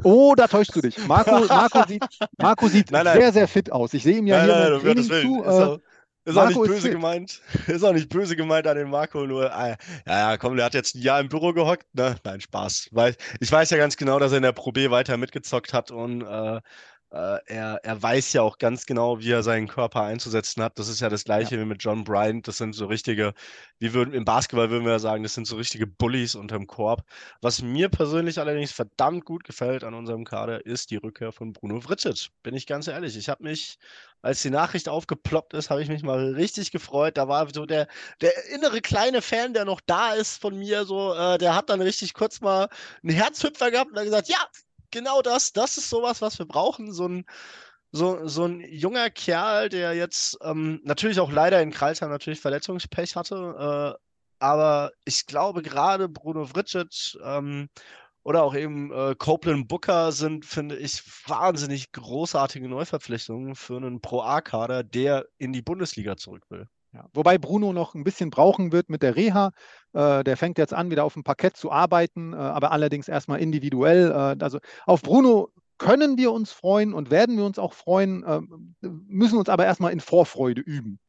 Oh, 0.03 0.35
da 0.35 0.47
täuschst 0.47 0.75
du 0.75 0.81
dich. 0.81 0.97
Marco, 1.07 1.31
Marco 1.47 1.83
sieht, 1.87 2.03
Marco 2.37 2.67
sieht 2.67 2.91
nein, 2.91 3.05
nein. 3.05 3.17
sehr, 3.17 3.33
sehr 3.33 3.47
fit 3.47 3.71
aus. 3.71 3.93
Ich 3.93 4.03
sehe 4.03 4.17
ihm 4.17 4.27
ja 4.27 4.45
nein, 4.45 4.45
hier 4.45 4.69
nein, 4.71 4.81
Training 4.81 5.03
zu. 5.05 5.43
Ist 5.43 5.47
auch, 5.47 5.79
ist 6.25 6.37
auch 6.37 6.47
nicht 6.47 6.61
böse 6.61 6.87
ist 6.87 6.93
gemeint. 6.93 7.41
Ist 7.67 7.83
auch 7.83 7.93
nicht 7.93 8.09
böse 8.09 8.35
gemeint 8.35 8.67
an 8.67 8.77
den 8.77 8.89
Marco, 8.89 9.25
nur, 9.25 9.53
ah, 9.53 9.69
ja, 9.69 9.77
ja, 10.07 10.37
komm, 10.37 10.55
der 10.55 10.65
hat 10.65 10.73
jetzt 10.73 10.95
ein 10.95 11.01
Jahr 11.01 11.19
im 11.19 11.29
Büro 11.29 11.53
gehockt. 11.53 11.85
Ne? 11.93 12.15
Nein, 12.23 12.41
Spaß. 12.41 12.89
Weil 12.91 13.15
ich 13.39 13.51
weiß 13.51 13.69
ja 13.69 13.77
ganz 13.77 13.95
genau, 13.95 14.19
dass 14.19 14.31
er 14.31 14.37
in 14.37 14.43
der 14.43 14.51
Pro 14.51 14.71
B 14.71 14.89
weiter 14.89 15.17
mitgezockt 15.17 15.71
hat 15.71 15.91
und 15.91 16.23
äh, 16.23 16.55
äh, 16.55 16.61
er, 17.09 17.79
er 17.83 18.01
weiß 18.01 18.33
ja 18.33 18.41
auch 18.41 18.57
ganz 18.57 18.85
genau, 18.85 19.19
wie 19.19 19.31
er 19.31 19.43
seinen 19.43 19.67
Körper 19.67 20.01
einzusetzen 20.01 20.61
hat. 20.63 20.77
Das 20.79 20.87
ist 20.87 20.99
ja 20.99 21.09
das 21.09 21.23
Gleiche 21.23 21.55
ja. 21.55 21.61
wie 21.61 21.65
mit 21.65 21.81
John 21.81 22.03
Bryant. 22.03 22.47
Das 22.47 22.57
sind 22.57 22.73
so 22.73 22.87
richtige, 22.87 23.33
wie 23.79 23.93
würden 23.93 24.13
im 24.13 24.25
Basketball 24.25 24.69
würden 24.69 24.85
wir 24.85 24.99
sagen, 24.99 25.23
das 25.23 25.33
sind 25.33 25.47
so 25.47 25.55
richtige 25.55 25.87
Bullies 25.87 26.35
unterm 26.35 26.67
Korb. 26.67 27.03
Was 27.41 27.61
mir 27.61 27.89
persönlich 27.89 28.39
allerdings 28.39 28.71
verdammt 28.71 29.25
gut 29.25 29.43
gefällt 29.43 29.83
an 29.83 29.93
unserem 29.93 30.25
Kader, 30.25 30.65
ist 30.65 30.91
die 30.91 30.97
Rückkehr 30.97 31.31
von 31.31 31.53
Bruno 31.53 31.79
Vricic. 31.79 32.29
Bin 32.43 32.55
ich 32.55 32.67
ganz 32.67 32.87
ehrlich. 32.87 33.15
Ich 33.15 33.29
habe 33.29 33.43
mich, 33.43 33.77
als 34.21 34.41
die 34.41 34.49
Nachricht 34.49 34.89
aufgeploppt 34.89 35.53
ist, 35.53 35.69
habe 35.69 35.81
ich 35.81 35.89
mich 35.89 36.03
mal 36.03 36.33
richtig 36.33 36.71
gefreut. 36.71 37.17
Da 37.17 37.27
war 37.27 37.47
so 37.53 37.65
der, 37.65 37.87
der 38.21 38.33
innere 38.53 38.81
kleine 38.81 39.21
Fan, 39.21 39.53
der 39.53 39.65
noch 39.65 39.81
da 39.85 40.13
ist 40.13 40.41
von 40.41 40.57
mir, 40.57 40.85
so, 40.85 41.13
äh, 41.13 41.37
der 41.37 41.55
hat 41.55 41.69
dann 41.69 41.81
richtig 41.81 42.13
kurz 42.13 42.41
mal 42.41 42.67
einen 43.03 43.15
Herzhüpfer 43.15 43.71
gehabt 43.71 43.91
und 43.91 43.97
hat 43.97 44.05
gesagt, 44.05 44.27
ja, 44.27 44.39
genau 44.91 45.21
das. 45.21 45.53
Das 45.53 45.77
ist 45.77 45.89
sowas, 45.89 46.21
was 46.21 46.39
wir 46.39 46.45
brauchen. 46.45 46.91
So 46.91 47.07
ein, 47.07 47.25
so, 47.91 48.27
so 48.27 48.45
ein 48.45 48.61
junger 48.61 49.09
Kerl, 49.09 49.69
der 49.69 49.95
jetzt 49.95 50.37
ähm, 50.43 50.81
natürlich 50.83 51.19
auch 51.19 51.31
leider 51.31 51.61
in 51.61 51.71
Kreisheim 51.71 52.09
natürlich 52.09 52.41
Verletzungspech 52.41 53.15
hatte. 53.15 53.95
Äh, 53.97 54.05
aber 54.39 54.91
ich 55.05 55.25
glaube, 55.27 55.61
gerade 55.61 56.09
Bruno 56.09 56.45
Vricic 56.45 57.17
ähm, 57.23 57.69
oder 58.23 58.43
auch 58.43 58.55
eben 58.55 58.91
äh, 58.91 59.15
Copeland 59.15 59.67
Booker 59.67 60.11
sind, 60.11 60.45
finde 60.45 60.77
ich, 60.77 61.03
wahnsinnig 61.27 61.91
großartige 61.91 62.67
Neuverpflichtungen 62.67 63.55
für 63.55 63.77
einen 63.77 64.01
Pro-A-Kader, 64.01 64.83
der 64.83 65.27
in 65.37 65.53
die 65.53 65.61
Bundesliga 65.61 66.17
zurück 66.17 66.43
will. 66.49 66.67
Ja, 66.95 67.09
wobei 67.13 67.37
Bruno 67.37 67.73
noch 67.73 67.93
ein 67.93 68.05
bisschen 68.05 68.29
brauchen 68.29 68.71
wird 68.71 68.89
mit 68.89 69.03
der 69.03 69.17
Reha. 69.17 69.51
Äh, 69.91 70.23
der 70.23 70.37
fängt 70.37 70.57
jetzt 70.57 70.73
an, 70.73 70.91
wieder 70.91 71.03
auf 71.03 71.13
dem 71.13 71.25
Parkett 71.25 71.57
zu 71.57 71.69
arbeiten, 71.69 72.31
äh, 72.31 72.37
aber 72.37 72.71
allerdings 72.71 73.09
erstmal 73.09 73.41
individuell. 73.41 74.11
Äh, 74.11 74.41
also 74.41 74.59
auf 74.85 75.01
Bruno 75.01 75.49
können 75.77 76.17
wir 76.17 76.31
uns 76.31 76.53
freuen 76.53 76.93
und 76.93 77.11
werden 77.11 77.35
wir 77.35 77.43
uns 77.43 77.59
auch 77.59 77.73
freuen, 77.73 78.23
äh, 78.23 78.39
müssen 78.81 79.37
uns 79.37 79.49
aber 79.49 79.65
erstmal 79.65 79.91
in 79.91 79.99
Vorfreude 79.99 80.61
üben. 80.61 80.99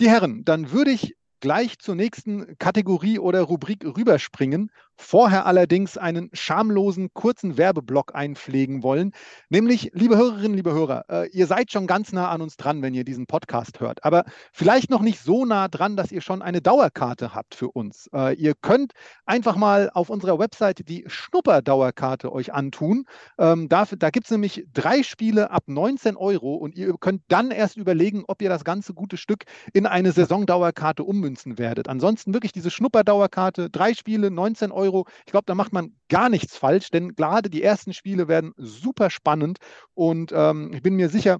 Die 0.00 0.10
Herren, 0.10 0.44
dann 0.44 0.72
würde 0.72 0.90
ich 0.90 1.14
gleich 1.38 1.78
zur 1.78 1.94
nächsten 1.94 2.58
Kategorie 2.58 3.20
oder 3.20 3.42
Rubrik 3.42 3.84
rüberspringen, 3.84 4.72
vorher 4.96 5.46
allerdings 5.46 5.98
einen 5.98 6.30
schamlosen 6.32 7.12
kurzen 7.12 7.56
Werbeblock 7.56 8.14
einpflegen 8.14 8.82
wollen. 8.82 9.12
Nämlich, 9.48 9.90
liebe 9.94 10.16
Hörerinnen, 10.16 10.56
liebe 10.56 10.72
Hörer, 10.72 11.04
äh, 11.08 11.28
ihr 11.30 11.46
seid 11.46 11.70
schon 11.70 11.86
ganz 11.86 12.12
nah 12.12 12.30
an 12.30 12.40
uns 12.40 12.56
dran, 12.56 12.82
wenn 12.82 12.94
ihr 12.94 13.04
diesen 13.04 13.26
Podcast 13.26 13.80
hört, 13.80 14.04
aber 14.04 14.24
vielleicht 14.52 14.90
noch 14.90 15.02
nicht 15.02 15.20
so 15.20 15.44
nah 15.44 15.68
dran, 15.68 15.96
dass 15.96 16.12
ihr 16.12 16.20
schon 16.20 16.42
eine 16.42 16.60
Dauerkarte 16.60 17.34
habt 17.34 17.54
für 17.54 17.68
uns. 17.68 18.08
Äh, 18.12 18.34
ihr 18.34 18.54
könnt 18.54 18.92
einfach 19.26 19.56
mal 19.56 19.90
auf 19.92 20.10
unserer 20.10 20.38
Website 20.38 20.88
die 20.88 21.04
Schnupperdauerkarte 21.06 22.32
euch 22.32 22.52
antun. 22.52 23.04
Ähm, 23.38 23.68
dafür, 23.68 23.98
da 23.98 24.10
gibt 24.10 24.26
es 24.26 24.30
nämlich 24.30 24.66
drei 24.72 25.02
Spiele 25.02 25.50
ab 25.50 25.64
19 25.66 26.16
Euro 26.16 26.54
und 26.54 26.74
ihr 26.74 26.94
könnt 26.98 27.22
dann 27.28 27.50
erst 27.50 27.76
überlegen, 27.76 28.24
ob 28.26 28.42
ihr 28.42 28.48
das 28.48 28.64
ganze 28.64 28.94
gute 28.94 29.16
Stück 29.16 29.44
in 29.72 29.86
eine 29.86 30.12
Saisondauerkarte 30.12 31.04
ummünzen 31.04 31.58
werdet. 31.58 31.88
Ansonsten 31.88 32.32
wirklich 32.32 32.52
diese 32.52 32.70
Schnupperdauerkarte, 32.70 33.70
drei 33.70 33.94
Spiele, 33.94 34.30
19 34.30 34.72
Euro. 34.72 34.85
Ich 35.26 35.32
glaube, 35.32 35.46
da 35.46 35.54
macht 35.54 35.72
man 35.72 35.94
gar 36.08 36.28
nichts 36.28 36.56
falsch, 36.56 36.90
denn 36.90 37.14
gerade 37.14 37.50
die 37.50 37.62
ersten 37.62 37.92
Spiele 37.92 38.28
werden 38.28 38.52
super 38.56 39.10
spannend 39.10 39.58
und 39.94 40.32
ähm, 40.34 40.72
ich 40.72 40.82
bin 40.82 40.94
mir 40.96 41.08
sicher, 41.08 41.38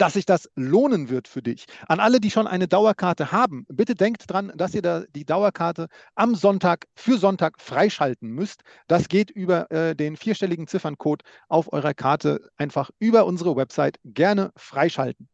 dass 0.00 0.14
sich 0.14 0.24
das 0.24 0.48
lohnen 0.54 1.10
wird 1.10 1.28
für 1.28 1.42
dich. 1.42 1.66
An 1.86 2.00
alle, 2.00 2.20
die 2.20 2.30
schon 2.30 2.46
eine 2.46 2.68
Dauerkarte 2.68 3.32
haben, 3.32 3.66
bitte 3.68 3.94
denkt 3.94 4.24
dran, 4.30 4.52
dass 4.56 4.74
ihr 4.74 4.82
da 4.82 5.04
die 5.14 5.26
Dauerkarte 5.26 5.88
am 6.14 6.34
Sonntag 6.34 6.86
für 6.94 7.18
Sonntag 7.18 7.60
freischalten 7.60 8.30
müsst. 8.30 8.62
Das 8.86 9.08
geht 9.08 9.30
über 9.30 9.70
äh, 9.70 9.94
den 9.94 10.16
vierstelligen 10.16 10.66
Zifferncode 10.66 11.22
auf 11.48 11.72
eurer 11.72 11.92
Karte 11.92 12.48
einfach 12.56 12.90
über 12.98 13.26
unsere 13.26 13.56
Website 13.56 13.98
gerne 14.04 14.52
freischalten. 14.56 15.28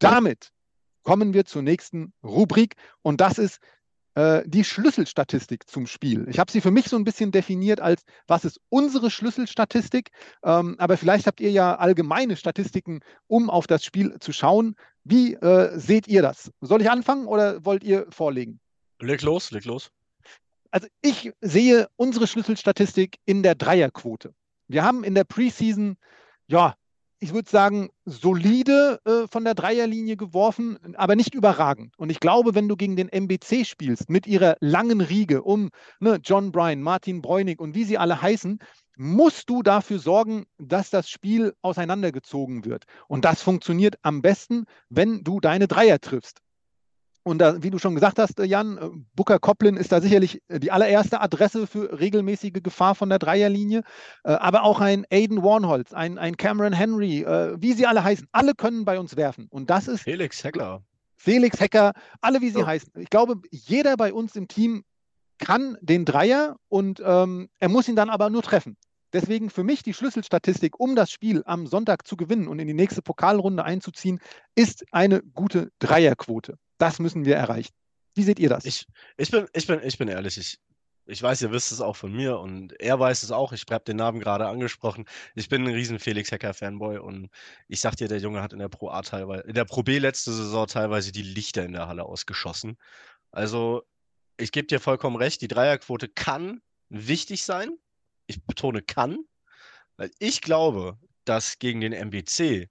Damit 0.00 0.50
kommen 1.04 1.32
wir 1.32 1.44
zur 1.44 1.62
nächsten 1.62 2.12
Rubrik 2.24 2.74
und 3.02 3.20
das 3.20 3.38
ist 3.38 3.60
äh, 4.18 4.42
die 4.46 4.64
Schlüsselstatistik 4.64 5.68
zum 5.68 5.86
Spiel. 5.86 6.26
Ich 6.28 6.40
habe 6.40 6.50
sie 6.50 6.60
für 6.60 6.72
mich 6.72 6.86
so 6.88 6.96
ein 6.96 7.04
bisschen 7.04 7.30
definiert 7.30 7.80
als, 7.80 8.02
was 8.26 8.44
ist 8.44 8.60
unsere 8.68 9.12
Schlüsselstatistik, 9.12 10.10
ähm, 10.42 10.74
aber 10.78 10.96
vielleicht 10.96 11.28
habt 11.28 11.38
ihr 11.38 11.52
ja 11.52 11.76
allgemeine 11.76 12.36
Statistiken, 12.36 12.98
um 13.28 13.48
auf 13.48 13.68
das 13.68 13.84
Spiel 13.84 14.18
zu 14.18 14.32
schauen. 14.32 14.74
Wie 15.04 15.34
äh, 15.34 15.78
seht 15.78 16.08
ihr 16.08 16.20
das? 16.22 16.50
Soll 16.60 16.82
ich 16.82 16.90
anfangen 16.90 17.28
oder 17.28 17.64
wollt 17.64 17.84
ihr 17.84 18.06
vorlegen? 18.10 18.58
Leg 18.98 19.22
los, 19.22 19.52
leg 19.52 19.64
los. 19.64 19.92
Also 20.72 20.88
ich 21.00 21.30
sehe 21.40 21.88
unsere 21.94 22.26
Schlüsselstatistik 22.26 23.18
in 23.24 23.44
der 23.44 23.54
Dreierquote. 23.54 24.34
Wir 24.66 24.82
haben 24.82 25.04
in 25.04 25.14
der 25.14 25.24
Preseason 25.24 25.96
ja 26.48 26.74
ich 27.20 27.34
würde 27.34 27.50
sagen, 27.50 27.90
solide 28.04 29.00
äh, 29.04 29.26
von 29.28 29.44
der 29.44 29.54
Dreierlinie 29.54 30.16
geworfen, 30.16 30.78
aber 30.96 31.16
nicht 31.16 31.34
überragend. 31.34 31.94
Und 31.98 32.10
ich 32.10 32.20
glaube, 32.20 32.54
wenn 32.54 32.68
du 32.68 32.76
gegen 32.76 32.96
den 32.96 33.08
MBC 33.08 33.66
spielst, 33.66 34.08
mit 34.08 34.26
ihrer 34.26 34.56
langen 34.60 35.00
Riege 35.00 35.42
um 35.42 35.70
ne, 36.00 36.20
John 36.22 36.52
Bryan, 36.52 36.80
Martin 36.80 37.20
Bräunig 37.20 37.60
und 37.60 37.74
wie 37.74 37.84
sie 37.84 37.98
alle 37.98 38.22
heißen, 38.22 38.58
musst 38.96 39.48
du 39.48 39.62
dafür 39.62 39.98
sorgen, 39.98 40.46
dass 40.58 40.90
das 40.90 41.08
Spiel 41.08 41.54
auseinandergezogen 41.62 42.64
wird. 42.64 42.84
Und 43.06 43.24
das 43.24 43.42
funktioniert 43.42 43.96
am 44.02 44.22
besten, 44.22 44.64
wenn 44.88 45.22
du 45.24 45.40
deine 45.40 45.68
Dreier 45.68 46.00
triffst. 46.00 46.40
Und 47.28 47.38
da, 47.38 47.62
wie 47.62 47.68
du 47.68 47.78
schon 47.78 47.94
gesagt 47.94 48.18
hast, 48.18 48.38
Jan, 48.38 48.78
äh, 48.78 48.88
Booker 49.14 49.38
Coplin 49.38 49.76
ist 49.76 49.92
da 49.92 50.00
sicherlich 50.00 50.40
äh, 50.48 50.58
die 50.58 50.72
allererste 50.72 51.20
Adresse 51.20 51.66
für 51.66 52.00
regelmäßige 52.00 52.62
Gefahr 52.62 52.94
von 52.94 53.10
der 53.10 53.18
Dreierlinie. 53.18 53.82
Äh, 54.24 54.32
aber 54.32 54.62
auch 54.62 54.80
ein 54.80 55.04
Aiden 55.10 55.42
Warnholz, 55.42 55.92
ein, 55.92 56.16
ein 56.16 56.38
Cameron 56.38 56.72
Henry, 56.72 57.24
wie 57.58 57.72
sie 57.74 57.86
alle 57.86 58.02
heißen, 58.02 58.26
alle 58.32 58.54
können 58.54 58.84
bei 58.84 58.98
uns 58.98 59.16
werfen. 59.16 59.46
Und 59.50 59.68
das 59.68 59.88
ist. 59.88 60.02
Felix 60.02 60.42
Hecker. 60.42 60.82
Felix 61.16 61.60
Hecker, 61.60 61.92
alle 62.22 62.40
wie 62.40 62.50
sie 62.50 62.62
oh. 62.62 62.66
heißen. 62.66 62.92
Ich 62.96 63.10
glaube, 63.10 63.36
jeder 63.50 63.96
bei 63.96 64.12
uns 64.12 64.34
im 64.34 64.48
Team 64.48 64.84
kann 65.38 65.76
den 65.82 66.04
Dreier 66.04 66.56
und 66.68 67.02
ähm, 67.04 67.48
er 67.58 67.68
muss 67.68 67.88
ihn 67.88 67.96
dann 67.96 68.10
aber 68.10 68.30
nur 68.30 68.42
treffen. 68.42 68.76
Deswegen 69.12 69.50
für 69.50 69.64
mich 69.64 69.82
die 69.82 69.94
Schlüsselstatistik, 69.94 70.80
um 70.80 70.94
das 70.96 71.10
Spiel 71.10 71.42
am 71.44 71.66
Sonntag 71.66 72.06
zu 72.06 72.16
gewinnen 72.16 72.48
und 72.48 72.58
in 72.58 72.66
die 72.66 72.74
nächste 72.74 73.02
Pokalrunde 73.02 73.64
einzuziehen, 73.64 74.20
ist 74.54 74.84
eine 74.92 75.22
gute 75.22 75.70
Dreierquote. 75.78 76.58
Das 76.78 76.98
müssen 76.98 77.24
wir 77.24 77.36
erreichen. 77.36 77.72
Wie 78.14 78.22
seht 78.22 78.38
ihr 78.38 78.48
das? 78.48 78.64
Ich, 78.64 78.86
ich, 79.16 79.30
bin, 79.30 79.46
ich, 79.52 79.66
bin, 79.66 79.80
ich 79.82 79.98
bin 79.98 80.08
ehrlich, 80.08 80.38
ich, 80.38 80.58
ich 81.06 81.22
weiß, 81.22 81.42
ihr 81.42 81.52
wisst 81.52 81.72
es 81.72 81.80
auch 81.80 81.96
von 81.96 82.12
mir 82.12 82.38
und 82.38 82.78
er 82.80 82.98
weiß 82.98 83.22
es 83.22 83.30
auch. 83.30 83.52
Ich 83.52 83.64
habe 83.70 83.84
den 83.84 83.96
Namen 83.96 84.20
gerade 84.20 84.46
angesprochen. 84.46 85.04
Ich 85.34 85.48
bin 85.48 85.64
ein 85.64 85.72
riesen 85.72 85.98
Felix 85.98 86.30
Hacker 86.30 86.54
Fanboy 86.54 86.98
und 86.98 87.30
ich 87.66 87.80
sag 87.80 87.96
dir, 87.96 88.08
der 88.08 88.18
Junge 88.18 88.42
hat 88.42 88.52
in 88.52 88.58
der 88.58 88.68
Pro 88.68 88.90
A 88.90 89.02
teilweise, 89.02 89.42
in 89.44 89.54
der 89.54 89.64
Pro 89.64 89.82
B 89.82 89.98
letzte 89.98 90.32
Saison 90.32 90.66
teilweise 90.66 91.12
die 91.12 91.22
Lichter 91.22 91.64
in 91.64 91.72
der 91.72 91.88
Halle 91.88 92.04
ausgeschossen. 92.04 92.76
Also, 93.30 93.82
ich 94.36 94.52
gebe 94.52 94.66
dir 94.66 94.80
vollkommen 94.80 95.16
recht, 95.16 95.40
die 95.40 95.48
Dreierquote 95.48 96.08
kann 96.08 96.60
wichtig 96.88 97.44
sein. 97.44 97.70
Ich 98.26 98.42
betone 98.44 98.82
kann, 98.82 99.18
weil 99.96 100.10
ich 100.18 100.42
glaube, 100.42 100.98
dass 101.24 101.58
gegen 101.58 101.80
den 101.80 101.92
MBC 101.92 102.68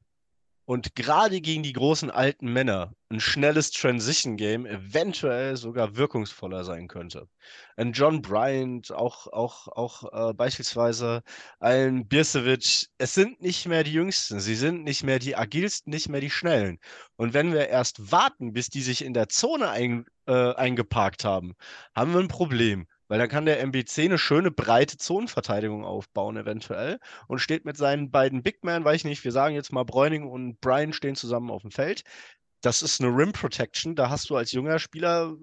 und 0.68 0.96
gerade 0.96 1.40
gegen 1.40 1.64
die 1.64 1.72
großen 1.72 2.12
alten 2.12 2.52
Männer 2.52 2.92
ein 3.10 3.22
schnelles 3.22 3.72
Transition-Game 3.72 4.66
eventuell 4.66 5.56
sogar 5.56 5.96
wirkungsvoller 5.96 6.66
sein 6.66 6.90
könnte. 6.90 7.30
Ein 7.78 7.94
John 7.94 8.22
Bryant, 8.22 8.92
auch, 8.92 9.28
auch, 9.28 9.70
auch 9.70 10.30
äh, 10.32 10.34
beispielsweise 10.34 11.24
ein 11.62 12.06
Birsevic, 12.10 12.88
es 12.98 13.14
sind 13.14 13.42
nicht 13.42 13.66
mehr 13.66 13.86
die 13.86 13.94
Jüngsten, 13.94 14.42
sie 14.42 14.56
sind 14.56 14.84
nicht 14.84 15.04
mehr 15.04 15.20
die 15.20 15.38
agilsten, 15.38 15.90
nicht 15.90 16.10
mehr 16.10 16.20
die 16.20 16.30
Schnellen. 16.30 16.80
Und 17.16 17.34
wenn 17.34 17.54
wir 17.54 17.70
erst 17.70 18.12
warten, 18.12 18.52
bis 18.52 18.70
die 18.70 18.82
sich 18.82 19.06
in 19.06 19.14
der 19.14 19.30
Zone 19.30 19.70
ein, 19.70 20.06
äh, 20.26 20.54
eingeparkt 20.54 21.24
haben, 21.24 21.56
haben 21.96 22.12
wir 22.12 22.20
ein 22.20 22.28
Problem. 22.28 22.88
Weil 23.08 23.20
dann 23.20 23.30
kann 23.30 23.46
der 23.46 23.62
MBC 23.62 24.06
eine 24.06 24.18
schöne 24.18 24.52
breite 24.52 24.98
Zonenverteidigung 24.98 25.86
aufbauen, 25.86 26.38
eventuell. 26.38 27.00
Und 27.28 27.40
steht 27.40 27.66
mit 27.66 27.78
seinen 27.78 28.12
beiden 28.12 28.44
Big 28.44 28.64
Men, 28.64 28.84
weiß 28.84 28.98
ich 28.98 29.06
nicht, 29.06 29.24
wir 29.24 29.32
sagen 29.32 29.56
jetzt 29.56 29.72
mal 29.72 29.84
Bräuning 29.84 30.28
und 30.28 30.60
Brian 30.60 30.94
stehen 30.94 31.16
zusammen 31.16 31.50
auf 31.50 31.62
dem 31.62 31.72
Feld. 31.72 32.04
Das 32.62 32.82
ist 32.82 33.02
eine 33.02 33.16
Rim 33.16 33.32
Protection. 33.32 33.96
Da 33.96 34.10
hast 34.10 34.30
du 34.30 34.36
als 34.36 34.52
junger 34.52 34.80
Spieler 34.80 35.36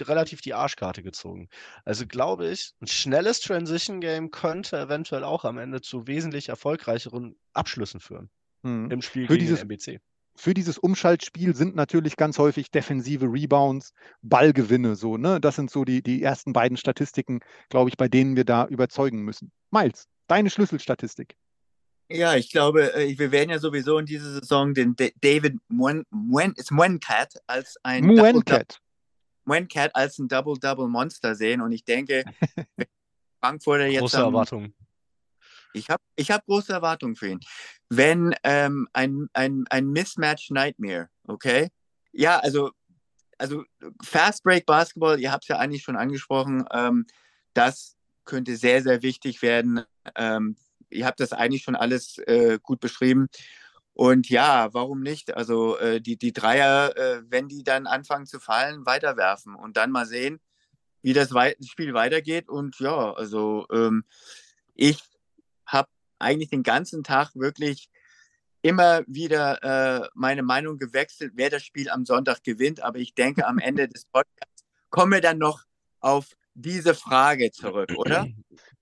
relativ 0.00 0.40
die 0.40 0.54
Arschkarte 0.54 1.02
gezogen. 1.02 1.48
Also 1.84 2.06
glaube 2.06 2.48
ich, 2.48 2.72
ein 2.80 2.86
schnelles 2.86 3.40
Transition 3.40 4.00
Game 4.00 4.30
könnte 4.30 4.78
eventuell 4.78 5.24
auch 5.24 5.44
am 5.44 5.58
Ende 5.58 5.80
zu 5.80 6.06
wesentlich 6.06 6.48
erfolgreicheren 6.48 7.36
Abschlüssen 7.52 8.00
führen. 8.00 8.30
Hm. 8.62 8.90
Im 8.90 9.02
Spiel 9.02 9.26
Für 9.26 9.34
gegen 9.34 9.46
dieses, 9.46 9.60
den 9.60 9.70
MBC 9.70 10.00
für 10.36 10.54
dieses 10.54 10.78
Umschaltspiel 10.78 11.54
sind 11.54 11.76
natürlich 11.76 12.16
ganz 12.16 12.38
häufig 12.38 12.70
defensive 12.70 13.26
Rebounds, 13.26 13.92
Ballgewinne 14.22 14.96
so, 14.96 15.16
ne? 15.16 15.40
Das 15.40 15.56
sind 15.56 15.70
so 15.70 15.84
die, 15.84 16.02
die 16.02 16.22
ersten 16.22 16.52
beiden 16.52 16.76
Statistiken, 16.76 17.40
glaube 17.68 17.90
ich, 17.90 17.96
bei 17.96 18.08
denen 18.08 18.36
wir 18.36 18.44
da 18.44 18.66
überzeugen 18.66 19.22
müssen. 19.22 19.52
Miles, 19.70 20.08
deine 20.26 20.50
Schlüsselstatistik. 20.50 21.36
Ja, 22.08 22.34
ich 22.34 22.50
glaube, 22.50 22.94
äh, 22.94 23.18
wir 23.18 23.32
werden 23.32 23.50
ja 23.50 23.58
sowieso 23.58 23.98
in 23.98 24.06
dieser 24.06 24.30
Saison 24.30 24.74
den 24.74 24.94
David 25.20 25.56
Mwencat 25.68 27.34
als 27.46 27.76
ein 27.82 28.04
Mwencat. 28.04 28.80
Mwencat 29.46 29.94
als 29.94 30.18
ein 30.18 30.28
Double-Double-Monster 30.28 31.34
sehen 31.34 31.60
und 31.60 31.72
ich 31.72 31.84
denke, 31.84 32.24
Frankfurter 33.40 33.86
jetzt. 33.86 34.00
Große 34.00 34.18
Erwartungen. 34.18 34.74
Ich 35.74 35.90
habe 35.90 36.02
ich 36.16 36.30
hab 36.30 36.46
große 36.46 36.72
Erwartungen 36.72 37.16
für 37.16 37.28
ihn. 37.28 37.40
Wenn 37.88 38.34
ähm, 38.42 38.88
ein, 38.92 39.28
ein, 39.32 39.64
ein 39.70 39.90
Mismatch 39.90 40.50
Nightmare, 40.50 41.08
okay? 41.26 41.68
Ja, 42.12 42.38
also, 42.38 42.70
also 43.38 43.64
Fast 44.02 44.44
Break 44.44 44.66
Basketball, 44.66 45.20
ihr 45.20 45.32
habt 45.32 45.44
es 45.44 45.48
ja 45.48 45.58
eigentlich 45.58 45.82
schon 45.82 45.96
angesprochen, 45.96 46.64
ähm, 46.72 47.06
das 47.54 47.96
könnte 48.24 48.56
sehr, 48.56 48.82
sehr 48.82 49.02
wichtig 49.02 49.42
werden. 49.42 49.84
Ähm, 50.14 50.56
ihr 50.90 51.06
habt 51.06 51.20
das 51.20 51.32
eigentlich 51.32 51.62
schon 51.62 51.76
alles 51.76 52.18
äh, 52.18 52.58
gut 52.62 52.80
beschrieben. 52.80 53.28
Und 53.92 54.28
ja, 54.28 54.72
warum 54.72 55.00
nicht? 55.00 55.36
Also 55.36 55.78
äh, 55.78 56.00
die, 56.00 56.16
die 56.16 56.32
Dreier, 56.32 56.96
äh, 56.96 57.22
wenn 57.28 57.48
die 57.48 57.62
dann 57.62 57.86
anfangen 57.86 58.26
zu 58.26 58.40
fallen, 58.40 58.86
weiterwerfen 58.86 59.54
und 59.54 59.76
dann 59.76 59.92
mal 59.92 60.06
sehen, 60.06 60.40
wie 61.02 61.12
das 61.12 61.32
Wei 61.32 61.54
Spiel 61.64 61.94
weitergeht. 61.94 62.48
Und 62.48 62.78
ja, 62.80 63.12
also 63.12 63.66
ähm, 63.70 64.04
ich 64.74 65.00
habe 65.66 65.88
eigentlich 66.18 66.50
den 66.50 66.62
ganzen 66.62 67.02
Tag 67.02 67.34
wirklich 67.34 67.88
immer 68.62 69.02
wieder 69.06 69.62
äh, 69.62 70.08
meine 70.14 70.42
Meinung 70.42 70.78
gewechselt, 70.78 71.32
wer 71.34 71.50
das 71.50 71.62
Spiel 71.62 71.90
am 71.90 72.06
Sonntag 72.06 72.42
gewinnt. 72.42 72.82
Aber 72.82 72.98
ich 72.98 73.14
denke, 73.14 73.46
am 73.46 73.58
Ende 73.58 73.88
des 73.88 74.06
Podcasts 74.06 74.64
kommen 74.88 75.12
wir 75.12 75.20
dann 75.20 75.38
noch 75.38 75.64
auf 76.00 76.28
diese 76.54 76.94
Frage 76.94 77.50
zurück, 77.50 77.92
oder? 77.96 78.26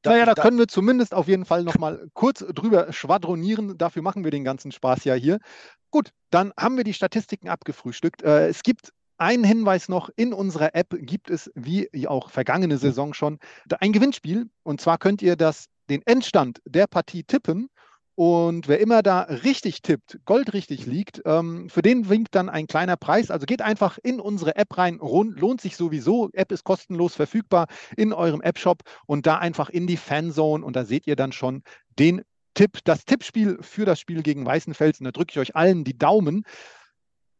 Naja, 0.04 0.26
da 0.26 0.34
können 0.34 0.58
wir 0.58 0.68
zumindest 0.68 1.14
auf 1.14 1.26
jeden 1.26 1.44
Fall 1.44 1.64
nochmal 1.64 2.08
kurz 2.12 2.40
drüber 2.40 2.92
schwadronieren. 2.92 3.78
Dafür 3.78 4.02
machen 4.02 4.24
wir 4.24 4.30
den 4.30 4.44
ganzen 4.44 4.72
Spaß 4.72 5.04
ja 5.04 5.14
hier. 5.14 5.38
Gut, 5.90 6.10
dann 6.30 6.52
haben 6.58 6.76
wir 6.76 6.84
die 6.84 6.94
Statistiken 6.94 7.48
abgefrühstückt. 7.48 8.22
Äh, 8.22 8.48
es 8.48 8.62
gibt 8.62 8.92
einen 9.16 9.44
Hinweis 9.44 9.88
noch, 9.88 10.10
in 10.16 10.32
unserer 10.32 10.74
App 10.74 10.88
gibt 10.98 11.30
es, 11.30 11.50
wie 11.54 11.88
auch 12.08 12.30
vergangene 12.30 12.76
Saison 12.78 13.14
schon, 13.14 13.38
ein 13.80 13.92
Gewinnspiel. 13.92 14.50
Und 14.64 14.80
zwar 14.80 14.98
könnt 14.98 15.22
ihr 15.22 15.36
das 15.36 15.66
den 15.90 16.02
Endstand 16.06 16.60
der 16.64 16.86
Partie 16.86 17.24
tippen. 17.24 17.68
Und 18.14 18.68
wer 18.68 18.78
immer 18.78 19.02
da 19.02 19.22
richtig 19.22 19.80
tippt, 19.80 20.18
goldrichtig 20.26 20.84
liegt, 20.84 21.22
ähm, 21.24 21.70
für 21.70 21.80
den 21.80 22.10
winkt 22.10 22.34
dann 22.34 22.50
ein 22.50 22.66
kleiner 22.66 22.98
Preis. 22.98 23.30
Also 23.30 23.46
geht 23.46 23.62
einfach 23.62 23.98
in 24.02 24.20
unsere 24.20 24.56
App 24.56 24.76
rein, 24.76 24.98
lohnt 24.98 25.62
sich 25.62 25.76
sowieso. 25.76 26.28
App 26.34 26.52
ist 26.52 26.64
kostenlos 26.64 27.14
verfügbar 27.14 27.68
in 27.96 28.12
eurem 28.12 28.42
App-Shop 28.42 28.82
und 29.06 29.26
da 29.26 29.38
einfach 29.38 29.70
in 29.70 29.86
die 29.86 29.96
Fanzone 29.96 30.64
und 30.64 30.76
da 30.76 30.84
seht 30.84 31.06
ihr 31.06 31.16
dann 31.16 31.32
schon 31.32 31.62
den 31.98 32.22
Tipp, 32.54 32.80
das 32.84 33.06
Tippspiel 33.06 33.58
für 33.62 33.86
das 33.86 33.98
Spiel 33.98 34.22
gegen 34.22 34.44
Weißenfels. 34.44 35.00
Und 35.00 35.04
da 35.04 35.12
drücke 35.12 35.32
ich 35.32 35.38
euch 35.38 35.56
allen 35.56 35.84
die 35.84 35.96
Daumen. 35.96 36.44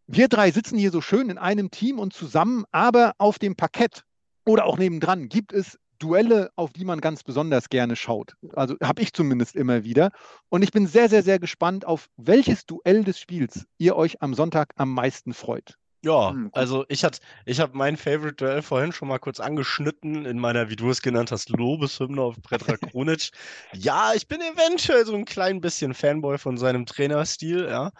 Wir 0.07 0.29
drei 0.29 0.51
sitzen 0.51 0.79
hier 0.79 0.91
so 0.91 1.03
schön 1.03 1.29
in 1.29 1.39
einem 1.39 1.71
Team 1.71 1.99
und 1.99 2.15
zusammen, 2.15 2.65
aber 2.73 3.13
auf 3.19 3.39
dem 3.39 3.57
Parkett 3.57 4.05
oder 4.47 4.65
auch 4.65 4.79
nebendran 4.79 5.29
gibt 5.29 5.53
es 5.53 5.79
Duelle, 6.03 6.51
auf 6.57 6.73
die 6.73 6.85
man 6.85 7.01
ganz 7.01 7.23
besonders 7.23 7.69
gerne 7.69 7.97
schaut. 7.97 8.35
Also 8.55 8.77
habe 8.83 9.03
ich 9.03 9.13
zumindest 9.13 9.55
immer 9.55 9.85
wieder. 9.85 10.11
Und 10.49 10.63
ich 10.63 10.73
bin 10.73 10.87
sehr, 10.87 11.09
sehr, 11.09 11.23
sehr 11.23 11.39
gespannt, 11.39 11.87
auf 11.87 12.09
welches 12.17 12.67
Duell 12.67 13.05
des 13.05 13.21
Spiels 13.21 13.67
ihr 13.79 13.97
euch 13.97 14.21
am 14.21 14.35
Sonntag 14.35 14.73
am 14.77 14.93
meisten 14.93 15.33
freut. 15.33 15.77
Ja, 16.05 16.31
hm, 16.31 16.51
also 16.53 16.85
ich 16.89 17.05
hatte, 17.05 17.21
ich 17.47 17.61
habe 17.61 17.77
mein 17.77 17.97
Favorite 17.97 18.35
Duell 18.35 18.63
vorhin 18.63 18.91
schon 18.91 19.07
mal 19.07 19.19
kurz 19.19 19.39
angeschnitten 19.39 20.25
in 20.25 20.39
meiner, 20.39 20.69
wie 20.69 20.75
du 20.75 20.91
es 20.91 21.01
genannt 21.01 21.31
hast, 21.31 21.51
Lobeshymne 21.51 22.21
auf 22.21 22.43
Predrag 22.43 22.81
Krunic. 22.91 23.31
ja, 23.73 24.13
ich 24.15 24.27
bin 24.27 24.41
eventuell 24.41 25.07
so 25.07 25.15
ein 25.15 25.25
klein 25.25 25.61
bisschen 25.61 25.95
Fanboy 25.95 26.39
von 26.39 26.57
seinem 26.57 26.87
Trainerstil, 26.87 27.67
ja. 27.69 27.93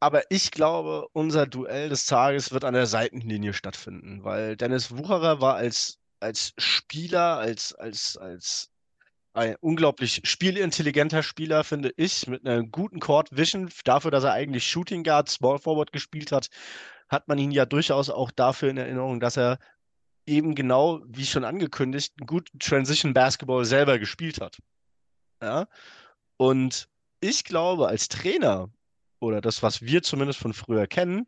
Aber 0.00 0.22
ich 0.30 0.50
glaube, 0.52 1.08
unser 1.12 1.46
Duell 1.46 1.88
des 1.88 2.06
Tages 2.06 2.52
wird 2.52 2.64
an 2.64 2.74
der 2.74 2.86
Seitenlinie 2.86 3.52
stattfinden, 3.52 4.22
weil 4.24 4.56
Dennis 4.56 4.96
Wucherer 4.96 5.40
war 5.40 5.56
als 5.56 5.97
als 6.20 6.52
Spieler, 6.58 7.38
als, 7.38 7.74
als, 7.74 8.16
als 8.16 8.70
ein 9.34 9.56
unglaublich 9.60 10.20
spielintelligenter 10.24 11.22
Spieler, 11.22 11.64
finde 11.64 11.92
ich, 11.96 12.26
mit 12.26 12.46
einer 12.46 12.62
guten 12.64 13.00
Court 13.00 13.28
Vision. 13.36 13.70
Dafür, 13.84 14.10
dass 14.10 14.24
er 14.24 14.32
eigentlich 14.32 14.66
Shooting 14.66 15.04
Guard, 15.04 15.28
Small 15.28 15.58
Forward 15.58 15.92
gespielt 15.92 16.32
hat, 16.32 16.48
hat 17.08 17.28
man 17.28 17.38
ihn 17.38 17.50
ja 17.50 17.64
durchaus 17.64 18.10
auch 18.10 18.30
dafür 18.30 18.70
in 18.70 18.76
Erinnerung, 18.76 19.20
dass 19.20 19.36
er 19.36 19.58
eben 20.26 20.54
genau, 20.54 21.00
wie 21.06 21.24
schon 21.24 21.44
angekündigt, 21.44 22.14
einen 22.18 22.26
guten 22.26 22.58
Transition 22.58 23.14
Basketball 23.14 23.64
selber 23.64 23.98
gespielt 23.98 24.40
hat. 24.40 24.58
Ja? 25.40 25.66
Und 26.36 26.88
ich 27.20 27.44
glaube, 27.44 27.88
als 27.88 28.08
Trainer, 28.08 28.70
oder 29.20 29.40
das, 29.40 29.62
was 29.62 29.82
wir 29.82 30.02
zumindest 30.02 30.38
von 30.38 30.52
früher 30.52 30.86
kennen, 30.86 31.26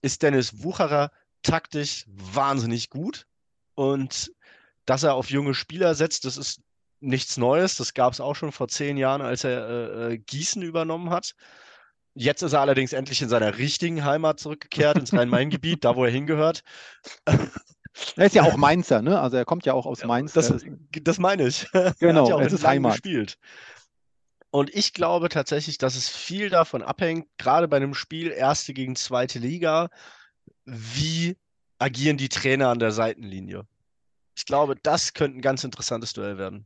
ist 0.00 0.22
Dennis 0.22 0.62
Wucherer 0.62 1.12
taktisch 1.42 2.06
wahnsinnig 2.08 2.90
gut. 2.90 3.26
Und 3.74 4.32
dass 4.84 5.02
er 5.02 5.14
auf 5.14 5.30
junge 5.30 5.54
Spieler 5.54 5.94
setzt, 5.94 6.24
das 6.24 6.36
ist 6.36 6.60
nichts 7.00 7.36
Neues. 7.36 7.76
Das 7.76 7.94
gab 7.94 8.12
es 8.12 8.20
auch 8.20 8.34
schon 8.34 8.52
vor 8.52 8.68
zehn 8.68 8.96
Jahren, 8.96 9.22
als 9.22 9.44
er 9.44 9.68
äh, 9.68 10.14
äh, 10.14 10.18
Gießen 10.18 10.62
übernommen 10.62 11.10
hat. 11.10 11.34
Jetzt 12.14 12.42
ist 12.42 12.52
er 12.52 12.60
allerdings 12.60 12.92
endlich 12.92 13.22
in 13.22 13.28
seiner 13.28 13.58
richtigen 13.58 14.04
Heimat 14.04 14.38
zurückgekehrt, 14.38 14.98
ins 14.98 15.12
Rhein-Main-Gebiet, 15.14 15.84
da 15.84 15.96
wo 15.96 16.04
er 16.04 16.10
hingehört. 16.10 16.62
Er 18.16 18.24
ist 18.24 18.34
ja 18.34 18.44
auch 18.44 18.56
Mainzer, 18.56 19.02
ne? 19.02 19.20
Also 19.20 19.36
er 19.36 19.44
kommt 19.44 19.66
ja 19.66 19.74
auch 19.74 19.84
aus 19.84 20.02
Mainz. 20.04 20.32
Das, 20.32 20.50
das 21.02 21.18
meine 21.18 21.46
ich. 21.46 21.66
Genau, 22.00 22.26
ja 22.26 22.40
es 22.40 22.54
ist 22.54 22.66
Heimat. 22.66 22.92
Gespielt. 22.92 23.36
Und 24.50 24.74
ich 24.74 24.92
glaube 24.92 25.28
tatsächlich, 25.28 25.78
dass 25.78 25.94
es 25.94 26.08
viel 26.08 26.48
davon 26.48 26.82
abhängt, 26.82 27.26
gerade 27.36 27.68
bei 27.68 27.76
einem 27.76 27.92
Spiel 27.94 28.30
erste 28.30 28.72
gegen 28.72 28.96
zweite 28.96 29.38
Liga, 29.38 29.90
wie 30.64 31.36
agieren 31.82 32.16
die 32.16 32.28
Trainer 32.28 32.68
an 32.68 32.78
der 32.78 32.92
Seitenlinie. 32.92 33.66
Ich 34.36 34.46
glaube, 34.46 34.76
das 34.80 35.12
könnte 35.12 35.38
ein 35.38 35.42
ganz 35.42 35.64
interessantes 35.64 36.12
Duell 36.12 36.38
werden. 36.38 36.64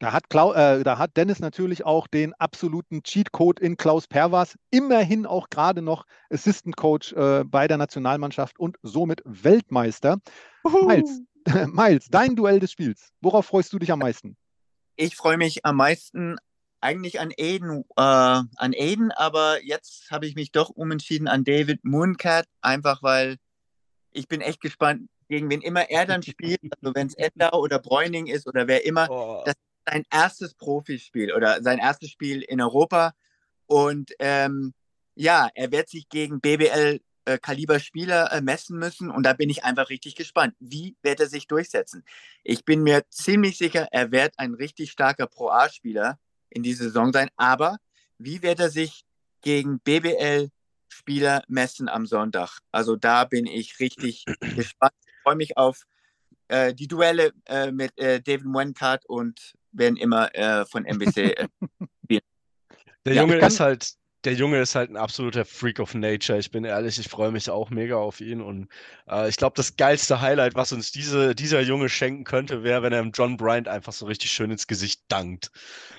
Da 0.00 0.12
hat, 0.12 0.30
Klau 0.30 0.52
äh, 0.52 0.84
da 0.84 0.98
hat 0.98 1.16
Dennis 1.16 1.40
natürlich 1.40 1.84
auch 1.84 2.06
den 2.06 2.32
absoluten 2.34 3.02
Cheatcode 3.02 3.58
in 3.58 3.76
Klaus 3.76 4.06
Perwas, 4.06 4.56
immerhin 4.70 5.26
auch 5.26 5.48
gerade 5.48 5.82
noch 5.82 6.06
Assistant 6.30 6.76
Coach 6.76 7.12
äh, 7.14 7.42
bei 7.44 7.66
der 7.66 7.78
Nationalmannschaft 7.78 8.58
und 8.60 8.76
somit 8.82 9.22
Weltmeister. 9.24 10.18
Miles, 10.64 11.20
Miles, 11.72 12.06
dein 12.10 12.36
Duell 12.36 12.60
des 12.60 12.72
Spiels. 12.72 13.10
Worauf 13.20 13.46
freust 13.46 13.72
du 13.72 13.78
dich 13.78 13.90
am 13.90 13.98
meisten? 14.00 14.36
Ich 14.96 15.16
freue 15.16 15.36
mich 15.36 15.64
am 15.64 15.76
meisten 15.76 16.36
eigentlich 16.80 17.18
an 17.18 17.32
Aiden, 17.36 17.84
äh, 17.96 18.02
an 18.02 18.74
Aiden, 18.76 19.10
aber 19.10 19.64
jetzt 19.64 20.12
habe 20.12 20.26
ich 20.26 20.36
mich 20.36 20.52
doch 20.52 20.68
umentschieden 20.70 21.26
an 21.26 21.42
David 21.42 21.84
Mooncat, 21.84 22.46
einfach 22.60 23.02
weil 23.02 23.38
ich 24.12 24.28
bin 24.28 24.40
echt 24.40 24.60
gespannt, 24.60 25.08
gegen 25.28 25.50
wen 25.50 25.60
immer 25.60 25.90
er 25.90 26.06
dann 26.06 26.22
spielt. 26.22 26.60
Also 26.80 26.94
wenn 26.94 27.06
es 27.08 27.14
Ender 27.14 27.54
oder 27.54 27.78
Bräuning 27.78 28.26
ist 28.26 28.46
oder 28.46 28.66
wer 28.66 28.84
immer, 28.84 29.08
oh. 29.10 29.42
das 29.44 29.54
sein 29.88 30.04
erstes 30.10 30.54
Profispiel 30.54 31.32
oder 31.32 31.62
sein 31.62 31.78
erstes 31.78 32.10
Spiel 32.10 32.42
in 32.42 32.60
Europa. 32.60 33.12
Und 33.66 34.12
ähm, 34.18 34.74
ja, 35.14 35.48
er 35.54 35.70
wird 35.72 35.88
sich 35.88 36.08
gegen 36.08 36.40
BBL 36.40 37.00
äh, 37.24 37.38
äh, 37.38 38.40
messen 38.40 38.78
müssen 38.78 39.10
und 39.10 39.22
da 39.24 39.32
bin 39.34 39.50
ich 39.50 39.64
einfach 39.64 39.90
richtig 39.90 40.14
gespannt. 40.14 40.54
Wie 40.60 40.96
wird 41.02 41.20
er 41.20 41.26
sich 41.26 41.46
durchsetzen? 41.46 42.04
Ich 42.42 42.64
bin 42.64 42.82
mir 42.82 43.04
ziemlich 43.10 43.58
sicher, 43.58 43.88
er 43.90 44.10
wird 44.12 44.32
ein 44.38 44.54
richtig 44.54 44.90
starker 44.90 45.26
Pro-A-Spieler 45.26 46.18
in 46.50 46.62
dieser 46.62 46.84
Saison 46.84 47.12
sein, 47.12 47.28
aber 47.36 47.76
wie 48.18 48.42
wird 48.42 48.60
er 48.60 48.70
sich 48.70 49.04
gegen 49.42 49.80
BBL-Spieler 50.88 51.42
messen 51.48 51.88
am 51.88 52.06
Sonntag? 52.06 52.58
Also 52.72 52.96
da 52.96 53.24
bin 53.24 53.46
ich 53.46 53.78
richtig 53.80 54.24
gespannt. 54.40 54.92
Ich 55.06 55.22
freue 55.22 55.36
mich 55.36 55.56
auf 55.56 55.84
äh, 56.48 56.74
die 56.74 56.88
Duelle 56.88 57.32
äh, 57.46 57.70
mit 57.70 57.96
äh, 57.98 58.20
David 58.20 58.46
Wencart 58.46 59.04
und 59.06 59.54
werden 59.72 59.96
immer 59.96 60.34
äh, 60.34 60.64
von 60.66 60.84
NBC 60.84 61.16
äh, 61.16 61.48
spielen. 62.04 62.22
Der 63.04 63.14
ja, 63.14 63.22
Junge 63.22 63.38
ist 63.38 63.60
halt, 63.60 63.94
der 64.24 64.34
Junge 64.34 64.60
ist 64.60 64.74
halt 64.74 64.90
ein 64.90 64.96
absoluter 64.96 65.44
Freak 65.44 65.78
of 65.78 65.94
Nature. 65.94 66.38
Ich 66.38 66.50
bin 66.50 66.64
ehrlich, 66.64 66.98
ich 66.98 67.08
freue 67.08 67.30
mich 67.30 67.48
auch 67.50 67.70
mega 67.70 67.96
auf 67.96 68.20
ihn. 68.20 68.40
Und 68.40 68.68
äh, 69.08 69.28
ich 69.28 69.36
glaube, 69.36 69.54
das 69.56 69.76
geilste 69.76 70.20
Highlight, 70.20 70.54
was 70.54 70.72
uns 70.72 70.90
diese, 70.90 71.34
dieser 71.34 71.60
Junge 71.60 71.88
schenken 71.88 72.24
könnte, 72.24 72.64
wäre, 72.64 72.82
wenn 72.82 72.92
er 72.92 73.04
John 73.14 73.36
Bryant 73.36 73.68
einfach 73.68 73.92
so 73.92 74.06
richtig 74.06 74.32
schön 74.32 74.50
ins 74.50 74.66
Gesicht 74.66 75.02
dankt. 75.08 75.50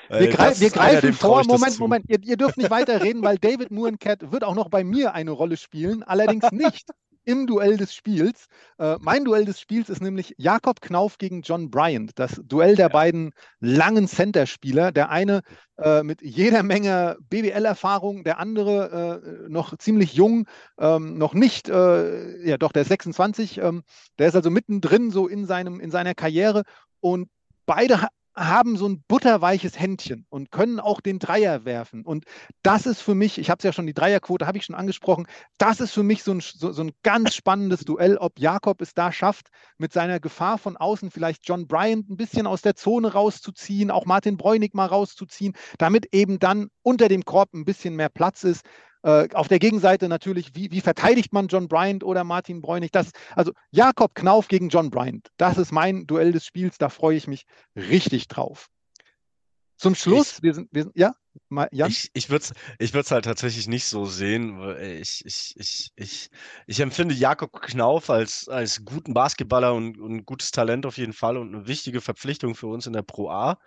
Wir, 0.10 0.30
greif, 0.30 0.60
wir 0.60 0.70
greifen 0.72 1.14
vor. 1.14 1.46
Moment, 1.46 1.80
Moment. 1.80 2.06
Ihr, 2.10 2.18
ihr, 2.24 2.36
dürft 2.36 2.58
nicht 2.58 2.72
weiterreden, 2.72 3.22
weil 3.22 3.38
David 3.38 3.70
Moorencat 3.72 4.32
wird 4.32 4.44
auch 4.44 4.56
noch 4.56 4.70
bei 4.70 4.84
mir 4.84 5.14
eine 5.14 5.32
Rolle 5.32 5.56
spielen. 5.56 6.04
Allerdings 6.04 6.52
nicht 6.52 6.90
im 7.26 7.48
Duell 7.48 7.78
des 7.78 7.94
Spiels. 7.94 8.46
Äh, 8.78 8.98
mein 9.00 9.26
Duell 9.26 9.46
des 9.46 9.60
Spiels 9.60 9.90
ist 9.90 10.02
nämlich 10.02 10.34
Jakob 10.38 10.82
Knauf 10.82 11.18
gegen 11.18 11.42
John 11.42 11.70
Bryant. 11.70 12.12
Das 12.16 12.42
Duell 12.44 12.76
der 12.76 12.88
ja. 12.88 12.94
beiden 12.94 13.32
langen 13.60 14.08
Center-Spieler. 14.08 14.92
Der 14.92 15.10
eine 15.10 15.42
äh, 15.78 16.04
mit 16.04 16.22
jeder 16.22 16.64
Menge 16.64 17.18
BBL-Erfahrung, 17.30 18.24
der 18.24 18.40
andere 18.40 19.22
äh, 19.24 19.50
noch 19.50 19.78
ziemlich 19.78 20.14
jung, 20.14 20.48
ähm, 20.80 21.18
noch 21.18 21.34
nicht, 21.34 21.70
äh, 21.70 22.48
ja 22.48 22.58
doch, 22.58 22.72
der 22.72 22.84
ist 22.84 22.90
26. 22.90 23.60
Ähm, 23.60 23.84
der 24.18 24.28
ist 24.28 24.36
also 24.36 24.50
mittendrin 24.50 25.12
so 25.12 25.28
in, 25.28 25.46
seinem, 25.46 25.80
in 25.80 25.92
seiner 25.92 26.16
Karriere. 26.16 26.64
Und 27.00 27.30
beide 27.66 28.08
haben 28.40 28.78
so 28.78 28.88
ein 28.88 29.04
butterweiches 29.08 29.78
Händchen 29.78 30.26
und 30.30 30.50
können 30.52 30.80
auch 30.80 31.02
den 31.02 31.20
Dreier 31.20 31.66
werfen. 31.66 32.06
Und 32.06 32.26
das 32.64 32.86
ist 32.86 33.02
für 33.02 33.14
mich, 33.14 33.38
ich 33.38 33.50
habe 33.50 33.60
es 33.60 33.64
ja 33.64 33.74
schon, 33.74 33.86
die 33.86 33.94
Dreierquote 33.94 34.48
habe 34.48 34.58
ich 34.58 34.66
schon 34.66 34.76
angesprochen, 34.76 35.28
das 35.58 35.82
ist 35.82 35.92
für 35.92 36.04
mich 36.04 36.24
so 36.24 36.32
ein, 36.32 36.40
so, 36.40 36.72
so 36.72 36.84
ein 36.84 36.92
ganz 37.04 37.36
spannendes 37.36 37.82
Duell, 37.82 38.18
ob 38.18 38.40
Jakob 38.40 38.82
es 38.82 38.94
da 38.94 39.12
schafft, 39.12 39.50
mit 39.78 39.92
seiner 39.92 40.20
Gefahr 40.20 40.58
von 40.58 40.78
außen 40.78 41.12
vielleicht 41.12 41.48
John 41.48 41.68
Bryant 41.68 42.10
ein 42.10 42.18
bisschen 42.18 42.48
aus 42.48 42.62
der 42.62 42.76
Zone 42.76 43.12
rauszuziehen, 43.12 43.92
auch 43.92 44.06
Martin 44.06 44.38
Bräunig 44.38 44.74
mal 44.74 44.86
rauszuziehen, 44.86 45.54
damit 45.78 46.08
eben 46.14 46.40
dann 46.40 46.70
unter 46.82 47.10
dem 47.10 47.26
Korb 47.26 47.54
ein 47.54 47.66
bisschen 47.66 47.96
mehr 47.96 48.10
Platz 48.10 48.44
ist. 48.44 48.66
Äh, 49.02 49.30
auf 49.34 49.48
der 49.48 49.60
Gegenseite 49.60 50.10
natürlich, 50.10 50.56
wie, 50.56 50.72
wie, 50.72 50.82
verteidigt 50.82 51.32
man 51.32 51.48
John 51.48 51.68
Bryant 51.68 52.04
oder 52.04 52.24
Martin 52.24 52.62
Bräunig? 52.62 52.92
Das, 52.92 53.12
also 53.36 53.54
Jakob 53.72 54.14
Knauf 54.14 54.48
gegen 54.50 54.70
John 54.70 54.90
Bryant, 54.90 55.30
das 55.38 55.58
ist 55.58 55.72
mein 55.72 56.06
Duell 56.06 56.34
des 56.34 56.46
Spiels, 56.46 56.78
da 56.78 56.90
freue 56.90 57.16
ich 57.16 57.28
mich 57.28 57.46
richtig 57.76 58.28
drauf. 58.28 58.68
Zum 59.78 59.96
Schluss, 59.96 60.38
ich, 60.38 60.44
wir 60.44 60.54
sind, 60.54 60.68
wir 60.74 60.84
sind, 60.84 60.98
ja, 60.98 61.14
Jan? 61.72 61.90
Ich, 61.90 62.10
ich 62.14 62.30
würde 62.30 62.44
es 62.80 62.94
ich 62.94 63.12
halt 63.12 63.26
tatsächlich 63.26 63.68
nicht 63.68 63.86
so 63.86 64.06
sehen. 64.06 64.60
Ich, 64.80 65.26
ich, 65.26 65.56
ich, 65.58 65.92
ich, 65.96 66.30
ich 66.68 66.80
empfinde 66.82 67.16
Jakob 67.16 67.62
Knauf 67.62 68.10
als, 68.10 68.50
als 68.50 68.84
guten 68.84 69.14
Basketballer 69.14 69.74
und, 69.74 69.98
und 69.98 70.26
gutes 70.26 70.52
Talent 70.52 70.86
auf 70.86 70.98
jeden 70.98 71.14
Fall 71.14 71.38
und 71.38 71.56
eine 71.56 71.68
wichtige 71.68 72.02
Verpflichtung 72.02 72.56
für 72.56 72.68
uns 72.68 72.88
in 72.88 72.94
der 72.94 73.04
Pro 73.04 73.30
A. 73.30 73.60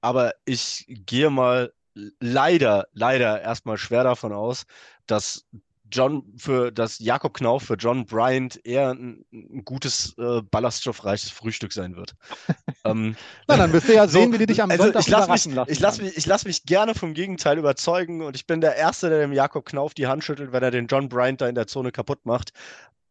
Aber 0.00 0.32
ich 0.44 0.84
gehe 0.88 1.30
mal 1.30 1.72
leider, 1.94 2.86
leider 2.92 3.40
erstmal 3.42 3.78
schwer 3.78 4.04
davon 4.04 4.32
aus, 4.32 4.64
dass 5.06 5.46
John 5.92 6.24
für 6.36 6.72
dass 6.72 6.98
Jakob 6.98 7.34
Knauf 7.34 7.64
für 7.64 7.74
John 7.74 8.06
Bryant 8.06 8.64
eher 8.64 8.90
ein, 8.94 9.24
ein 9.32 9.64
gutes 9.64 10.16
äh, 10.18 10.40
ballaststoffreiches 10.42 11.30
Frühstück 11.30 11.72
sein 11.72 11.96
wird. 11.96 12.14
ähm, 12.84 13.14
Na, 13.46 13.56
dann 13.56 13.72
wirst 13.72 13.88
du 13.88 13.94
ja 13.94 14.08
sehen, 14.08 14.32
so, 14.32 14.32
wie 14.32 14.38
die 14.38 14.46
dich 14.46 14.62
am 14.62 14.70
also 14.70 14.84
Sonntag 14.84 15.02
ich 15.02 15.08
lass 15.08 15.28
mich, 15.28 15.54
lassen. 15.54 15.70
Ich 15.70 15.80
lasse 15.80 16.02
mich, 16.02 16.26
lass 16.26 16.44
mich 16.44 16.64
gerne 16.64 16.94
vom 16.94 17.14
Gegenteil 17.14 17.58
überzeugen 17.58 18.22
und 18.22 18.34
ich 18.36 18.46
bin 18.46 18.60
der 18.60 18.76
Erste, 18.76 19.10
der 19.10 19.20
dem 19.20 19.32
Jakob 19.32 19.66
Knauf 19.66 19.94
die 19.94 20.06
Hand 20.06 20.24
schüttelt, 20.24 20.52
wenn 20.52 20.62
er 20.62 20.70
den 20.70 20.86
John 20.86 21.08
Bryant 21.08 21.40
da 21.40 21.48
in 21.48 21.54
der 21.54 21.66
Zone 21.66 21.92
kaputt 21.92 22.24
macht. 22.24 22.52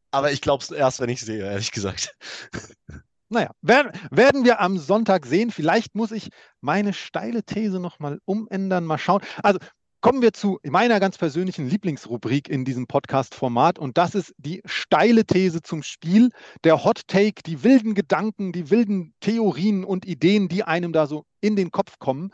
Aber 0.10 0.32
ich 0.32 0.42
glaube 0.42 0.64
es 0.64 0.72
erst, 0.72 1.00
wenn 1.00 1.10
ich 1.10 1.22
sehe, 1.22 1.44
ehrlich 1.44 1.72
gesagt. 1.72 2.16
Naja, 3.34 3.52
werden 3.62 4.44
wir 4.44 4.60
am 4.60 4.78
Sonntag 4.78 5.26
sehen. 5.26 5.52
Vielleicht 5.52 5.96
muss 5.96 6.12
ich 6.12 6.32
meine 6.60 6.92
steile 6.92 7.44
These 7.44 7.80
nochmal 7.80 8.20
umändern, 8.26 8.84
mal 8.84 8.98
schauen. 8.98 9.22
Also 9.42 9.58
kommen 10.02 10.22
wir 10.22 10.34
zu 10.34 10.60
meiner 10.64 11.00
ganz 11.00 11.18
persönlichen 11.18 11.66
Lieblingsrubrik 11.70 12.50
in 12.50 12.66
diesem 12.66 12.88
Podcast-Format 12.88 13.80
und 13.80 13.98
das 13.98 14.16
ist 14.16 14.34
die 14.38 14.62
steile 14.66 15.24
These 15.24 15.62
zum 15.62 15.82
Spiel, 15.82 16.32
der 16.66 16.84
Hot 16.84 17.08
Take, 17.08 17.42
die 17.46 17.64
wilden 17.64 17.96
Gedanken, 17.96 18.52
die 18.52 18.70
wilden 18.70 19.14
Theorien 19.22 19.86
und 19.86 20.06
Ideen, 20.06 20.50
die 20.50 20.66
einem 20.66 20.92
da 20.92 21.08
so 21.08 21.24
in 21.40 21.56
den 21.56 21.72
Kopf 21.72 22.00
kommen. 22.00 22.34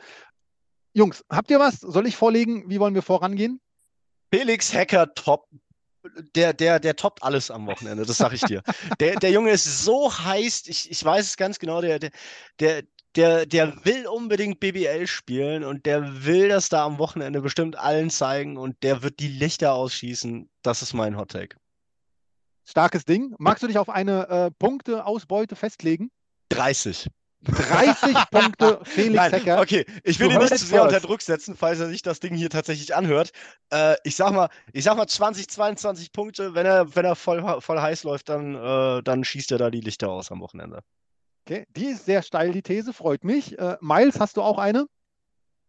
Jungs, 0.93 1.23
habt 1.29 1.51
ihr 1.51 1.59
was? 1.59 1.79
Soll 1.79 2.07
ich 2.07 2.15
vorlegen? 2.15 2.71
Wie 2.71 2.79
wollen 2.79 2.95
wir 2.95 3.03
vorangehen? 3.03 3.59
Felix 4.33 4.73
Hacker 4.73 5.13
Top 5.13 5.47
der, 6.35 6.53
der, 6.53 6.79
der 6.79 6.95
toppt 6.95 7.23
alles 7.23 7.51
am 7.51 7.67
Wochenende, 7.67 8.05
das 8.05 8.17
sag 8.17 8.33
ich 8.33 8.41
dir. 8.41 8.61
der, 8.99 9.15
der 9.15 9.31
Junge 9.31 9.51
ist 9.51 9.83
so 9.83 10.11
heiß, 10.11 10.67
ich, 10.67 10.91
ich 10.91 11.03
weiß 11.03 11.25
es 11.25 11.37
ganz 11.37 11.59
genau, 11.59 11.81
der, 11.81 11.99
der, 12.59 12.83
der, 13.15 13.45
der 13.45 13.85
will 13.85 14.07
unbedingt 14.07 14.59
BBL 14.59 15.07
spielen 15.07 15.63
und 15.63 15.85
der 15.85 16.25
will 16.25 16.49
das 16.49 16.69
da 16.69 16.85
am 16.85 16.99
Wochenende 16.99 17.41
bestimmt 17.41 17.75
allen 17.77 18.09
zeigen 18.09 18.57
und 18.57 18.81
der 18.83 19.01
wird 19.01 19.19
die 19.19 19.27
Lichter 19.27 19.73
ausschießen. 19.73 20.49
Das 20.61 20.81
ist 20.81 20.93
mein 20.93 21.17
Hot 21.17 21.31
Take. 21.31 21.57
Starkes 22.65 23.05
Ding. 23.05 23.33
Magst 23.39 23.63
du 23.63 23.67
dich 23.67 23.77
auf 23.77 23.89
eine 23.89 24.27
äh, 24.27 24.51
Punkteausbeute 24.51 25.55
festlegen? 25.55 26.11
30. 26.49 27.07
30 27.47 28.15
Punkte 28.31 28.79
Felix 28.83 29.15
Nein, 29.15 29.31
Hecker. 29.31 29.61
Okay, 29.61 29.85
ich 30.03 30.19
will 30.19 30.31
ihn 30.31 30.37
nicht 30.37 30.57
zu 30.57 30.65
sehr 30.65 30.83
unter 30.83 30.99
Druck 30.99 31.21
setzen, 31.21 31.55
falls 31.55 31.79
er 31.79 31.87
sich 31.87 32.01
das 32.01 32.19
Ding 32.19 32.35
hier 32.35 32.49
tatsächlich 32.49 32.95
anhört. 32.95 33.31
Äh, 33.71 33.95
ich 34.03 34.15
sag 34.15 34.33
mal, 34.33 34.49
ich 34.73 34.83
sag 34.83 34.97
mal 34.97 35.07
20, 35.07 35.47
22 35.47 36.11
Punkte. 36.11 36.53
Wenn 36.53 36.65
er, 36.65 36.95
wenn 36.95 37.05
er 37.05 37.15
voll, 37.15 37.61
voll 37.61 37.79
heiß 37.79 38.03
läuft, 38.03 38.29
dann, 38.29 38.55
äh, 38.55 39.03
dann 39.03 39.23
schießt 39.23 39.51
er 39.51 39.57
da 39.57 39.69
die 39.69 39.81
Lichter 39.81 40.09
aus 40.09 40.31
am 40.31 40.41
Wochenende. 40.41 40.81
Okay, 41.45 41.65
die 41.75 41.85
ist 41.85 42.05
sehr 42.05 42.23
steil, 42.23 42.51
die 42.51 42.61
These, 42.61 42.91
freut 42.91 43.23
mich. 43.23 43.57
Äh, 43.57 43.77
Miles, 43.79 44.19
hast 44.19 44.37
du 44.37 44.41
auch 44.41 44.57
eine? 44.57 44.87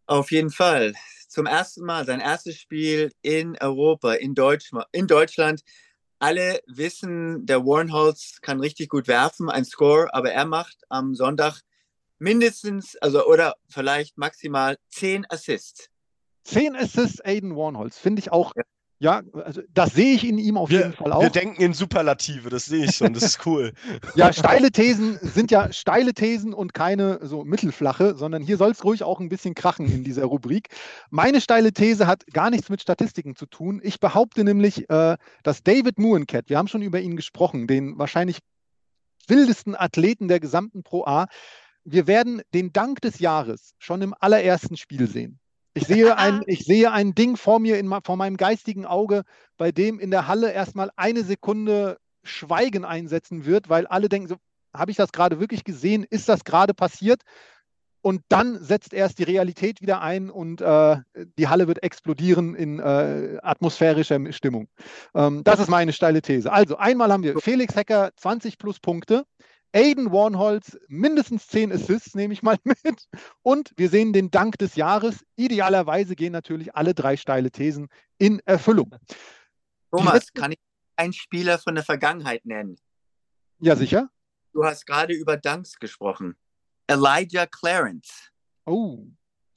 Auf 0.07 0.31
jeden 0.33 0.51
Fall. 0.51 0.95
Zum 1.29 1.47
ersten 1.47 1.85
Mal 1.85 2.05
sein 2.05 2.21
erstes 2.21 2.57
Spiel 2.57 3.13
in 3.23 3.57
Europa, 3.61 4.15
in, 4.15 4.35
Deutsch, 4.35 4.71
in 4.93 5.07
Deutschland 5.07 5.63
alle 6.19 6.61
wissen, 6.67 7.47
der 7.47 7.65
Warrenholz 7.65 8.41
kann 8.41 8.61
richtig 8.61 8.89
gut 8.89 9.07
werfen, 9.07 9.49
ein 9.49 9.65
Score, 9.65 10.13
aber 10.13 10.33
er 10.33 10.47
macht 10.47 10.79
am 10.89 11.15
Sonntag 11.15 11.61
mindestens, 12.19 12.97
also 12.97 13.27
oder 13.27 13.55
vielleicht 13.69 14.19
maximal 14.19 14.77
zehn 14.89 15.27
Assists. 15.29 15.89
Zehn 16.45 16.77
Assists, 16.77 17.21
Aiden 17.25 17.57
Warnholz, 17.57 17.99
finde 17.99 18.21
ich 18.21 18.33
auch 18.33 18.53
ja. 18.57 18.63
Ja, 19.01 19.23
also 19.45 19.63
das 19.73 19.93
sehe 19.93 20.15
ich 20.15 20.27
in 20.27 20.39
ihm 20.39 20.57
auf 20.57 20.71
wir, 20.71 20.79
jeden 20.79 20.93
Fall 20.93 21.13
auch. 21.13 21.23
Wir 21.23 21.31
denken 21.31 21.63
in 21.63 21.73
Superlative, 21.73 22.51
das 22.51 22.65
sehe 22.65 22.87
ich 22.87 22.97
schon, 22.97 23.13
das 23.15 23.23
ist 23.23 23.47
cool. 23.47 23.73
ja, 24.17 24.33
steile 24.33 24.73
Thesen 24.73 25.21
sind 25.23 25.53
ja 25.53 25.73
steile 25.73 26.15
Thesen 26.15 26.53
und 26.53 26.75
keine 26.75 27.21
so 27.25 27.45
mittelflache, 27.45 28.17
sondern 28.17 28.43
hier 28.43 28.57
soll 28.57 28.73
es 28.73 28.83
ruhig 28.83 29.05
auch 29.05 29.21
ein 29.21 29.29
bisschen 29.29 29.55
krachen 29.55 29.87
in 29.87 30.03
dieser 30.03 30.25
Rubrik. 30.25 30.71
Meine 31.11 31.41
steile 31.41 31.73
These 31.73 32.09
hat 32.09 32.27
gar 32.33 32.51
nichts 32.51 32.71
mit 32.71 32.83
Statistiken 32.83 33.37
zu 33.37 33.47
tun. 33.47 33.81
Ich 33.85 34.01
behaupte 34.01 34.43
nämlich, 34.43 34.91
äh, 34.91 35.17
dass 35.45 35.63
David 35.63 36.01
Moorencat, 36.01 36.49
wir 36.49 36.59
haben 36.59 36.69
schon 36.69 36.83
über 36.83 36.99
ihn 36.99 37.15
gesprochen, 37.15 37.69
den 37.69 37.99
wahrscheinlich 37.99 38.39
wildesten 39.29 39.77
Athleten 39.77 40.27
der 40.27 40.41
gesamten 40.41 40.83
Pro 40.83 41.05
A. 41.05 41.27
Wir 41.91 42.07
werden 42.07 42.43
den 42.55 42.73
Dank 42.73 43.01
des 43.01 43.19
Jahres 43.19 43.75
schon 43.79 44.03
im 44.03 44.15
allerersten 44.19 44.77
Spiel 44.77 45.09
sehen. 45.09 45.39
Ich 45.75 45.87
sehe, 45.87 46.17
ein, 46.17 46.43
ich 46.47 46.65
sehe 46.65 46.91
ein 46.93 47.15
Ding 47.15 47.37
vor 47.37 47.61
mir, 47.61 47.79
in, 47.79 47.93
vor 48.05 48.17
meinem 48.17 48.37
geistigen 48.37 48.85
Auge, 48.85 49.23
bei 49.57 49.73
dem 49.73 49.99
in 49.99 50.11
der 50.11 50.27
Halle 50.27 50.53
erstmal 50.53 50.91
eine 50.97 51.25
Sekunde 51.25 51.99
Schweigen 52.25 52.85
einsetzen 52.85 53.47
wird, 53.47 53.69
weil 53.69 53.87
alle 53.87 54.09
denken, 54.09 54.29
so, 54.29 54.37
habe 54.75 54.91
ich 54.91 54.97
das 54.97 55.13
gerade 55.13 55.41
wirklich 55.41 55.65
gesehen? 55.65 56.05
Ist 56.09 56.29
das 56.29 56.45
gerade 56.45 56.75
passiert? 56.75 57.23
Und 58.01 58.23
dann 58.29 58.63
setzt 58.63 58.93
erst 58.93 59.19
die 59.19 59.25
Realität 59.25 59.81
wieder 59.81 60.01
ein 60.01 60.31
und 60.31 60.61
äh, 60.61 60.97
die 61.37 61.49
Halle 61.49 61.67
wird 61.67 61.83
explodieren 61.83 62.55
in 62.55 62.79
äh, 62.79 63.39
atmosphärischer 63.43 64.33
Stimmung. 64.33 64.69
Ähm, 65.15 65.43
das 65.43 65.59
ist 65.59 65.69
meine 65.69 65.93
steile 65.93 66.23
These. 66.23 66.53
Also 66.53 66.77
einmal 66.77 67.11
haben 67.11 67.25
wir 67.25 67.39
Felix 67.41 67.75
Hecker 67.75 68.11
20 68.17 68.59
plus 68.59 68.79
Punkte. 68.79 69.25
Aiden 69.73 70.13
Warnholz 70.13 70.79
mindestens 70.89 71.47
10 71.49 71.73
Assists, 71.73 72.15
nehme 72.15 72.33
ich 72.33 72.43
mal 72.43 72.57
mit. 72.65 73.09
Und 73.43 73.73
wir 73.77 73.89
sehen 73.91 74.13
den 74.13 74.31
Dank 74.31 74.59
des 74.59 74.77
Jahres. 74.77 75.25
Idealerweise 75.37 76.17
gehen 76.17 76.33
natürlich 76.33 76.75
alle 76.75 76.95
drei 76.95 77.17
steile 77.17 77.51
Thesen 77.51 77.89
in 78.19 78.41
Erfüllung. 78.45 78.95
Thomas, 79.91 80.33
kann 80.33 80.53
ich 80.53 80.59
einen 80.97 81.13
Spieler 81.13 81.59
von 81.59 81.75
der 81.75 81.85
Vergangenheit 81.85 82.45
nennen? 82.45 82.77
Ja, 83.61 83.77
sicher. 83.77 84.11
Du 84.53 84.65
hast 84.65 84.87
gerade 84.87 85.15
über 85.15 85.37
Dunks 85.37 85.79
gesprochen. 85.79 86.37
Elijah 86.87 87.47
Clarence. 87.47 88.31
Oh. 88.67 89.07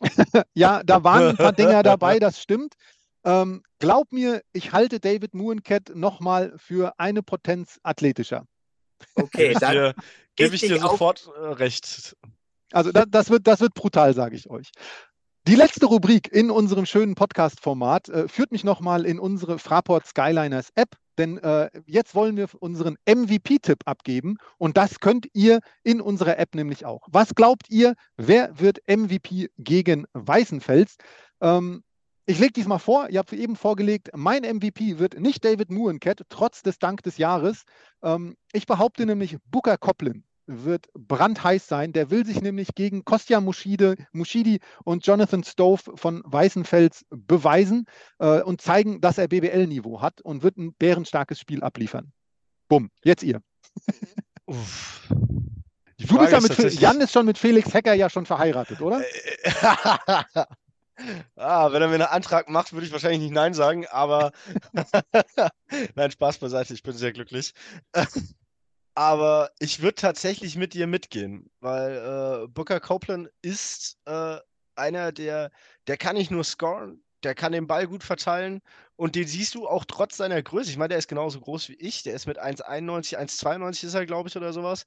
ja, 0.54 0.84
da 0.84 1.04
waren 1.04 1.30
ein 1.30 1.38
paar 1.38 1.54
Dinger 1.54 1.84
dabei, 1.84 2.20
das 2.20 2.42
stimmt. 2.42 2.76
Ähm, 3.24 3.64
glaub 3.80 4.12
mir, 4.12 4.42
ich 4.52 4.72
halte 4.72 5.00
David 5.00 5.34
Muenket 5.34 5.96
nochmal 5.96 6.54
für 6.58 7.00
eine 7.00 7.22
Potenz 7.22 7.80
athletischer. 7.84 8.46
Okay, 9.16 9.56
dann 9.60 9.94
gebe 10.36 10.56
ich 10.56 10.62
dir 10.62 10.80
sofort 10.80 11.28
auf. 11.28 11.36
Äh, 11.36 11.54
recht. 11.54 12.16
Also 12.72 12.92
das, 12.92 13.06
das, 13.10 13.30
wird, 13.30 13.48
das 13.48 13.60
wird 13.60 13.74
brutal, 13.74 14.14
sage 14.14 14.36
ich 14.36 14.50
euch. 14.50 14.72
Die 15.48 15.56
letzte 15.56 15.88
Rubrik 15.88 16.32
in 16.32 16.52
unserem 16.52 16.86
schönen 16.86 17.16
Podcast-Format 17.16 18.10
äh, 18.10 18.28
führt 18.28 18.52
mich 18.52 18.64
nochmal 18.64 19.06
in 19.06 19.20
unsere 19.20 19.58
Fraport 19.58 20.06
Skyliners 20.06 20.70
App, 20.76 20.96
denn 21.18 21.40
äh, 21.40 21.70
jetzt 21.88 22.14
wollen 22.14 22.38
wir 22.38 22.48
unseren 22.60 22.96
MVP-Tipp 23.08 23.80
abgeben 23.86 24.38
und 24.60 24.78
das 24.78 25.00
könnt 25.00 25.28
ihr 25.34 25.60
in 25.84 26.00
unserer 26.00 26.38
App 26.38 26.54
nämlich 26.54 26.86
auch. 26.86 27.08
Was 27.12 27.34
glaubt 27.34 27.70
ihr, 27.70 27.96
wer 28.18 28.60
wird 28.60 28.80
MVP 28.88 29.50
gegen 29.58 30.06
Weißenfels? 30.14 30.98
Ähm, 31.42 31.84
ich 32.26 32.40
lege 32.40 32.54
diesmal 32.54 32.80
vor, 32.80 33.10
ihr 33.10 33.20
habt 33.20 33.34
eben 33.34 33.56
vorgelegt, 33.56 34.10
mein 34.16 34.44
MVP 34.44 35.00
wird 35.00 35.20
nicht 35.20 35.44
David 35.44 35.72
Muenket, 35.72 36.24
trotz 36.30 36.62
des 36.62 36.80
Dank 36.80 37.04
des 37.04 37.18
Jahres. 37.18 37.64
Ähm, 38.04 38.36
ich 38.54 38.66
behaupte 38.66 39.06
nämlich, 39.06 39.38
Booker 39.46 39.78
Coplin 39.78 40.24
wird 40.46 40.90
brandheiß 40.94 41.68
sein. 41.68 41.94
Der 41.94 42.10
will 42.10 42.26
sich 42.26 42.42
nämlich 42.42 42.70
gegen 42.76 43.06
Kostja 43.06 43.42
Muschide, 43.42 43.96
Muschidi 44.12 44.60
und 44.84 45.06
Jonathan 45.06 45.44
Stove 45.44 45.82
von 45.96 46.22
Weißenfels 46.26 47.06
beweisen 47.10 47.86
äh, 48.20 48.42
und 48.42 48.62
zeigen, 48.62 49.02
dass 49.02 49.18
er 49.18 49.28
BBL-Niveau 49.28 50.02
hat 50.02 50.22
und 50.22 50.44
wird 50.44 50.58
ein 50.58 50.74
bärenstarkes 50.74 51.40
Spiel 51.40 51.64
abliefern. 51.64 52.12
Bumm, 52.68 52.90
jetzt 53.04 53.24
ihr. 53.24 53.42
Uff. 54.46 55.10
Du 56.08 56.18
bist 56.18 56.32
ja 56.32 56.42
mit, 56.42 56.80
Jan 56.80 57.00
ist 57.00 57.12
schon 57.12 57.26
mit 57.26 57.38
Felix 57.38 57.74
Hecker 57.74 57.94
ja 57.94 58.10
schon 58.10 58.26
verheiratet, 58.26 58.82
oder? 58.82 59.02
Ah, 61.36 61.72
wenn 61.72 61.82
er 61.82 61.88
mir 61.88 61.96
einen 61.96 62.04
Antrag 62.04 62.50
macht, 62.50 62.74
würde 62.74 62.86
ich 62.86 62.92
wahrscheinlich 62.92 63.22
nicht 63.22 63.34
Nein 63.34 63.54
sagen, 63.54 63.88
aber 63.88 64.32
nein, 65.96 66.12
Spaß 66.12 66.38
beiseite, 66.38 66.74
ich 66.74 66.84
bin 66.84 66.94
sehr 66.94 67.12
glücklich. 67.12 67.54
aber 68.96 69.52
ich 69.60 69.82
würde 69.82 69.96
tatsächlich 69.96 70.56
mit 70.56 70.74
dir 70.74 70.88
mitgehen, 70.88 71.50
weil 71.60 72.44
äh, 72.44 72.48
Booker 72.48 72.80
Copeland 72.80 73.30
ist 73.42 73.98
äh, 74.06 74.38
einer, 74.76 75.12
der, 75.12 75.52
der 75.88 75.98
kann 75.98 76.16
nicht 76.16 76.32
nur 76.32 76.44
scoren, 76.44 77.04
der 77.24 77.36
kann 77.36 77.52
den 77.52 77.68
Ball 77.68 77.88
gut 77.88 78.04
verteilen 78.04 78.62
und 78.96 79.16
den 79.16 79.28
siehst 79.28 79.56
du 79.56 79.68
auch 79.68 79.86
trotz 79.86 80.18
seiner 80.18 80.42
Größe. 80.42 80.70
Ich 80.70 80.78
meine, 80.78 80.90
der 80.90 80.98
ist 80.98 81.08
genauso 81.08 81.40
groß 81.40 81.70
wie 81.70 81.76
ich, 81.76 82.04
der 82.04 82.14
ist 82.14 82.28
mit 82.28 82.40
1,91, 82.40 83.18
1,92 83.18 83.86
ist 83.86 83.94
er, 83.94 84.06
glaube 84.06 84.30
ich, 84.30 84.38
oder 84.38 84.54
sowas. 84.54 84.86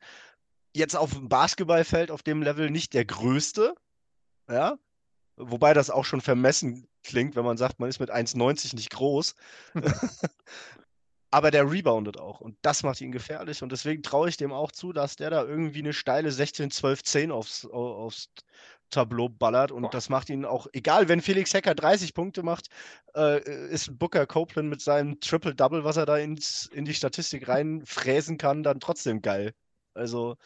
Jetzt 0.74 0.96
auf 0.96 1.12
dem 1.12 1.28
Basketballfeld 1.28 2.10
auf 2.10 2.22
dem 2.22 2.42
Level 2.42 2.70
nicht 2.70 2.94
der 2.94 3.04
größte, 3.04 3.74
ja, 4.48 4.76
Wobei 5.36 5.74
das 5.74 5.90
auch 5.90 6.04
schon 6.04 6.20
vermessen 6.20 6.86
klingt, 7.02 7.36
wenn 7.36 7.44
man 7.44 7.56
sagt, 7.56 7.80
man 7.80 7.88
ist 7.88 8.00
mit 8.00 8.10
1,90 8.10 8.74
nicht 8.76 8.90
groß. 8.90 9.34
Aber 11.34 11.50
der 11.50 11.68
reboundet 11.68 12.20
auch 12.20 12.40
und 12.40 12.56
das 12.62 12.84
macht 12.84 13.00
ihn 13.00 13.10
gefährlich 13.10 13.60
und 13.60 13.72
deswegen 13.72 14.04
traue 14.04 14.28
ich 14.28 14.36
dem 14.36 14.52
auch 14.52 14.70
zu, 14.70 14.92
dass 14.92 15.16
der 15.16 15.30
da 15.30 15.42
irgendwie 15.42 15.80
eine 15.80 15.92
steile 15.92 16.30
16, 16.30 16.70
12, 16.70 17.02
10 17.02 17.32
aufs, 17.32 17.66
aufs 17.66 18.28
Tableau 18.90 19.28
ballert 19.28 19.72
und 19.72 19.82
Boah. 19.82 19.90
das 19.90 20.08
macht 20.08 20.30
ihn 20.30 20.44
auch, 20.44 20.68
egal, 20.72 21.08
wenn 21.08 21.20
Felix 21.20 21.52
Hecker 21.52 21.74
30 21.74 22.14
Punkte 22.14 22.44
macht, 22.44 22.68
äh, 23.16 23.42
ist 23.68 23.98
Booker 23.98 24.26
Copeland 24.26 24.68
mit 24.68 24.80
seinem 24.80 25.18
Triple-Double, 25.18 25.82
was 25.82 25.96
er 25.96 26.06
da 26.06 26.18
ins, 26.18 26.66
in 26.66 26.84
die 26.84 26.94
Statistik 26.94 27.48
reinfräsen 27.48 28.38
kann, 28.38 28.62
dann 28.62 28.78
trotzdem 28.78 29.20
geil. 29.20 29.54
Also 29.94 30.36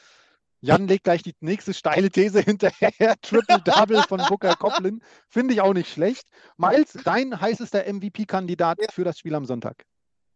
Jan 0.61 0.89
legt 0.89 1.05
gleich 1.05 1.23
die 1.23 1.35
nächste 1.41 1.73
steile 1.73 2.11
These 2.11 2.41
hinterher. 2.41 3.15
Triple-Double 3.23 4.03
von 4.09 4.21
Booker 4.29 4.57
Coplin. 4.57 5.03
Finde 5.29 5.55
ich 5.55 5.61
auch 5.61 5.73
nicht 5.73 5.91
schlecht. 5.91 6.27
Miles, 6.57 6.93
dein 7.05 7.41
heißester 7.41 7.85
MVP-Kandidat 7.93 8.79
für 8.93 9.05
das 9.05 9.19
Spiel 9.19 9.35
am 9.35 9.45
Sonntag? 9.45 9.85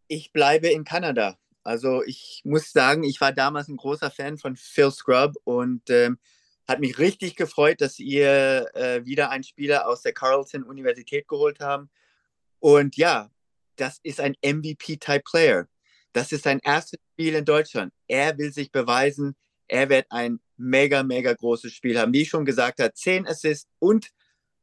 Ich 0.06 0.32
bleibe 0.32 0.68
in 0.68 0.84
Kanada. 0.84 1.38
Also 1.64 2.02
ich 2.04 2.42
muss 2.44 2.72
sagen, 2.72 3.04
ich 3.04 3.20
war 3.20 3.32
damals 3.32 3.68
ein 3.68 3.76
großer 3.76 4.10
Fan 4.10 4.38
von 4.38 4.56
Phil 4.56 4.90
Scrub 4.90 5.34
und 5.44 5.88
ähm, 5.90 6.18
hat 6.68 6.80
mich 6.80 6.98
richtig 6.98 7.36
gefreut, 7.36 7.80
dass 7.80 7.98
ihr 7.98 8.68
äh, 8.74 9.04
wieder 9.04 9.30
einen 9.30 9.44
Spieler 9.44 9.88
aus 9.88 10.02
der 10.02 10.12
Carleton 10.12 10.62
Universität 10.62 11.26
geholt 11.28 11.60
haben. 11.60 11.90
Und 12.60 12.96
ja, 12.96 13.30
das 13.76 13.98
ist 14.02 14.20
ein 14.20 14.36
MVP-Type-Player. 14.44 15.66
Das 16.12 16.30
ist 16.30 16.44
sein 16.44 16.60
erstes 16.62 17.00
Spiel 17.12 17.34
in 17.34 17.44
Deutschland. 17.44 17.92
Er 18.06 18.36
will 18.38 18.52
sich 18.52 18.70
beweisen 18.70 19.34
er 19.72 19.88
wird 19.88 20.06
ein 20.10 20.38
mega, 20.56 21.02
mega 21.02 21.32
großes 21.32 21.72
Spiel 21.72 21.98
haben. 21.98 22.12
Wie 22.12 22.22
ich 22.22 22.28
schon 22.28 22.44
gesagt 22.44 22.80
habe, 22.80 22.92
10 22.92 23.26
Assists 23.26 23.68
und 23.78 24.10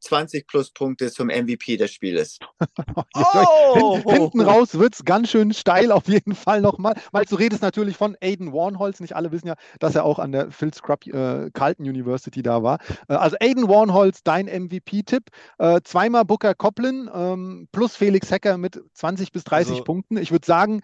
20 0.02 0.48
plus 0.48 0.72
Punkte 0.72 1.12
zum 1.12 1.28
MVP 1.28 1.76
des 1.76 1.91
Spieles. 1.91 2.39
oh! 3.15 4.00
Hinten 4.08 4.39
raus 4.41 4.80
wird 4.80 4.93
es 4.93 5.04
ganz 5.04 5.30
schön 5.30 5.54
steil 5.54 5.91
auf 5.91 6.08
jeden 6.08 6.36
Fall 6.36 6.62
nochmal, 6.62 6.95
weil 7.12 7.26
du 7.26 7.36
redest 7.36 7.62
natürlich 7.62 7.98
von 7.98 8.15
Aiden 8.22 8.54
Warnholz. 8.54 9.02
Nicht 9.02 9.15
alle 9.15 9.32
wissen 9.34 9.48
ja, 9.48 9.56
dass 9.80 9.95
er 9.95 10.06
auch 10.06 10.19
an 10.19 10.32
der 10.32 10.52
Phil 10.52 10.74
Scrub 10.74 11.06
äh, 11.08 11.50
Carlton 11.52 11.86
University 11.86 12.41
da 12.41 12.63
war. 12.63 12.80
Äh, 13.10 13.15
also 13.15 13.36
Aiden 13.41 13.67
Warnholz, 13.67 14.24
dein 14.24 14.45
MVP-Tipp. 14.45 15.24
Äh, 15.58 15.82
zweimal 15.84 16.24
Booker 16.24 16.56
Coplin 16.56 17.10
ähm, 17.13 17.67
plus 17.74 17.95
Felix 17.98 18.32
Hecker 18.32 18.58
mit 18.58 18.82
20 18.93 19.34
bis 19.34 19.43
30 19.43 19.72
also, 19.72 19.84
Punkten. 19.84 20.17
Ich 20.17 20.32
würde 20.32 20.45
sagen, 20.45 20.82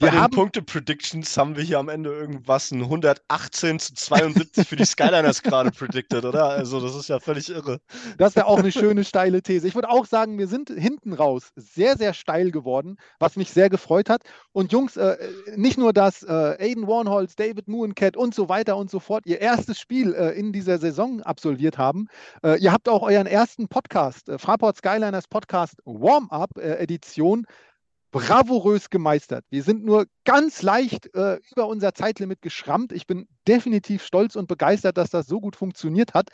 wir 0.00 0.10
den 0.12 0.30
Punkte-Predictions 0.30 1.36
haben 1.36 1.56
wir 1.56 1.64
hier 1.64 1.78
am 1.78 1.88
Ende 1.88 2.10
irgendwas 2.10 2.70
ein 2.70 2.82
118 2.82 3.80
zu 3.80 3.94
72 3.94 4.68
für 4.68 4.76
die 4.76 4.84
Skyliners 4.84 5.42
gerade 5.42 5.72
predicted, 5.72 6.24
oder? 6.24 6.50
Also 6.50 6.80
das 6.80 6.94
ist 6.94 7.08
ja 7.08 7.18
völlig 7.18 7.50
irre. 7.50 7.80
Das 8.16 8.36
wäre 8.36 8.46
auch 8.46 8.60
eine 8.60 8.70
schöne 8.70 9.04
steile 9.04 9.42
These. 9.42 9.66
Ich 9.66 9.74
würde 9.74 9.90
auch 9.90 10.06
sagen, 10.06 10.38
wir 10.38 10.46
sind 10.46 10.70
hinten 10.70 11.12
raus 11.12 11.50
sehr, 11.56 11.96
sehr 11.96 12.14
steil 12.14 12.52
geworden, 12.52 12.96
was 13.18 13.36
mich 13.36 13.50
sehr 13.50 13.70
gefreut 13.70 14.08
hat. 14.08 14.22
Und 14.52 14.70
Jungs, 14.70 14.96
äh, 14.96 15.16
nicht 15.56 15.78
nur, 15.78 15.92
dass 15.92 16.22
äh, 16.22 16.56
Aiden 16.60 16.86
Warnholz, 16.86 17.34
David 17.34 17.66
Mooencat 17.66 18.16
und 18.16 18.34
so 18.34 18.48
weiter 18.48 18.76
und 18.76 18.90
so 18.90 19.00
fort 19.00 19.26
ihr 19.26 19.40
erstes 19.40 19.80
Spiel 19.80 20.14
äh, 20.14 20.38
in 20.38 20.52
dieser 20.52 20.78
Saison 20.78 21.22
absolviert 21.22 21.76
haben, 21.76 22.08
äh, 22.44 22.58
ihr 22.60 22.72
habt 22.72 22.88
auch 22.88 23.02
euren 23.02 23.26
ersten 23.26 23.66
Podcast, 23.66 24.28
äh, 24.28 24.38
Fraport 24.38 24.76
Skyliners 24.76 25.26
Podcast 25.26 25.82
Warm-Up-Edition 25.84 27.44
äh, 27.44 27.67
bravourös 28.10 28.90
gemeistert. 28.90 29.44
Wir 29.50 29.62
sind 29.62 29.84
nur 29.84 30.06
ganz 30.24 30.62
leicht 30.62 31.14
äh, 31.14 31.38
über 31.50 31.66
unser 31.68 31.94
Zeitlimit 31.94 32.40
geschrammt. 32.42 32.92
Ich 32.92 33.06
bin 33.06 33.28
definitiv 33.46 34.04
stolz 34.04 34.36
und 34.36 34.48
begeistert, 34.48 34.96
dass 34.96 35.10
das 35.10 35.26
so 35.26 35.40
gut 35.40 35.56
funktioniert 35.56 36.14
hat. 36.14 36.30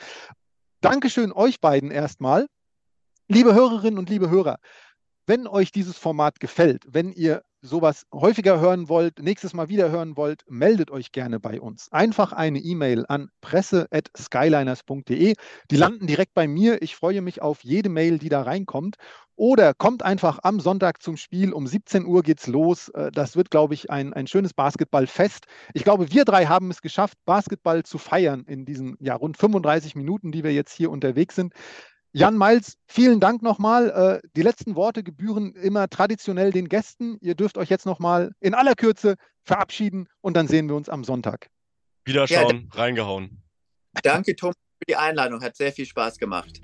Dankeschön 0.81 1.33
euch 1.33 1.61
beiden 1.61 1.91
erstmal. 1.91 2.47
Liebe 3.27 3.55
Hörerinnen 3.55 3.99
und 3.99 4.11
liebe 4.11 4.31
Hörer, 4.31 4.59
wenn 5.27 5.47
euch 5.47 5.73
dieses 5.73 5.97
Format 5.97 6.41
gefällt, 6.41 6.85
wenn 6.87 7.11
ihr 7.11 7.43
sowas 7.65 8.07
häufiger 8.13 8.61
hören 8.61 8.89
wollt, 8.89 9.19
nächstes 9.21 9.55
Mal 9.55 9.69
wieder 9.69 9.91
hören 9.91 10.17
wollt, 10.17 10.45
meldet 10.49 10.91
euch 10.91 11.13
gerne 11.13 11.41
bei 11.41 11.61
uns. 11.61 11.91
Einfach 11.91 12.33
eine 12.33 12.59
E-Mail 12.59 13.07
an 13.09 13.31
presse.skyliners.de. 13.41 15.35
Die 15.71 15.77
landen 15.77 16.07
direkt 16.07 16.35
bei 16.35 16.47
mir. 16.47 16.83
Ich 16.83 16.95
freue 16.95 17.23
mich 17.23 17.41
auf 17.41 17.65
jede 17.65 17.89
Mail, 17.89 18.19
die 18.19 18.29
da 18.29 18.43
reinkommt. 18.43 18.97
Oder 19.37 19.75
kommt 19.75 20.05
einfach 20.05 20.39
am 20.43 20.61
Sonntag 20.61 21.03
zum 21.03 21.17
Spiel. 21.17 21.53
Um 21.53 21.67
17 21.67 22.07
Uhr 22.07 22.23
geht's 22.23 22.47
los. 22.47 22.91
Äh, 22.91 23.11
das 23.11 23.35
wird, 23.35 23.51
glaube 23.51 23.75
ich, 23.75 23.91
ein, 23.91 24.13
ein 24.13 24.27
schönes 24.27 24.53
Basketballfest. 24.53 25.47
Ich 25.73 25.85
glaube, 25.85 26.13
wir 26.13 26.25
drei 26.25 26.47
haben 26.47 26.71
es 26.71 26.83
geschafft, 26.83 27.19
Basketball 27.25 27.83
zu 27.83 27.99
feiern 27.99 28.45
in 28.47 28.65
diesen 28.65 28.97
ja, 29.01 29.15
rund 29.15 29.37
35 29.37 29.97
Minuten, 29.97 30.31
die 30.31 30.45
wir 30.45 30.53
jetzt 30.53 30.73
hier 30.73 30.91
unterwegs 30.91 31.35
sind. 31.35 31.55
Jan 32.17 32.39
Miles, 32.39 32.77
vielen 32.87 33.19
Dank 33.19 33.43
nochmal. 33.43 34.21
Äh, 34.23 34.29
die 34.37 34.43
letzten 34.43 34.77
Worte 34.77 35.03
gebühren 35.03 35.55
immer 35.55 35.89
traditionell 35.89 36.53
den 36.53 36.69
Gästen. 36.69 37.19
Ihr 37.21 37.35
dürft 37.35 37.59
euch 37.59 37.69
jetzt 37.69 37.87
nochmal 37.87 38.31
in 38.41 38.55
aller 38.55 38.75
Kürze 38.75 39.17
verabschieden 39.43 40.07
und 40.21 40.37
dann 40.37 40.47
sehen 40.47 40.69
wir 40.69 40.77
uns 40.77 40.89
am 40.89 41.03
Sonntag. 41.03 41.49
Wiederschauen, 42.05 42.71
ja, 42.73 42.81
reingehauen. 42.81 43.43
Danke, 44.03 44.37
Tom, 44.37 44.53
für 44.53 44.87
die 44.89 44.97
Einladung. 44.97 45.43
Hat 45.43 45.57
sehr 45.57 45.73
viel 45.73 45.87
Spaß 45.87 46.19
gemacht. 46.19 46.61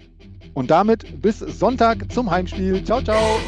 Und 0.55 0.71
damit 0.71 1.21
bis 1.21 1.41
Sonntag 1.41 2.11
zum 2.13 2.31
Heimspiel. 2.31 2.85
Ciao, 2.85 3.03
ciao. 3.03 3.41